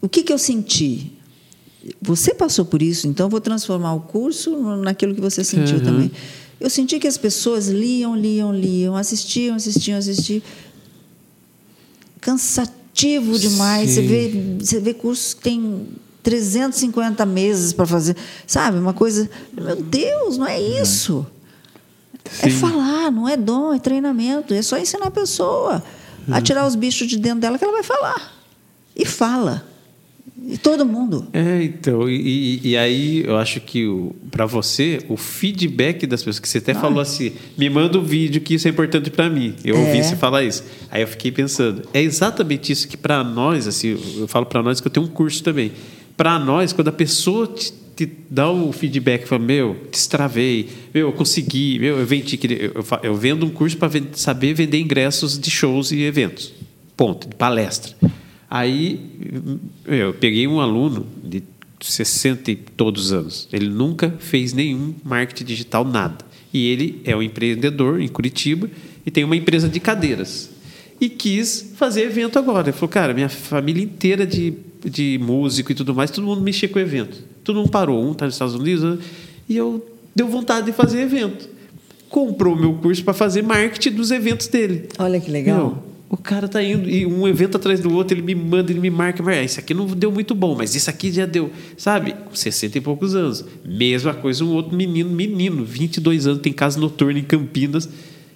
[0.00, 1.12] O que, que eu senti?
[2.00, 6.10] Você passou por isso, então eu vou transformar o curso naquilo que você sentiu também.
[6.60, 10.42] Eu senti que as pessoas liam, liam, liam, assistiam, assistiam, assistiam.
[12.20, 13.90] Cansativo demais.
[13.90, 15.88] Você vê, você vê cursos que tem
[16.22, 18.16] 350 meses para fazer.
[18.46, 18.78] Sabe?
[18.78, 19.30] Uma coisa.
[19.52, 21.26] Meu Deus, não é isso.
[22.42, 24.52] É falar, não é dom, é treinamento.
[24.52, 25.82] É só ensinar a pessoa
[26.30, 28.32] a tirar os bichos de dentro dela que ela vai falar.
[28.94, 29.67] E fala.
[30.46, 31.26] E todo mundo.
[31.32, 33.84] É, então, e, e- aí eu acho que
[34.30, 38.40] para você, o feedback das pessoas, que você até falou assim, me manda um vídeo
[38.40, 39.54] que isso é importante para mim.
[39.64, 39.78] Eu É.
[39.78, 40.64] ouvi você falar isso.
[40.90, 44.80] Aí eu fiquei pensando, é exatamente isso que para nós, assim, eu falo para nós
[44.80, 45.72] que eu tenho um curso também.
[46.16, 51.12] Para nós, quando a pessoa te, te dá o feedback, fala, meu, destravei, meu, eu
[51.12, 52.38] consegui, meu, eu vendi,
[52.74, 56.52] eu, eu vendo um curso para saber vender ingressos de shows e eventos.
[56.96, 57.92] Ponto, de palestra.
[58.50, 59.00] Aí
[59.86, 61.42] eu peguei um aluno de
[61.80, 63.48] 60 e todos os anos.
[63.52, 66.24] Ele nunca fez nenhum marketing digital, nada.
[66.52, 68.70] E ele é um empreendedor em Curitiba
[69.04, 70.50] e tem uma empresa de cadeiras.
[71.00, 72.68] E quis fazer evento agora.
[72.68, 74.54] Ele falou, cara, minha família inteira de,
[74.84, 77.22] de músico e tudo mais, todo mundo mexia com evento.
[77.44, 78.02] Todo mundo parou.
[78.02, 78.98] Um está nos Estados Unidos
[79.48, 81.48] e eu deu vontade de fazer evento.
[82.08, 84.88] Comprou meu curso para fazer marketing dos eventos dele.
[84.98, 85.56] Olha que legal.
[85.58, 88.80] Meu, o cara tá indo e um evento atrás do outro, ele me manda, ele
[88.80, 91.50] me marca, mas ah, isso aqui não deu muito bom, mas isso aqui já deu,
[91.76, 92.12] sabe?
[92.12, 93.44] Com 60 e poucos anos.
[93.64, 97.88] Mesma coisa, um outro menino, menino, 22 anos, tem casa noturna em Campinas,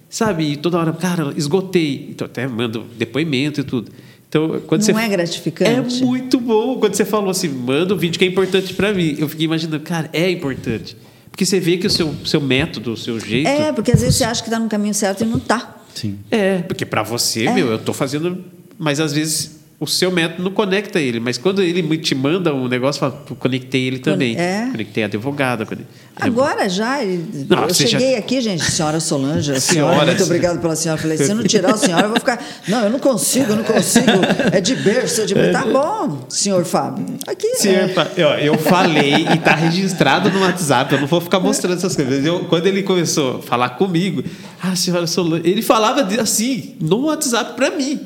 [0.08, 0.52] sabe?
[0.52, 2.08] E toda hora, cara, esgotei.
[2.10, 3.90] Então até mando depoimento e tudo.
[4.28, 6.02] Então, quando Não você é gratificante?
[6.02, 6.78] É muito bom.
[6.78, 9.14] Quando você falou assim, manda um vídeo que é importante para mim.
[9.18, 10.96] Eu fiquei imaginando, cara, é importante.
[11.30, 13.46] Porque você vê que o seu, seu método, o seu jeito.
[13.46, 15.81] É, porque às vezes você acha que está no caminho certo e não está.
[15.94, 16.18] Sim.
[16.30, 18.44] É, porque para você, meu, eu tô fazendo.
[18.78, 21.18] Mas às vezes o seu método não conecta ele.
[21.18, 24.36] Mas quando ele me- te manda um negócio, fala, "Pô, conectei ele também.
[24.38, 24.68] é.
[24.70, 25.66] Conectei a advogada.
[25.66, 29.90] conectei- Agora já, ele- Não, eu você já- cheguei aqui, gente, senhora Solange, a senhora,
[29.92, 30.06] Senhora.
[30.06, 31.00] muito obrigado pela senhora.
[31.00, 32.38] Falei, se não tirar a senhora, eu vou ficar.
[32.68, 34.06] Não, eu não consigo, eu não consigo.
[34.52, 35.52] É de berço, é de berço.
[35.52, 37.04] Tá bom, senhor Fábio.
[37.26, 37.56] Aqui.
[37.56, 38.24] Senhor, é.
[38.24, 42.24] ó, eu falei e tá registrado no WhatsApp, eu não vou ficar mostrando essas coisas.
[42.24, 44.22] Eu- quando ele começou a falar comigo,
[44.62, 47.98] ah, senhora Solange, ele falava assim, no WhatsApp para mim.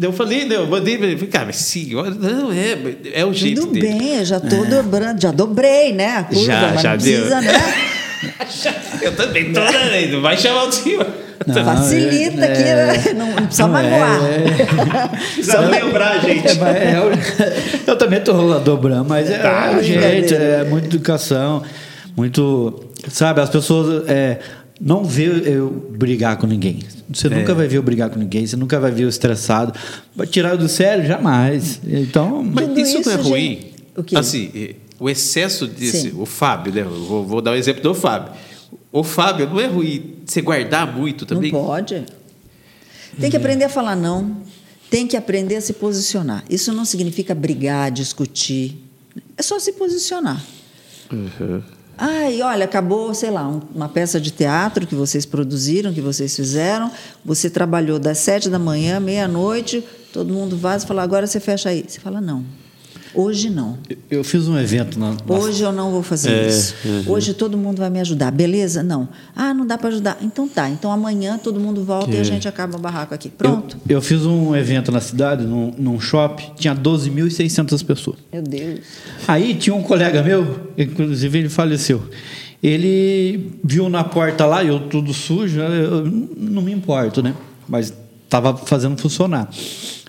[0.00, 2.76] Eu, falei, não, eu mandei, ele, falei, cara, mas senhora, não, é,
[3.14, 3.88] é o jeito Tudo dele.
[3.88, 6.16] bem, eu já tô dobrando, já dobrei, né?
[6.18, 7.14] A curva, Já, já não deu.
[7.20, 7.52] precisa, né?
[9.02, 10.06] Eu também tô, né?
[10.10, 11.06] Não vai chamar o senhor.
[11.46, 13.12] Não, Facilita é- aqui, né?
[13.14, 15.10] Não, não precisa Não, é- magoar.
[15.34, 16.48] Precisa lembrar, gente.
[16.48, 17.52] É, mas é
[17.86, 21.62] eu também estou dobrando, mas é, Tá, é o jeito, é muita educação,
[22.16, 22.82] muito.
[23.10, 24.38] Sabe, as pessoas é,
[24.80, 26.80] não vê eu brigar com ninguém.
[27.12, 29.72] Você nunca vai ver eu brigar com ninguém, você nunca vai ver eu estressado.
[30.30, 31.06] Tirar do sério?
[31.06, 31.80] Jamais.
[31.86, 32.42] Então.
[32.42, 33.42] Mas Tudo isso, não é isso, ruim?
[33.42, 34.16] gente- o quê?
[34.16, 36.10] Assim, o excesso desse.
[36.10, 36.12] Sim.
[36.18, 36.82] O Fábio, né?
[36.82, 38.32] Eu vou, vou dar o exemplo do Fábio.
[38.92, 41.50] O Fábio não é ruim você guardar muito também?
[41.52, 42.04] Não pode.
[43.18, 44.36] Tem que aprender a falar não.
[44.90, 46.44] Tem que aprender a se posicionar.
[46.50, 48.76] Isso não significa brigar, discutir.
[49.36, 50.42] É só se posicionar.
[51.12, 51.62] Uhum.
[51.98, 56.34] Ai, olha, acabou, sei lá, um- uma peça de teatro que vocês produziram, que vocês
[56.36, 56.90] fizeram.
[57.24, 59.82] Você trabalhou das sete da manhã, meia-noite,
[60.12, 61.84] todo mundo vaza e fala, agora você fecha aí.
[61.88, 62.44] Você fala, não.
[63.16, 63.78] Hoje não.
[64.10, 65.16] Eu fiz um evento na.
[65.26, 66.74] Hoje eu não vou fazer É, isso.
[67.06, 68.30] Hoje todo mundo vai me ajudar.
[68.30, 68.82] Beleza?
[68.82, 69.08] Não.
[69.34, 70.18] Ah, não dá para ajudar.
[70.20, 70.68] Então tá.
[70.68, 73.30] Então amanhã todo mundo volta e a gente acaba o barraco aqui.
[73.30, 73.78] Pronto.
[73.88, 78.18] Eu, eu fiz um evento na cidade, num, num shopping, tinha 12.600 pessoas.
[78.32, 78.80] Meu Deus.
[79.26, 82.02] Aí tinha um colega meu, inclusive ele faleceu.
[82.62, 86.04] Ele viu na porta lá, eu tudo sujo, eu
[86.36, 87.34] não me importo, né?
[87.68, 87.92] Mas
[88.24, 89.48] estava fazendo funcionar.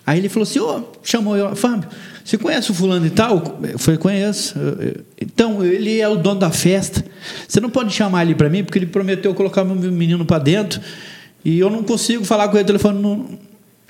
[0.05, 1.89] Aí ele falou assim: Ô, chamou eu, Fábio,
[2.27, 3.57] Você conhece o fulano e tal?
[3.71, 4.53] Eu falei, conheço.
[5.17, 7.01] Então, ele é o dono da festa.
[7.47, 10.81] Você não pode chamar ele para mim, porque ele prometeu colocar meu menino para dentro.
[11.45, 12.65] E eu não consigo falar com ele.
[12.65, 13.29] Telefone não,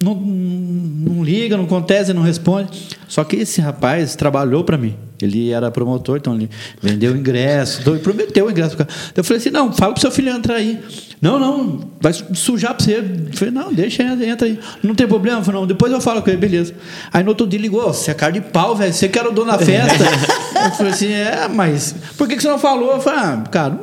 [0.01, 2.69] não, não liga, não acontece, não responde.
[3.07, 4.95] Só que esse rapaz trabalhou para mim.
[5.19, 6.47] Ele era promotor, então ele
[6.79, 8.75] vendeu o ingresso, então ele prometeu o ingresso.
[8.75, 10.79] Então eu falei assim: não, fala pro seu filho entrar aí.
[11.19, 12.99] Não, não, vai sujar para você.
[12.99, 14.59] Eu falei: não, deixa, entra, aí.
[14.83, 15.39] Não tem problema.
[15.39, 16.75] Eu falei: não, depois eu falo com ele, beleza.
[17.11, 19.27] Aí no outro dia ligou: "Ô, você é cara de pau, velho, você que era
[19.27, 20.03] o dono da festa.
[20.65, 22.91] eu falei assim: é, mas por que que você não falou?
[22.91, 23.73] Eu falei: ah, cara,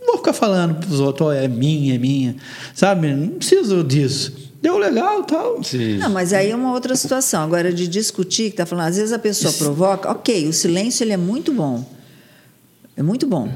[0.00, 2.36] não vou ficar falando pros outros, ó, é minha, é minha.
[2.72, 3.08] Sabe?
[3.08, 4.51] Não preciso disso.
[4.62, 5.60] Deu legal tal.
[5.98, 7.42] Não, mas aí é uma outra situação.
[7.42, 11.12] Agora, de discutir, que está falando, às vezes a pessoa provoca, ok, o silêncio ele
[11.12, 11.84] é muito bom.
[12.96, 13.52] É muito bom.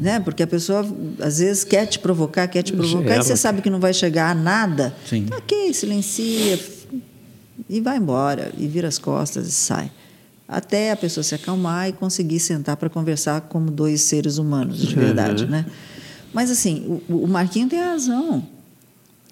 [0.00, 0.20] Né?
[0.20, 0.86] Porque a pessoa,
[1.20, 4.30] às vezes, quer te provocar, quer te provocar, e você sabe que não vai chegar
[4.30, 4.94] a nada.
[5.04, 5.26] Sim.
[5.36, 6.60] Ok, silencia
[7.68, 9.90] e vai embora, e vira as costas e sai.
[10.46, 14.94] Até a pessoa se acalmar e conseguir sentar para conversar como dois seres humanos, de
[14.94, 15.66] verdade, né?
[16.32, 18.46] Mas, assim, o, o Marquinho tem razão.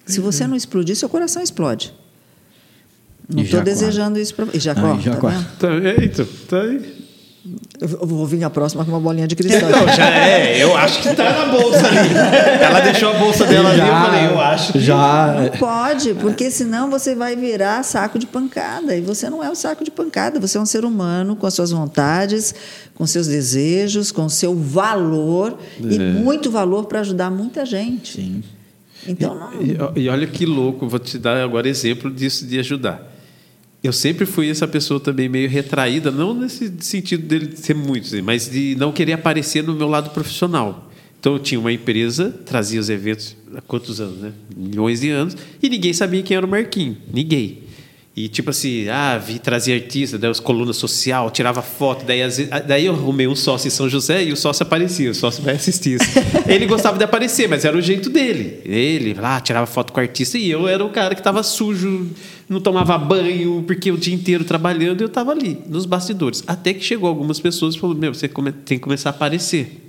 [0.06, 1.94] Se você não explodir, seu coração explode.
[3.28, 4.46] Não já estou desejando isso para.
[4.52, 6.26] E já Ah, e corta, já tá vendo?
[6.46, 7.04] Tá, é, aí.
[7.78, 9.68] Eu vou vir a próxima com uma bolinha de cristal.
[9.68, 10.62] Não, já é.
[10.62, 12.08] Eu acho que tá na bolsa ali.
[12.62, 14.80] Ela deixou a bolsa dela ali, eu falei, eu acho que.
[14.80, 15.34] Já.
[15.38, 18.96] Não pode, porque senão você vai virar saco de pancada.
[18.96, 20.40] E você não é o saco de pancada.
[20.40, 22.54] Você é um ser humano com as suas vontades,
[22.94, 28.14] com seus desejos, com seu valor e muito valor para ajudar muita gente.
[28.14, 28.42] Sim.
[29.06, 29.52] Então, não.
[29.96, 33.12] E, e olha que louco, vou te dar agora exemplo disso de ajudar.
[33.82, 38.48] Eu sempre fui essa pessoa também meio retraída, não nesse sentido dele ser muito, mas
[38.48, 40.90] de não querer aparecer no meu lado profissional.
[41.20, 44.32] Então eu tinha uma empresa, trazia os eventos há quantos anos, né?
[44.56, 46.96] Milhões de anos, e ninguém sabia quem era o Marquinho.
[47.12, 47.63] Ninguém.
[48.16, 52.48] E tipo assim, ah, vi trazer artista, daí os colunas social, tirava foto, daí, vezes-
[52.64, 55.54] daí eu arrumei um sócio em São José e o sócio aparecia, o sócio vai
[55.56, 56.08] assistir isso.
[56.46, 58.60] Ele gostava de aparecer, mas era o jeito dele.
[58.64, 62.08] Ele lá tirava foto com o artista e eu era o cara que estava sujo,
[62.48, 66.44] não tomava banho, porque o dia inteiro trabalhando eu estava ali, nos bastidores.
[66.46, 69.83] Até que chegou algumas pessoas e falou: Meu, você tem que começar a aparecer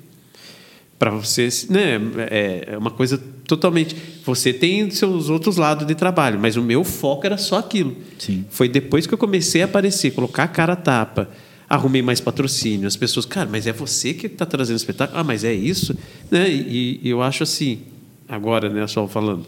[0.97, 1.99] para você, né,
[2.31, 3.95] é é uma coisa totalmente.
[4.26, 7.95] Você tem seus outros lados de trabalho, mas o meu foco era só aquilo.
[8.17, 8.45] Sim.
[8.49, 11.30] Foi depois que eu comecei a aparecer, colocar a cara a tapa,
[11.69, 12.88] arrumei mais patrocínio.
[12.88, 15.19] As pessoas, cara, mas é você que está trazendo espetáculo?
[15.19, 15.95] Ah, mas é isso,
[16.31, 16.49] né?
[16.49, 17.80] E, e eu acho assim,
[18.27, 19.45] agora, né, só falando.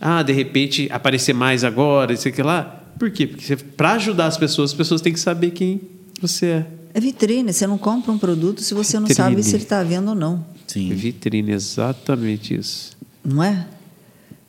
[0.00, 2.80] Ah, de repente aparecer mais agora, isso aqui lá.
[2.98, 3.26] Por quê?
[3.26, 5.80] Porque para ajudar as pessoas, as pessoas têm que saber quem
[6.20, 6.66] você é.
[6.94, 7.52] É vitrine.
[7.52, 9.30] Você não compra um produto se você não Vitrine.
[9.30, 10.44] sabe se ele está à venda ou não.
[10.72, 10.88] Sim.
[10.94, 12.96] Vitrine, exatamente isso.
[13.24, 13.66] Não é?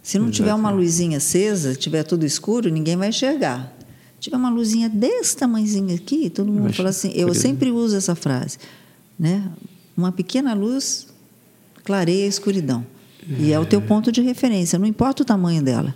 [0.02, 3.74] Se não tiver uma luzinha acesa, tiver tudo escuro, ninguém vai enxergar.
[4.16, 7.12] Se tiver uma luzinha desse tamanhozinho aqui, todo mundo fala assim.
[7.14, 8.58] Eu sempre uso essa frase,
[9.20, 9.50] né?
[9.96, 11.08] Uma pequena luz
[11.84, 12.86] clareia a escuridão.
[13.40, 15.96] E é o teu ponto de referência, não importa o tamanho dela.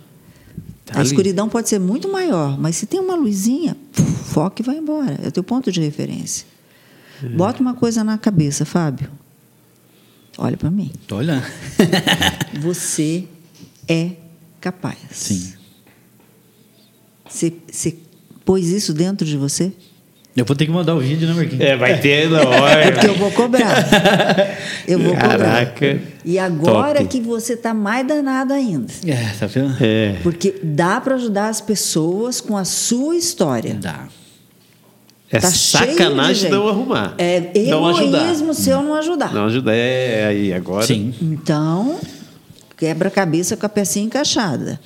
[0.84, 1.06] Tá a ali.
[1.06, 3.76] escuridão pode ser muito maior, mas se tem uma luzinha,
[4.24, 5.18] foca e vai embora.
[5.22, 6.46] É o teu ponto de referência.
[7.36, 9.10] Bota uma coisa na cabeça, Fábio.
[10.38, 10.92] Olha para mim.
[11.08, 11.44] Tô olhando.
[12.60, 13.24] Você
[13.88, 14.10] é
[14.60, 14.96] capaz.
[15.10, 15.52] Sim.
[17.28, 17.96] Você, você
[18.44, 19.70] pôs isso dentro de você?
[20.34, 21.62] Eu vou ter que mandar o vídeo, né, Marquinhos?
[21.62, 22.66] É, vai ter, não.
[22.66, 23.84] É porque eu vou cobrar.
[24.88, 25.72] Eu vou Caraca.
[25.74, 26.00] cobrar.
[26.24, 27.08] E agora Top.
[27.08, 28.90] que você está mais danado ainda.
[29.06, 29.76] É, tá vendo?
[29.84, 30.16] É.
[30.22, 33.74] Porque dá para ajudar as pessoas com a sua história.
[33.74, 34.08] Dá.
[35.30, 36.50] É Tá cheio de sacanagem gente.
[36.50, 37.14] não arrumar.
[37.18, 38.22] É não ajudar.
[38.24, 39.32] egoísmo se eu não ajudar.
[39.32, 39.74] Não ajudar.
[39.74, 40.86] É, aí, agora.
[40.86, 41.14] Sim.
[41.20, 41.98] Então,
[42.76, 44.80] quebra a cabeça com a pecinha encaixada.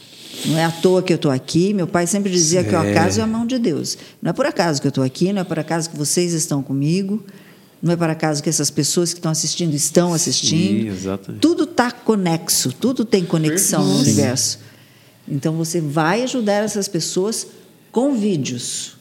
[0.46, 1.72] Não é à toa que eu estou aqui.
[1.72, 3.96] Meu pai sempre dizia que o acaso é a mão de Deus.
[4.20, 6.60] Não é por acaso que eu estou aqui, não é por acaso que vocês estão
[6.62, 7.22] comigo,
[7.80, 10.82] não é por acaso que essas pessoas que estão assistindo estão assistindo.
[10.82, 11.40] Sim, exatamente.
[11.40, 14.00] Tudo está conexo, tudo tem conexão no Sim.
[14.02, 14.58] universo.
[15.28, 17.46] Então você vai ajudar essas pessoas
[17.92, 18.96] com vídeos.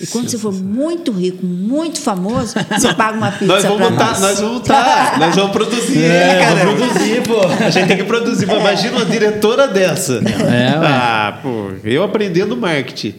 [0.00, 4.06] E quando você for muito rico, muito famoso, você paga uma pizza Nós vamos tá,
[4.06, 4.20] nós.
[4.20, 6.64] nós vamos tá, nós vamos produzir, É, cara.
[6.66, 7.64] vou produzir, pô.
[7.64, 8.46] A gente tem que produzir.
[8.46, 10.14] Mas Imagina uma diretora dessa.
[10.24, 13.14] É, ah, pô, eu aprendendo marketing.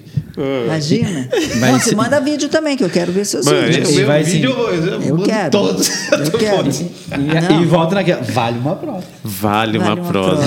[0.66, 1.28] Imagina.
[1.60, 3.90] Mas Não, você se- manda vídeo também, que eu quero ver seus Mano, vídeos.
[3.90, 5.52] E meu vai vídeo eu, Eu quero.
[5.52, 5.90] todos.
[6.12, 6.70] Eu quero.
[6.70, 8.22] E, e volta naquela.
[8.22, 9.04] Vale uma prova.
[9.24, 10.42] Vale, uma, Vale prosa.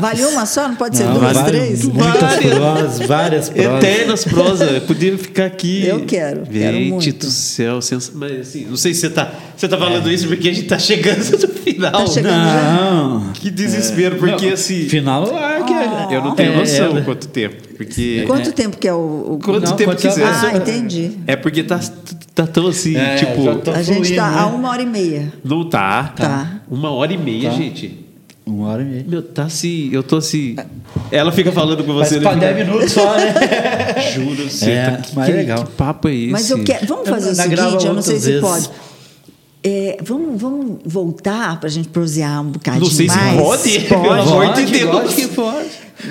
[0.00, 0.68] Vale uma só?
[0.68, 1.84] Não pode ser Não, duas, vale três?
[1.84, 2.98] Muitas Várias.
[3.06, 3.84] várias provas.
[3.84, 4.64] Eternas prosa.
[4.64, 5.86] Eu podia ficar aqui.
[5.86, 7.80] Eu quero, Gente do céu.
[7.82, 10.66] sens- Mas assim, não sei se você tá, você tá falando isso porque a gente
[10.66, 11.92] tá chegando no final.
[11.92, 12.72] Tá chegando já?
[12.92, 13.32] Não.
[13.34, 14.88] Que desespero, porque Não, assim.
[14.88, 15.64] Final Ó,
[16.08, 17.00] que Eu não tenho É, noção é.
[17.02, 17.56] quanto tempo.
[17.76, 18.24] Porque.
[18.26, 19.34] Quanto tempo que é o.
[19.34, 20.24] o- Quanto Não, tempo quanto quiser.
[20.26, 21.12] Ah, entendi.
[21.26, 21.80] É porque tá,
[22.34, 23.42] tá tão assim, É, tipo.
[23.44, 24.38] já tô- A gente fluindo, está né?
[24.40, 25.32] a uma hora e meia.
[25.44, 26.12] Não tá.
[26.16, 26.60] Tá.
[26.70, 27.56] Uma hora e meia, Tá.
[27.56, 28.00] gente.
[28.46, 29.04] Uma hora e meia.
[29.08, 29.88] Meu, tá assim.
[29.92, 30.54] Eu tô assim.
[31.10, 32.20] Ela fica falando com você.
[32.20, 32.52] Mas né?
[32.52, 33.34] 10 minutos só, né?
[34.14, 34.70] Juro, você.
[34.70, 35.64] É, tá, que, mas que, é legal.
[35.64, 36.30] que papo é esse?
[36.32, 36.86] Mas eu quero.
[36.86, 38.66] Vamos fazer o Ainda grava seguinte, eu não sei outras se vezes.
[38.68, 38.84] pode.
[39.66, 43.40] É, vamos, vamos voltar para a gente prosear um bocadinho Não sei se mais.
[43.40, 44.90] pode, pelo amor de Deus.
[44.90, 45.53] Pode que pode.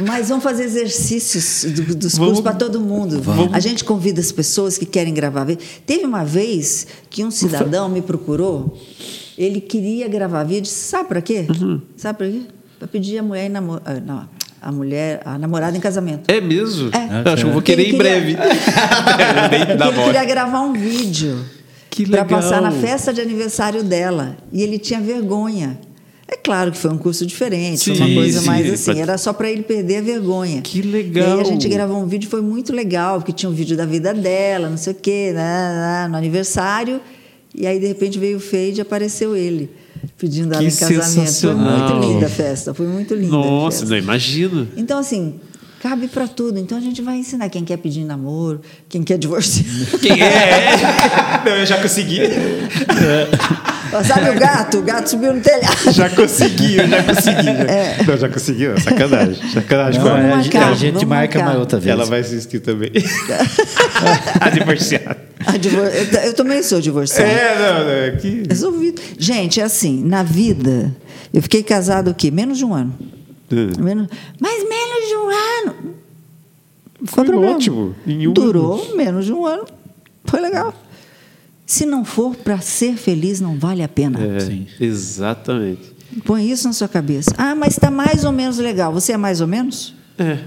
[0.08, 2.28] Mas vamos fazer exercícios do- dos Vamos.
[2.28, 3.22] cursos para todo mundo.
[3.52, 5.64] A gente convida as pessoas que querem gravar vídeo.
[5.86, 8.78] Teve uma vez que um cidadão me procurou,
[9.38, 11.46] ele queria gravar vídeo, sabe para quê?
[11.50, 11.82] Uhum.
[11.98, 12.42] Sabe para quê?
[12.80, 13.62] Para pedir a mulher, em ah,
[14.06, 14.28] não,
[14.62, 16.30] a mulher, a namorada em casamento.
[16.30, 16.90] É mesmo?
[16.94, 17.28] É.
[17.28, 18.36] Eu acho que eu vou querer em breve.
[19.52, 21.38] Ele queria gravar um vídeo
[22.10, 24.36] para passar na festa de aniversário dela.
[24.52, 25.78] E ele tinha vergonha.
[26.28, 28.46] É claro que foi um curso diferente, foi uma Sim, coisa sim.
[28.48, 30.62] mais assim, Pra- era só para ele perder a vergonha.
[30.62, 31.34] Que E legal.
[31.36, 34.14] aí a gente gravou um vídeo, foi muito legal, porque tinha um vídeo da vida
[34.14, 35.42] dela, não sei o quê, né,
[36.04, 37.02] né, no aniversário.
[37.54, 39.70] E aí, de repente, veio o fade e apareceu ele,
[40.18, 41.04] pedindo ela em casamento.
[41.04, 41.96] Foi sensacional.
[41.98, 43.28] muito linda a festa, foi muito linda.
[43.32, 44.68] Nossa, não imagino.
[44.76, 45.36] Então, assim,
[45.80, 46.58] cabe para tudo.
[46.58, 49.66] Então, a gente vai ensinar quem quer pedir namoro, quem quer divorciar.
[50.02, 50.78] Quem é?
[51.46, 52.22] Não, eu já consegui.
[54.02, 54.80] Sabe o gato?
[54.80, 55.92] O gato subiu no telhado.
[55.92, 57.44] Já consegui, eu já consegui.
[57.44, 57.52] Já.
[57.52, 58.04] É.
[58.08, 58.68] Não, já consegui.
[58.68, 59.52] não, Sacanagem.
[59.52, 60.02] Sacanagem.
[60.02, 60.18] Não, com
[60.58, 61.46] é, a, a gente marca marcar.
[61.46, 61.92] mais outra vez.
[61.92, 62.92] Ela vai assistir também.
[64.40, 65.18] a divorciada.
[65.46, 67.30] A divor- eu, eu também sou divorciada.
[67.30, 67.92] É, não, não.
[67.92, 68.44] É que...
[68.48, 69.02] Resolvido.
[69.18, 70.96] Gente, é assim, na vida,
[71.34, 72.32] eu fiquei casada o quê?
[72.32, 72.94] Menos de um ano.
[73.52, 74.08] Menos-
[74.40, 75.96] mas menos de um ano.
[77.06, 77.56] Foi o problema?
[77.56, 77.96] ótimo.
[78.08, 79.66] Em um Durou menos de um ano.
[80.26, 80.74] Foi legal.
[81.66, 84.20] Se não for para ser feliz, não vale a pena.
[84.24, 84.68] É, Sim.
[84.80, 85.94] exatamente.
[86.26, 87.32] Põe isso na sua cabeça.
[87.38, 88.94] Ah, mas está mais ou menos legal.
[88.94, 89.96] Você é mais ou menos?
[90.18, 90.40] É.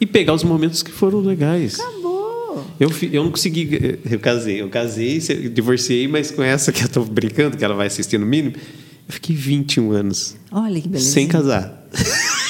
[0.00, 1.78] E pegar os momentos que foram legais.
[1.78, 2.64] Acabou.
[2.80, 3.98] Eu, eu não consegui.
[4.10, 7.74] Eu casei, eu casei, se- divorciei, mas com essa que eu tô brincando, que ela
[7.74, 11.10] vai assistir no mínimo, eu fiquei 21 anos Olha que beleza.
[11.10, 11.86] sem casar.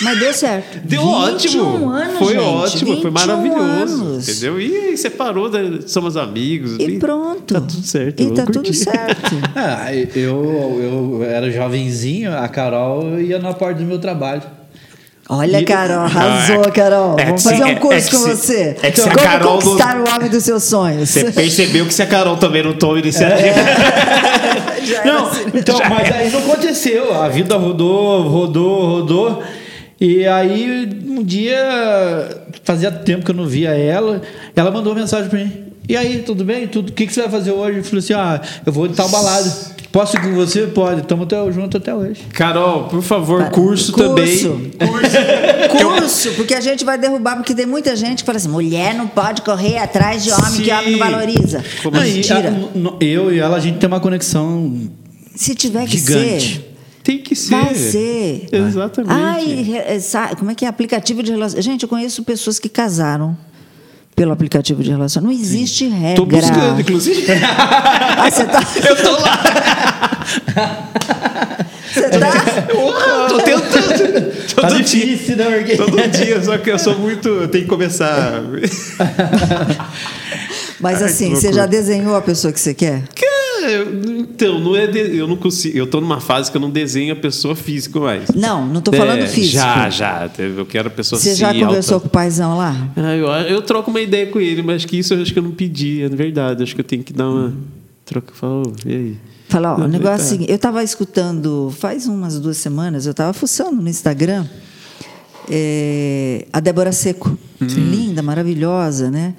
[0.03, 0.79] Mas deu certo.
[0.85, 1.89] Deu 21 ótimo.
[1.91, 3.63] Anos, foi gente, ótimo, foi 21 maravilhoso.
[4.05, 4.29] anos.
[4.29, 4.61] Entendeu?
[4.61, 5.79] E aí separou, né?
[5.87, 6.77] somos amigos.
[6.79, 7.55] E pronto.
[7.55, 8.21] Tá tudo certo.
[8.21, 9.37] E vamos tá tudo certo.
[9.57, 14.43] Ah, eu, eu era jovenzinho, a Carol ia na porta do meu trabalho.
[15.29, 17.15] Olha, E- Carol, arrasou, Carol.
[17.15, 18.77] é que Vamos se- fazer um é- curso é com se- você.
[18.81, 21.09] é que se a Carol não- conquistar o homem dos seus sonhos.
[21.09, 23.59] Você percebeu que se a Carol também não toma iniciativa.
[24.87, 25.41] Era Não, assim.
[25.55, 27.13] então, mas aí não aconteceu.
[27.21, 29.43] A vida rodou, rodou, rodou.
[30.01, 31.57] E aí, um dia,
[32.65, 34.21] fazia tempo que eu não via ela,
[34.55, 35.53] ela mandou uma mensagem pra mim.
[35.89, 36.67] E aí, tudo bem?
[36.67, 37.79] Tudo, o que, que você vai fazer hoje?
[37.79, 39.77] Eu falei assim: ah, eu vou de tal balada.
[39.93, 40.63] Posso ir com você?
[40.67, 41.01] Pode.
[41.01, 42.21] Estamos até, junto até hoje.
[42.35, 44.09] Carol, por favor, curso, Curso.
[44.09, 44.73] também.
[45.71, 49.07] Curso, porque a gente vai derrubar, porque tem muita gente que fala assim: mulher não
[49.07, 50.73] pode correr atrás de homem que Sim.
[50.73, 51.65] homem não valoriza.
[51.83, 52.51] Como Aí, Mentira.
[52.51, 54.79] a- eu e ela, a gente tem uma conexão
[55.35, 56.55] Se tiver que gigante.
[56.55, 56.66] ser.
[57.07, 57.55] Tem que ser.
[57.55, 58.49] Vai ser.
[58.51, 59.13] Exatamente.
[59.13, 61.65] Ai, eh, como é que é aplicativo de relacionamento?
[61.65, 63.39] Gente, eu conheço pessoas que casaram
[64.17, 65.39] pelo aplicativo de relacionamento.
[65.39, 66.17] Não existe regra.
[66.17, 67.25] Tô buscando, inclusive.
[68.19, 68.61] Ah, você tá.
[68.89, 69.43] Eu tô lá.
[71.93, 72.33] Você tá.
[73.29, 74.55] tô tentando.
[74.57, 75.07] Tá Todo dia.
[75.07, 75.59] difícil, né?
[75.59, 75.77] Porque...
[75.77, 77.29] Todo dia, só que eu sou muito.
[77.29, 78.43] Eu tenho que começar.
[80.81, 83.03] Mas Ai, assim, que você já desenhou a pessoa que você quer?
[83.15, 84.87] Cara, eu- então, não é.
[84.87, 85.77] de- eu não consigo.
[85.77, 88.29] Eu tô numa fase que eu não desenho a pessoa física mais.
[88.35, 89.55] Não, não tô falando É, físico.
[89.55, 90.31] Já, já.
[90.39, 92.05] Eu quero a pessoa Você assim, já conversou alta.
[92.05, 92.91] com o paizão lá?
[92.97, 95.43] Ah, eu, eu troco uma ideia com ele, mas que isso eu acho que eu
[95.43, 96.63] não pedi, é verdade.
[96.63, 97.53] Acho que eu tenho que dar uma.
[98.05, 98.33] Troca.
[98.35, 99.17] Fala, "Ô, e aí?
[99.49, 100.25] Fala, ó, o Não, negócio é tá.
[100.25, 104.45] o seguinte, eu estava escutando, faz umas duas semanas, eu estava fuçando no Instagram,
[105.51, 109.35] é, a Débora Seco, linda, maravilhosa, né?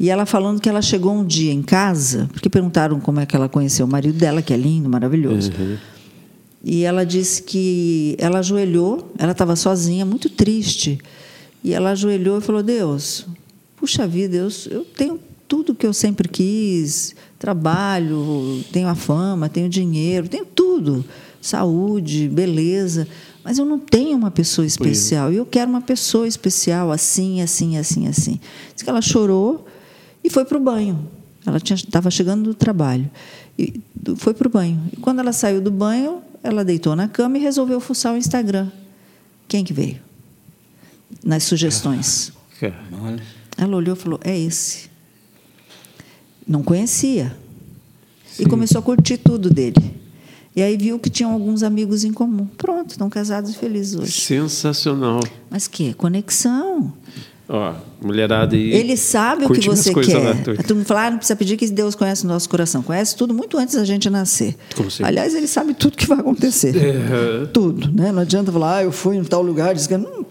[0.00, 3.34] E ela falando que ela chegou um dia em casa, porque perguntaram como é que
[3.34, 5.50] ela conheceu o marido dela, que é lindo, maravilhoso.
[6.62, 10.98] E ela disse que ela ajoelhou, ela estava sozinha, muito triste.
[11.64, 13.26] E ela ajoelhou e falou: Deus,
[13.76, 15.18] puxa vida, eu, eu tenho
[15.48, 21.04] tudo que eu sempre quis, trabalho, tenho a fama, tenho dinheiro, tenho tudo,
[21.40, 23.08] saúde, beleza,
[23.42, 25.32] mas eu não tenho uma pessoa especial.
[25.32, 28.40] E eu quero uma pessoa especial, assim, assim, assim, assim.
[28.74, 29.66] Diz que ela chorou
[30.28, 31.08] e foi para o banho.
[31.46, 33.10] Ela estava chegando do trabalho.
[33.58, 33.80] E
[34.16, 34.78] foi para o banho.
[34.92, 38.70] E quando ela saiu do banho, ela deitou na cama e resolveu fuçar o Instagram.
[39.48, 39.98] Quem que veio?
[41.24, 42.30] Nas sugestões.
[43.56, 44.90] Ela olhou e falou: é esse.
[46.46, 47.34] Não conhecia.
[48.38, 49.96] E começou a curtir tudo dele.
[50.54, 52.46] E aí viu que tinham alguns amigos em comum.
[52.58, 54.12] Pronto, estão casados e felizes hoje.
[54.12, 55.20] Sensacional.
[55.48, 55.94] Mas que?
[55.94, 56.92] Conexão.
[57.50, 57.72] Ó,
[58.02, 58.72] mulherada e.
[58.72, 60.62] Ele sabe o que você quer.
[60.66, 62.82] Tu me falar, ah, não precisa pedir que Deus conhece o nosso coração.
[62.82, 64.54] Conhece tudo muito antes da gente nascer.
[64.76, 65.06] Com certeza.
[65.06, 66.76] Aliás, ele sabe tudo que vai acontecer.
[66.76, 67.46] É.
[67.46, 68.12] Tudo, né?
[68.12, 70.24] Não adianta falar, ah, eu fui em tal lugar, diz que hum,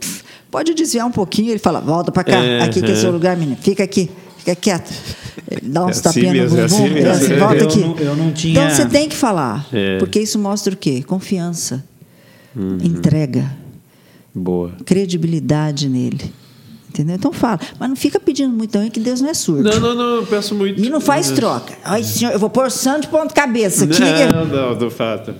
[0.51, 2.95] pode desviar um pouquinho, ele fala, volta para cá, É, aqui que é é.
[2.95, 4.93] seu lugar, menina, fica aqui, fica quieto.
[5.49, 7.63] Ele dá uns É assim tapinhas mesmo, no é bumbum, assim é assim, Eu volta
[7.63, 7.79] aqui.
[7.79, 9.97] não- eu não tinha- Então você tem que falar, É.
[9.97, 11.01] porque isso mostra o quê?
[11.01, 11.83] Confiança,
[12.55, 12.77] Uhum.
[12.83, 13.51] entrega,
[14.35, 14.71] Boa.
[14.85, 16.31] credibilidade nele.
[16.97, 17.15] Entendeu?
[17.15, 17.59] Então fala.
[17.79, 19.69] Mas não fica pedindo muito também, que Deus não é surdo.
[19.69, 20.83] Não, não, não, eu peço muito.
[20.83, 21.73] E não faz troca.
[21.83, 23.99] Ai, senhor, eu vou pôr santo de ponta cabeça aqui.
[24.33, 25.33] Não, não, não fato.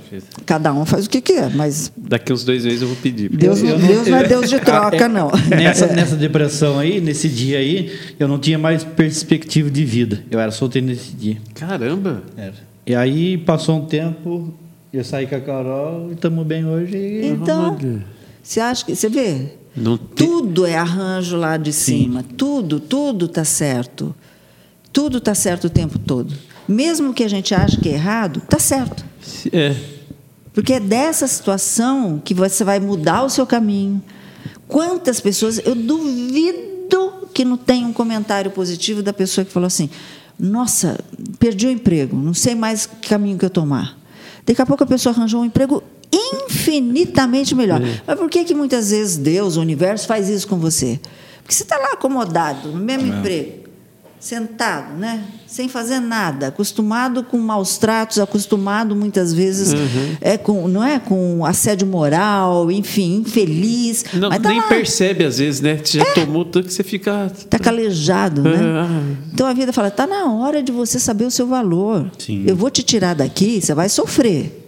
[0.46, 3.30] Cada um faz o que quer, mas Daqui uns dois meses eu vou pedir.
[3.30, 5.32] Deus, Eu não, Deus não é Deus de troca, não.
[5.50, 10.24] Nessa, nessa depressão aí, nesse dia aí, eu não tinha mais perspectiva de vida.
[10.30, 11.38] Eu era solteiro nesse dia.
[11.56, 12.22] Caramba.
[12.38, 12.54] Era.
[12.86, 14.54] E aí passou um tempo,
[14.94, 16.98] eu saí com a Carol e estamos bem hoje.
[17.24, 17.78] Então,
[18.42, 18.96] você acha que.
[18.96, 19.57] Você vê?
[20.16, 22.24] Tem- Tudo é arranjo lá de cima.
[22.36, 24.16] Tudo, tudo está certo.
[24.92, 26.34] Tudo está certo o tempo todo.
[26.68, 29.06] Mesmo que a gente ache que é errado, está certo.
[29.54, 29.76] É.
[30.54, 34.02] Porque é dessa situação que você vai mudar o seu caminho.
[34.68, 35.60] Quantas pessoas.
[35.64, 39.90] Eu duvido que não tenha um comentário positivo da pessoa que falou assim:
[40.40, 41.00] Nossa,
[41.40, 43.96] perdi o emprego, não sei mais que caminho que eu tomar.
[44.46, 47.82] Daqui a pouco a pessoa arranjou um emprego infinitamente melhor.
[48.06, 51.00] Mas por que, que muitas vezes Deus, o universo, faz isso com você?
[51.42, 53.68] Porque você está lá acomodado, no mesmo emprego
[54.20, 55.24] sentado, né?
[55.46, 60.18] Sem fazer nada, acostumado com maus tratos, acostumado muitas vezes Uhum.
[60.20, 64.04] é com, não é, com assédio moral, enfim, infeliz.
[64.14, 65.80] Não, mas tá nem lá, percebe às vezes, né?
[65.82, 67.32] Você já tomou tanto que você fica.
[67.48, 68.60] tá calejado, né?
[69.32, 72.10] Então a vida fala, tá na hora de você saber o seu valor.
[72.18, 72.44] Sim.
[72.48, 74.67] Eu vou te tirar daqui, você vai sofrer.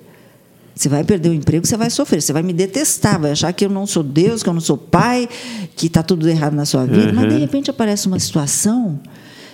[0.79, 3.65] Você vai perder o emprego, você vai sofrer, você vai me detestar, vai achar que
[3.65, 5.27] eu não sou Deus, que eu não sou pai,
[5.75, 7.11] que está tudo errado na sua vida.
[7.11, 7.39] Mas de Uhum.
[7.41, 8.97] repente aparece uma situação,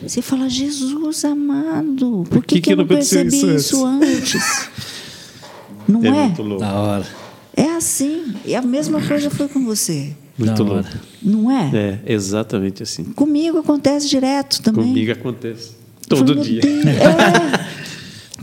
[0.06, 4.70] você fala, Jesus amado, por que, que que, eu que não percebi isso isso antes?
[5.90, 6.12] Não É é?
[6.12, 6.60] muito louco.
[6.62, 7.06] Da hora.
[7.58, 8.36] É assim.
[8.46, 10.14] E a mesma coisa foi com você.
[10.38, 10.88] Muito Da louco.
[10.88, 11.02] hora.
[11.24, 11.72] Não é?
[12.06, 13.04] É, exatamente assim.
[13.06, 14.86] Comigo acontece direto também.
[14.90, 15.72] Comigo acontece.
[16.08, 16.62] Todo dia.
[16.86, 17.85] É.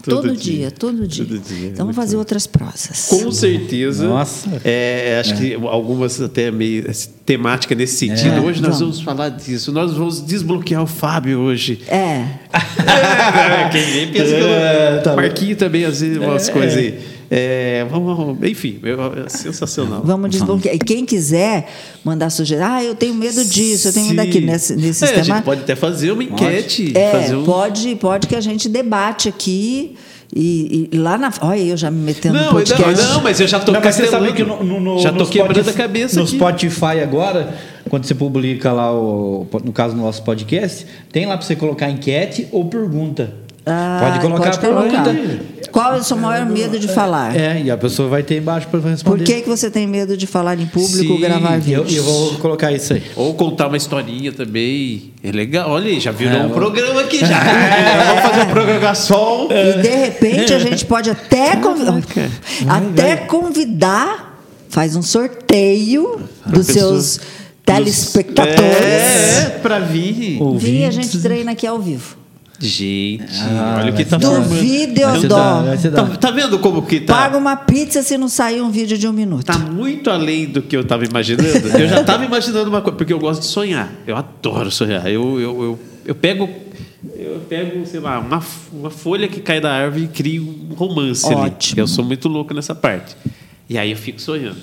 [0.02, 0.58] Todo todo, dia.
[0.58, 1.24] dia, todo dia.
[1.24, 3.06] Todo dia, Então vamos fazer outras prosas.
[3.08, 4.06] Com certeza.
[4.06, 4.60] Nossa.
[4.64, 8.34] É, acho que algumas até meio essa temática nesse sentido.
[8.34, 8.96] É, hoje nós vamos.
[8.96, 9.70] vamos falar disso.
[9.70, 11.80] Nós vamos desbloquear o Fábio hoje.
[11.88, 12.26] É.
[12.82, 14.48] É, quem nem pensa que eu...
[14.48, 15.16] É, tá bom.
[15.16, 16.98] Marquinho também, às vezes, umas coisas aí.
[17.34, 18.78] É, vamos, enfim,
[19.24, 20.02] é sensacional.
[20.04, 20.74] Vamos desbloquear.
[20.74, 21.66] E quem quiser
[22.04, 24.26] mandar sugestão, ah, eu tenho medo disso, eu tenho medo Sim.
[24.26, 25.36] daquilo, nesse, nesse É, a sistema.
[25.36, 26.92] gente pode até fazer uma enquete.
[26.94, 27.44] É, fazer um...
[27.44, 29.96] pode, pode que a gente debate aqui.
[30.34, 31.30] E, e lá na.
[31.42, 33.02] Olha, eu já me metendo Não, no podcast.
[33.02, 34.26] não, não, mas eu já tô Não, mas você castelando.
[34.26, 36.36] sabe que no, no, no, Já tô quebrando Spotify- a cabeça No aqui.
[36.36, 37.54] Spotify agora,
[37.90, 41.90] quando você publica lá, o, no caso do nosso podcast, tem lá para você colocar
[41.90, 43.41] enquete ou pergunta.
[43.64, 45.04] Ah, pode colocar a colocar.
[45.04, 45.52] pergunta.
[45.72, 47.34] Qual é o seu maior medo de falar?
[47.34, 49.16] É, e a pessoa vai ter embaixo para responder.
[49.18, 51.82] Por que, que você tem medo de falar em público Sim, ou gravar E eu,
[51.84, 51.96] vídeo?
[51.98, 53.02] eu vou colocar isso aí.
[53.16, 55.12] Ou contar uma historinha também.
[55.24, 55.70] É legal.
[55.70, 57.38] Olha aí, já virou É, um vamos- programa aqui já.
[58.06, 59.48] Vamos fazer um programa som.
[59.50, 62.30] E de repente a gente pode até, Caraca.
[62.68, 67.18] até convidar, faz um sorteio dos seus
[67.64, 68.60] telespectadores.
[68.60, 70.38] É, pra vir.
[70.56, 72.16] Vim, a gente treina aqui ao vivo.
[72.66, 74.16] Gente, Ah, olha o que tá.
[74.16, 75.64] Duvido eu dó.
[75.94, 77.14] Tá, tá vendo como que tá?
[77.14, 79.44] Paga uma pizza se não sair um vídeo de um minuto.
[79.46, 81.68] Tá muito além do que eu estava imaginando.
[81.76, 83.92] Eu já estava imaginando uma coisa, porque eu gosto de sonhar.
[84.06, 85.04] Eu adoro sonhar.
[85.10, 86.48] Eu, eu, eu, eu pego,
[87.16, 88.40] eu pego, sei lá, uma,
[88.72, 91.34] uma folha que cai da árvore e crio um romance ali.
[91.34, 91.80] Ótimo.
[91.80, 93.16] Eu sou muito louco nessa parte.
[93.68, 94.56] E aí eu fico sonhando.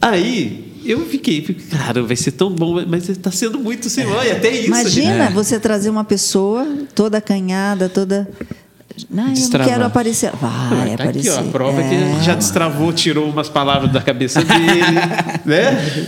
[0.00, 4.50] Aí eu fiquei, cara, vai ser tão bom, mas está sendo muito sem olha, até
[4.50, 4.66] isso.
[4.68, 5.34] Imagina gente.
[5.34, 8.28] você trazer uma pessoa toda acanhada, toda.
[9.10, 10.30] Não, eu não quero aparecer.
[10.32, 10.50] Vai
[10.92, 11.30] Ah, tá aparecer.
[11.30, 12.22] aqui, ó, a prova é que É.
[12.22, 14.80] já destravou, tirou umas palavras da cabeça dele,
[15.46, 16.06] né?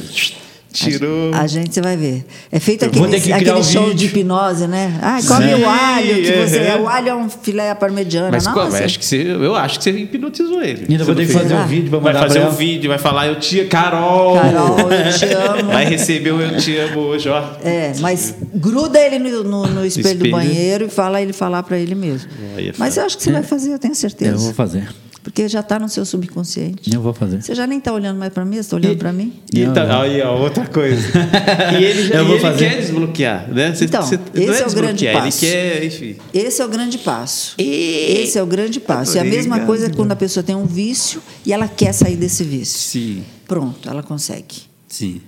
[0.74, 1.32] Tirou.
[1.32, 2.24] A gente você vai ver.
[2.50, 3.94] É feito Eu aquele, aquele o show vídeo.
[3.96, 4.98] de hipnose, né?
[5.00, 6.76] Ah, come Sim, o alho, que você, é.
[6.80, 8.28] o alho é um filé à parmegiana.
[8.32, 8.60] Mas Nossa.
[8.60, 8.76] como?
[8.76, 10.86] Eu acho que você, eu acho que você hipnotizou ele.
[10.90, 13.38] Ainda vou ter que fazer um vídeo para Vai fazer um vídeo, vai falar eu
[13.38, 14.34] te Carol.
[14.34, 15.70] Carol, eu te amo.
[15.72, 17.42] Vai receber o eu te amo hoje, ó.
[17.62, 20.32] É, mas gruda ele no, no- no espelho, do Espelho.
[20.32, 22.28] banheiro e fala ele falar para ele mesmo.
[22.58, 24.36] É mas eu acho que você vai fazer, eu tenho Eu certeza.
[24.36, 24.88] vou fazer.
[25.24, 26.92] Porque já está no seu subconsciente.
[26.94, 27.42] Eu vou fazer.
[27.42, 29.32] Você já nem está olhando mais para mim, você está olhando para mim?
[29.52, 30.02] E Não, tá, não.
[30.02, 31.02] aí, ó, outra coisa.
[31.80, 32.68] E ele, já, Eu e vou ele fazer.
[32.68, 33.74] quer desbloquear, né?
[33.74, 35.44] Você, Então, você- esse não é o grande passo.
[35.44, 36.16] Ele quer, enfim.
[36.32, 37.54] Esse é o grande passo.
[37.58, 39.16] E- Esse é o grande passo.
[39.16, 42.44] E a mesma coisa quando a pessoa tem um vício e ela quer sair desse
[42.44, 42.78] vício.
[42.78, 43.24] Sim.
[43.48, 44.56] Pronto, ela consegue.
[44.86, 45.22] Sim.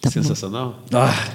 [0.00, 0.22] Tá bom.
[0.22, 0.82] Sensacional.
[0.92, 1.32] Ah, Ah,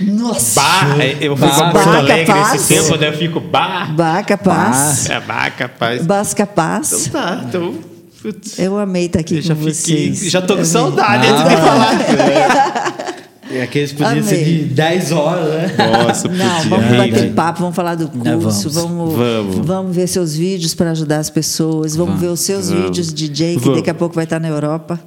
[0.00, 0.60] nossa!
[0.60, 2.54] Bah, eu fui Bah, pra Porto bah, Alegre capaz.
[2.54, 3.08] esse tempo, né?
[3.08, 3.86] Eu fico bah.
[3.90, 5.08] Bah, capaz.
[5.10, 6.04] É bah, capaz.
[6.06, 7.06] Bah, capaz.
[7.06, 7.74] Então tá, então.
[8.22, 10.12] putz, Eu amei estar aqui eu já com fiquei.
[10.14, 10.30] vocês.
[10.30, 13.16] Já tô com saudade antes de falar.
[13.50, 15.76] é aqueles podiam ser de 10 horas, né?
[16.06, 16.68] Nossa, Não, podia.
[16.70, 19.14] vamos bater papo, vamos falar do Não, curso, vamos.
[19.14, 19.16] vamos,
[19.54, 19.66] Vamos.
[19.66, 22.84] vamos ver seus vídeos para ajudar as pessoas, vamos, ver os seus Vamos.
[22.86, 23.76] vídeos de DJ, que Vamos.
[23.78, 24.98] daqui a pouco vai estar na Europa.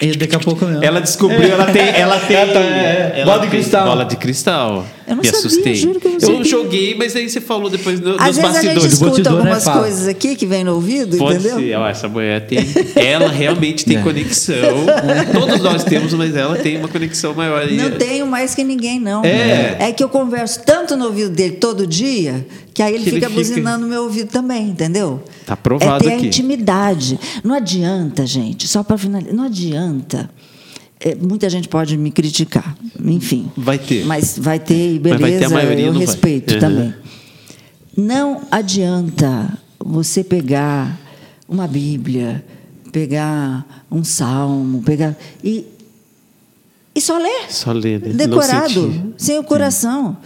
[0.00, 0.82] E daqui a pouco mesmo.
[0.82, 1.88] Ela descobriu, ela tem.
[1.88, 3.20] Ela tem É, tá, é, é.
[3.20, 3.86] ela Bola de cristal.
[3.86, 4.86] Bola de cristal.
[5.06, 5.74] Eu não Me sabia, assustei.
[5.74, 6.44] juro que eu não sabia.
[6.44, 8.92] joguei, mas aí você falou depois no, Às nos vezes a gente bastidores.
[8.94, 11.58] escuta né, algumas coisas aqui que vem no ouvido, Pode entendeu?
[11.58, 11.76] ser.
[11.76, 12.58] Ó, essa mulher tem.
[12.96, 14.02] Ela realmente tem É.
[14.02, 14.86] conexão.
[15.32, 17.66] Todos nós temos, mas ela tem uma conexão maior.
[17.70, 19.22] Não tenho mais que ninguém, não.
[19.22, 19.76] É.
[19.80, 22.44] É que eu converso tanto no ouvido dele todo dia,
[22.74, 25.22] que aí ele Que ele fica fica- buzinando no meu ouvido também, entendeu?
[25.46, 26.24] Tá provado É ter aqui.
[26.24, 27.18] a intimidade.
[27.44, 30.28] Não adianta, gente, só para finalizar, não adianta.
[31.00, 33.50] É, muita gente pode me criticar, enfim.
[33.56, 34.04] Vai ter.
[34.06, 36.06] Mas vai ter, e Mas vai ter a beleza, maioria, eu não vai.
[36.06, 36.60] respeito Uhum.
[36.60, 36.94] também.
[37.96, 40.98] Não adianta você pegar
[41.48, 42.44] uma Bíblia,
[42.90, 45.14] pegar um salmo, pegar.
[45.42, 45.66] E,
[46.94, 47.46] e só ler.
[47.50, 48.12] Só ler, né?
[48.14, 50.16] Decorado, sem o coração.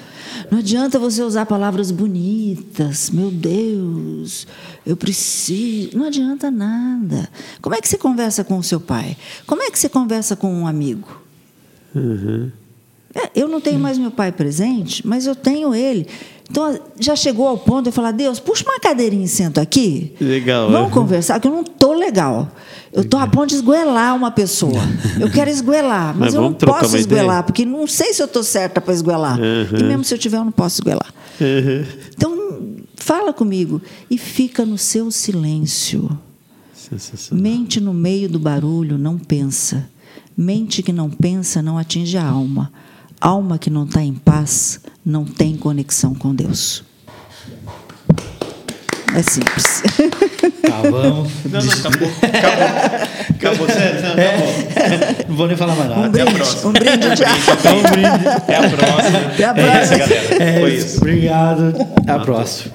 [0.50, 3.10] Não adianta você usar palavras bonitas.
[3.10, 4.46] Meu Deus,
[4.86, 5.96] eu preciso.
[5.96, 7.28] Não adianta nada.
[7.60, 9.16] Como é que você conversa com o seu pai?
[9.46, 11.20] Como é que você conversa com um amigo?
[13.14, 16.06] É, eu não tenho mais meu pai presente, mas eu tenho ele.
[16.50, 20.14] Então, já chegou ao ponto de eu falar: Deus, puxa uma cadeirinha e sento aqui.
[20.20, 20.94] Legal, Vamos é.
[20.94, 22.50] conversar, que eu não estou legal.
[22.90, 24.80] Eu estou a ponto de esguelar uma pessoa.
[25.20, 28.26] Eu quero esguelar, mas, Mas eu não vamos posso esguelar, porque não sei se eu
[28.26, 29.38] estou certa para esguelar.
[29.38, 31.12] E mesmo se eu tiver, eu não posso esguelar.
[32.16, 33.80] Então, fala comigo
[34.10, 36.18] e fica no seu silêncio.
[37.30, 39.86] Mente no meio do barulho não pensa.
[40.34, 42.72] Mente que não pensa não atinge a alma.
[43.20, 46.84] Alma que não está em paz não tem conexão com Deus.
[49.16, 49.82] É simples.
[50.64, 51.30] Acabamos.
[51.46, 52.10] Não, não, acabou.
[52.22, 53.08] Acabou.
[53.38, 54.02] Acabou, sério.
[54.02, 55.24] Não, acabou.
[55.28, 56.08] Não vou nem falar mais Um nada.
[56.10, 56.68] brinde, próxima.
[56.68, 57.32] um brinde já.
[58.36, 59.18] Até a próxima.
[59.18, 59.98] Até a É isso, próxima.
[59.98, 60.44] galera.
[60.44, 60.86] É Foi isso.
[60.86, 60.96] isso.
[60.98, 61.74] Obrigado.
[62.02, 62.74] Até a próxima.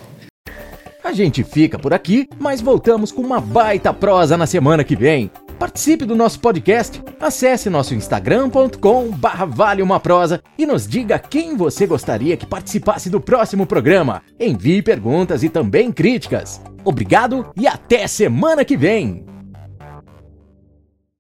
[1.04, 5.30] A gente fica por aqui, mas voltamos com uma baita prosa na semana que vem.
[5.60, 11.56] Participe do nosso podcast, acesse nosso instagram.com barra vale uma prosa e nos diga quem
[11.56, 14.22] você gostaria que participasse do próximo programa.
[14.40, 16.62] Envie perguntas e também críticas.
[16.84, 19.33] Obrigado e até semana que vem!